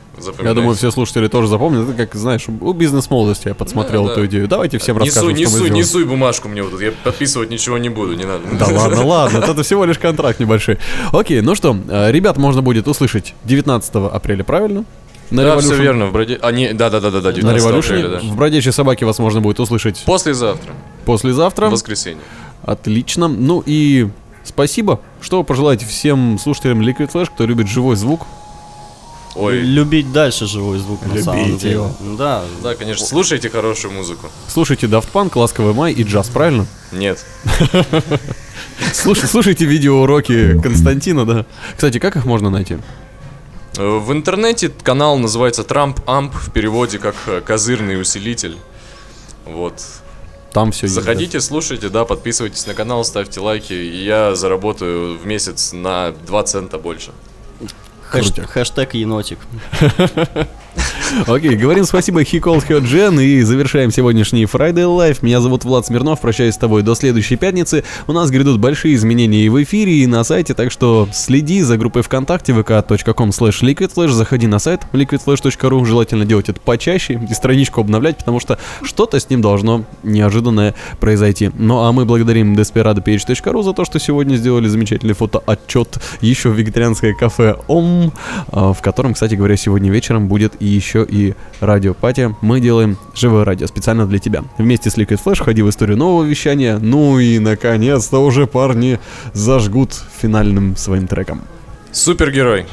Я 0.43 0.55
думаю, 0.55 0.76
все 0.76 0.91
слушатели 0.93 1.26
тоже 1.26 1.49
запомнят. 1.49 1.89
Это 1.89 1.97
как, 2.07 2.14
знаешь, 2.14 2.45
у 2.49 2.72
бизнес-молодости 2.72 3.49
я 3.49 3.55
подсмотрел 3.55 4.03
Да, 4.05 4.09
да. 4.09 4.12
эту 4.12 4.26
идею. 4.26 4.47
Давайте 4.47 4.78
всем 4.78 4.97
Не 4.99 5.07
расскажем, 5.07 5.30
суй, 5.30 5.34
не 5.34 5.45
что 5.45 5.51
мы 5.53 5.59
суй, 5.59 5.66
сделаем. 5.66 5.74
не 5.74 5.82
суй 5.84 6.05
бумажку 6.05 6.49
мне 6.49 6.62
вот 6.62 6.70
тут. 6.72 6.80
Я 6.80 6.93
подписывать 6.93 7.51
ничего 7.51 7.76
не 7.78 7.89
буду, 7.89 8.14
не 8.14 8.24
надо. 8.24 8.43
Да 8.59 8.66
ладно, 8.70 9.05
ладно, 9.05 9.39
это 9.39 9.62
всего 9.62 9.84
лишь 9.84 9.99
контракт 9.99 10.39
небольшой. 10.39 10.78
Окей, 11.12 11.41
ну 11.41 11.55
что, 11.55 11.76
э, 11.89 12.12
ребят 12.12 12.37
можно 12.37 12.62
будет 12.62 12.87
услышать 12.87 13.34
19 13.45 13.95
апреля, 14.12 14.45
правильно? 14.45 14.84
На 15.31 15.43
Да, 15.43 15.59
все 15.59 15.72
Revolution. 15.74 15.83
верно. 15.83 16.07
В 16.07 16.12
Броде... 16.12 16.39
А, 16.41 16.53
не, 16.53 16.72
да, 16.72 16.89
да, 16.91 17.01
да, 17.01 17.11
да, 17.11 17.20
да, 17.20 17.29
На 17.31 17.35
19 17.35 17.62
Revolution. 17.66 17.79
апреля, 17.85 18.09
да. 18.09 18.18
В 18.20 18.37
бродячей 18.37 18.72
собаке 18.72 19.05
вас 19.07 19.18
можно 19.18 19.41
будет 19.41 19.59
услышать 19.61 20.03
Послезавтра, 20.07 20.72
послезавтра. 21.05 21.66
в 21.68 21.72
воскресенье. 21.72 22.22
Отлично. 22.62 23.29
Ну 23.29 23.62
и 23.66 24.09
спасибо. 24.45 25.01
Что 25.20 25.43
пожелаете 25.43 25.85
всем 25.87 26.39
слушателям 26.39 26.81
Liquid 26.81 27.11
Flash, 27.12 27.27
кто 27.35 27.45
любит 27.47 27.68
живой 27.68 27.97
звук? 27.97 28.22
Ой, 29.39 29.59
Любить 29.61 30.12
дальше 30.12 30.47
живой 30.47 30.79
звук, 30.79 31.05
на 31.05 31.20
самом 31.22 31.45
Любить 31.45 31.61
деле. 31.61 31.74
его. 31.74 31.91
Да, 32.16 32.43
да, 32.62 32.74
конечно, 32.74 33.05
слушайте 33.05 33.51
хорошую 33.51 33.93
музыку. 33.93 34.29
Слушайте 34.49 34.87
Daft 34.87 35.09
Punk, 35.12 35.33
Ласковый 35.39 35.74
май 35.74 35.93
и 35.93 36.05
джаз, 36.05 36.29
правильно? 36.31 36.64
Нет. 36.91 37.22
Слушай, 38.95 39.29
слушайте 39.29 39.64
видеоуроки 39.66 40.59
Константина, 40.61 41.27
да. 41.27 41.47
Кстати, 41.74 41.99
как 41.99 42.16
их 42.16 42.24
можно 42.24 42.49
найти? 42.51 42.79
В 43.77 44.12
интернете 44.12 44.70
канал 44.70 45.18
называется 45.18 45.62
Трамп 45.62 46.01
Амп, 46.09 46.35
в 46.35 46.51
переводе 46.51 46.99
как 46.99 47.14
э, 47.27 47.41
козырный 47.43 48.01
усилитель. 48.01 48.57
Вот. 49.45 49.74
Там 50.53 50.72
все 50.72 50.87
Заходите, 50.87 51.41
слушайте, 51.41 51.91
да, 51.91 52.07
подписывайтесь 52.07 52.66
на 52.66 52.72
канал, 52.74 53.05
ставьте 53.05 53.41
лайки, 53.41 53.74
и 53.74 54.05
я 54.05 54.35
заработаю 54.35 55.18
в 55.18 55.27
месяц 55.27 55.72
на 55.74 56.12
2 56.12 56.43
цента 56.45 56.79
больше. 56.79 57.12
хэш- 58.11 58.47
хэштег 58.47 58.95
енотик. 58.95 59.39
Окей, 61.27 61.57
говорим 61.57 61.85
спасибо 61.85 62.22
Called 62.22 62.66
Her 62.68 62.83
Jen 62.83 63.22
и 63.22 63.43
завершаем 63.43 63.91
сегодняшний 63.91 64.45
Friday 64.45 64.85
Live. 64.85 65.18
Меня 65.22 65.41
зовут 65.41 65.64
Влад 65.64 65.87
Смирнов, 65.87 66.20
прощаюсь 66.20 66.55
с 66.55 66.59
тобой 66.59 66.83
до 66.83 66.95
следующей 66.95 67.37
пятницы. 67.37 67.85
У 68.07 68.12
нас 68.12 68.31
грядут 68.31 68.61
большие 68.61 68.95
изменения 68.95 69.45
и 69.45 69.49
в 69.49 69.62
эфире, 69.62 69.95
и 69.95 70.07
на 70.07 70.24
сайте, 70.24 70.55
так 70.55 70.70
что 70.70 71.09
следи 71.12 71.62
за 71.62 71.77
группой 71.77 72.03
ВКонтакте 72.03 72.53
vk.com 72.53 73.31
slash 73.31 73.62
liquidflash, 73.62 74.09
заходи 74.09 74.47
на 74.47 74.59
сайт 74.59 74.83
liquidflash.ru, 74.93 75.85
желательно 75.85 76.24
делать 76.24 76.49
это 76.49 76.61
почаще 76.61 77.20
и 77.29 77.35
страничку 77.35 77.81
обновлять, 77.81 78.18
потому 78.18 78.41
что 78.41 78.59
что-то 78.83 79.18
с 79.18 79.31
ним 79.31 79.41
должно 79.41 79.85
неожиданное 80.03 80.74
произойти. 81.01 81.51
Ну 81.55 81.83
а 81.85 81.93
мы 81.93 82.05
благодарим 82.05 82.55
desperadoph.ru 82.55 83.62
за 83.62 83.72
то, 83.72 83.85
что 83.85 83.99
сегодня 83.99 84.37
сделали 84.37 84.68
замечательный 84.68 85.14
фотоотчет 85.14 85.99
еще 86.20 86.51
в 86.51 86.55
вегетарианское 86.55 87.14
кафе 87.14 87.57
ОМ, 87.68 88.12
а, 88.49 88.72
в 88.72 88.83
котором, 88.83 89.14
кстати 89.14 89.35
говоря, 89.35 89.57
сегодня 89.57 89.91
вечером 89.91 90.29
будет 90.29 90.55
и 90.61 90.66
еще 90.67 91.07
и 91.09 91.35
радиопатия. 91.61 92.35
Мы 92.43 92.61
делаем 92.61 92.97
живое 93.14 93.45
радио 93.45 93.67
специально 93.67 94.07
для 94.07 94.19
тебя. 94.19 94.45
Вместе 94.59 94.91
с 94.91 94.97
Liquid 94.97 95.21
Flash 95.25 95.43
ходи 95.43 95.62
в 95.62 95.71
историю 95.71 95.97
нового 95.97 96.25
вещания. 96.25 96.79
Ну 96.79 97.19
и, 97.19 97.39
наконец-то, 97.39 98.19
уже 98.19 98.47
парни 98.47 98.99
зажгут 99.33 99.95
финальным 100.21 100.77
своим 100.77 101.07
треком. 101.07 101.43
Супергерой 101.93 102.67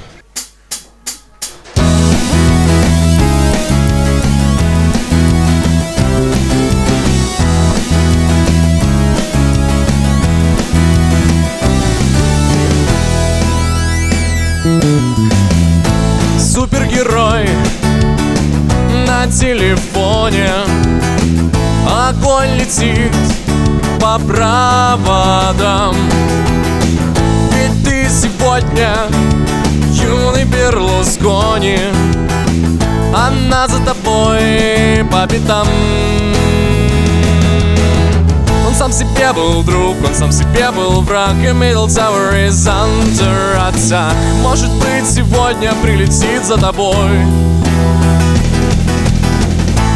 летит 22.63 23.11
по 23.99 24.17
проводам. 24.19 25.95
Ведь 27.51 27.83
ты 27.83 28.07
сегодня 28.09 28.89
юный 29.93 30.45
Берлускони 30.45 31.79
Она 33.13 33.67
за 33.67 33.79
тобой 33.79 35.05
по 35.11 35.27
пятам. 35.27 35.67
Он 38.67 38.73
сам 38.75 38.91
себе 38.91 39.33
был 39.33 39.63
друг, 39.63 39.97
он 40.05 40.15
сам 40.15 40.31
себе 40.31 40.71
был 40.71 41.01
враг 41.01 41.35
И 41.43 41.47
Middle 41.47 41.87
Tower 41.87 42.47
is 42.47 42.67
under 42.67 44.11
Может 44.41 44.71
быть 44.73 45.07
сегодня 45.07 45.73
прилетит 45.83 46.43
за 46.43 46.57
тобой 46.57 47.19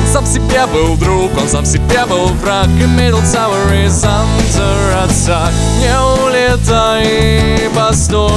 сам 0.07 0.25
себе 0.25 0.65
был 0.67 0.95
друг, 0.95 1.31
он 1.37 1.49
сам 1.49 1.65
себе 1.65 2.05
был 2.09 2.27
враг 2.41 2.67
И 2.79 2.83
Middle 2.83 3.21
Tower 3.23 3.85
is 3.85 4.03
under 4.03 5.05
attack. 5.05 5.51
Не 5.79 5.99
улетай, 6.23 7.69
постой. 7.75 8.31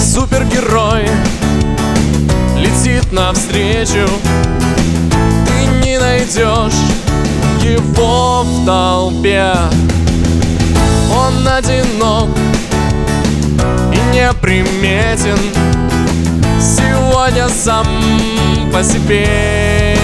Супергерой 0.00 1.08
летит 2.56 3.10
навстречу 3.12 4.06
найдешь 6.26 6.72
его 7.62 8.42
в 8.42 8.66
толпе. 8.66 9.52
Он 11.12 11.46
одинок 11.48 12.28
и 13.92 14.14
неприметен 14.14 15.38
Сегодня 16.60 17.48
сам 17.48 17.86
по 18.72 18.82
себе. 18.82 19.96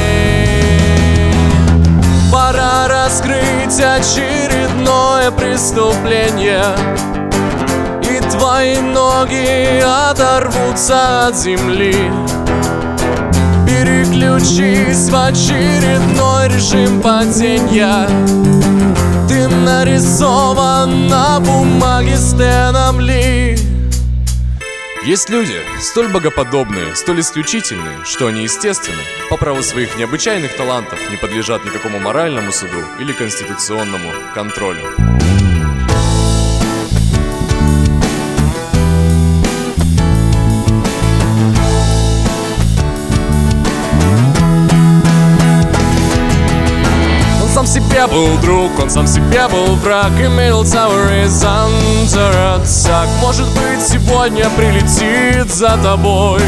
Пора 2.33 2.87
раскрыть 2.89 3.81
очередное 3.81 5.31
преступление 5.33 6.65
И 8.03 8.21
твои 8.31 8.79
ноги 8.81 9.83
оторвутся 9.83 11.27
от 11.27 11.37
земли 11.37 12.11
Переключись 13.83 15.09
в 15.09 15.27
очередной 15.27 16.47
режим 16.47 17.03
падения. 17.03 18.07
Ты 19.27 19.49
нарисован 19.49 21.09
на 21.09 21.41
бумаге 21.41 22.17
Стэном 22.17 23.01
Ли. 23.01 23.57
Есть 25.05 25.31
люди, 25.31 25.61
столь 25.81 26.13
богоподобные, 26.13 26.95
столь 26.95 27.23
исключительные, 27.23 28.05
что 28.05 28.29
они, 28.29 28.45
естественно, 28.45 29.03
по 29.29 29.37
праву 29.37 29.65
своих 29.65 29.99
необычайных 29.99 30.57
талантов 30.57 31.01
не 31.11 31.17
подлежат 31.17 31.65
никакому 31.65 31.99
моральному 31.99 32.53
суду 32.53 32.79
или 33.01 33.13
конституционному 33.13 34.13
контролю. 34.33 34.95
Сам 47.63 47.83
себе 47.83 48.07
был 48.09 48.37
друг, 48.39 48.77
он 48.83 48.91
сам 48.91 49.07
себе 49.07 49.47
был 49.47 49.77
враг 49.77 50.11
И 50.19 50.25
Middle 50.25 50.65
Tower 50.65 51.25
is 51.25 51.45
under 51.45 52.61
Может 53.21 53.47
быть 53.51 53.81
сегодня 53.81 54.51
прилетит 54.57 55.49
за 55.49 55.79
тобой. 55.81 56.41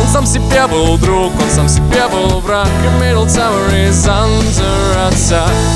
Он 0.00 0.06
сам 0.12 0.24
себе 0.24 0.66
был 0.68 0.96
друг, 0.98 1.32
он 1.40 1.50
сам 1.50 1.68
себе 1.68 2.06
был 2.08 2.38
враг 2.40 2.68
И 2.84 3.02
Middle 3.02 3.26
Tower 3.26 3.68
is 3.72 4.06
under 4.06 5.12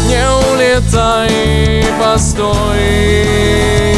Не 0.07 0.25
улетай, 0.53 1.85
постой 2.01 3.98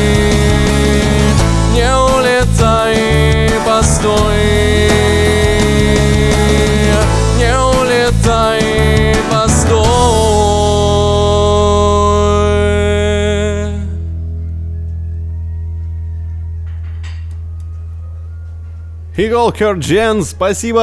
Her 19.28 19.76
Jen, 19.76 20.22
спасибо! 20.22 20.80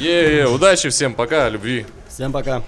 Е-е, 0.00 0.46
удачи 0.46 0.88
всем, 0.88 1.14
пока, 1.14 1.48
любви. 1.50 1.86
Всем 2.08 2.32
пока. 2.32 2.62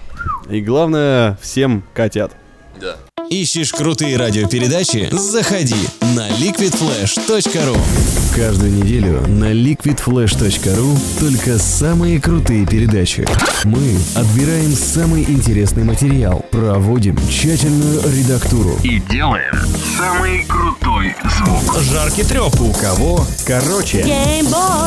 И 0.49 0.61
главное, 0.61 1.37
всем 1.41 1.83
котят. 1.93 2.31
Да. 2.79 2.95
Ищешь 3.29 3.71
крутые 3.71 4.17
радиопередачи? 4.17 5.09
Заходи 5.11 5.75
на 6.15 6.29
liquidflash.ru 6.29 7.77
Каждую 8.35 8.71
неделю 8.73 9.21
на 9.27 9.51
liquidflash.ru 9.53 10.97
только 11.19 11.57
самые 11.57 12.19
крутые 12.21 12.67
передачи. 12.67 13.25
Мы 13.63 13.97
отбираем 14.13 14.73
самый 14.75 15.23
интересный 15.23 15.83
материал, 15.85 16.45
проводим 16.51 17.17
тщательную 17.29 18.01
редактуру 18.11 18.77
И 18.83 18.99
делаем 19.09 19.55
самый 19.97 20.43
крутой 20.43 21.15
звук. 21.37 21.79
жаркий 21.81 22.23
треп. 22.23 22.59
У 22.61 22.71
кого? 22.73 23.25
Короче. 23.45 24.03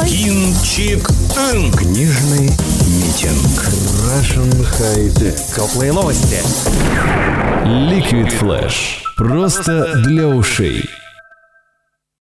Кинчик. 0.06 1.08
Книжный 1.76 2.50
митинг. 2.86 3.68
Russian 4.04 4.50
High 4.78 5.12
Tech. 5.14 5.38
Теплые 5.56 5.92
новости. 5.92 6.38
Liquid 7.78 8.28
Flash. 8.28 9.02
Просто 9.16 9.94
для 10.02 10.26
ушей. 10.26 10.90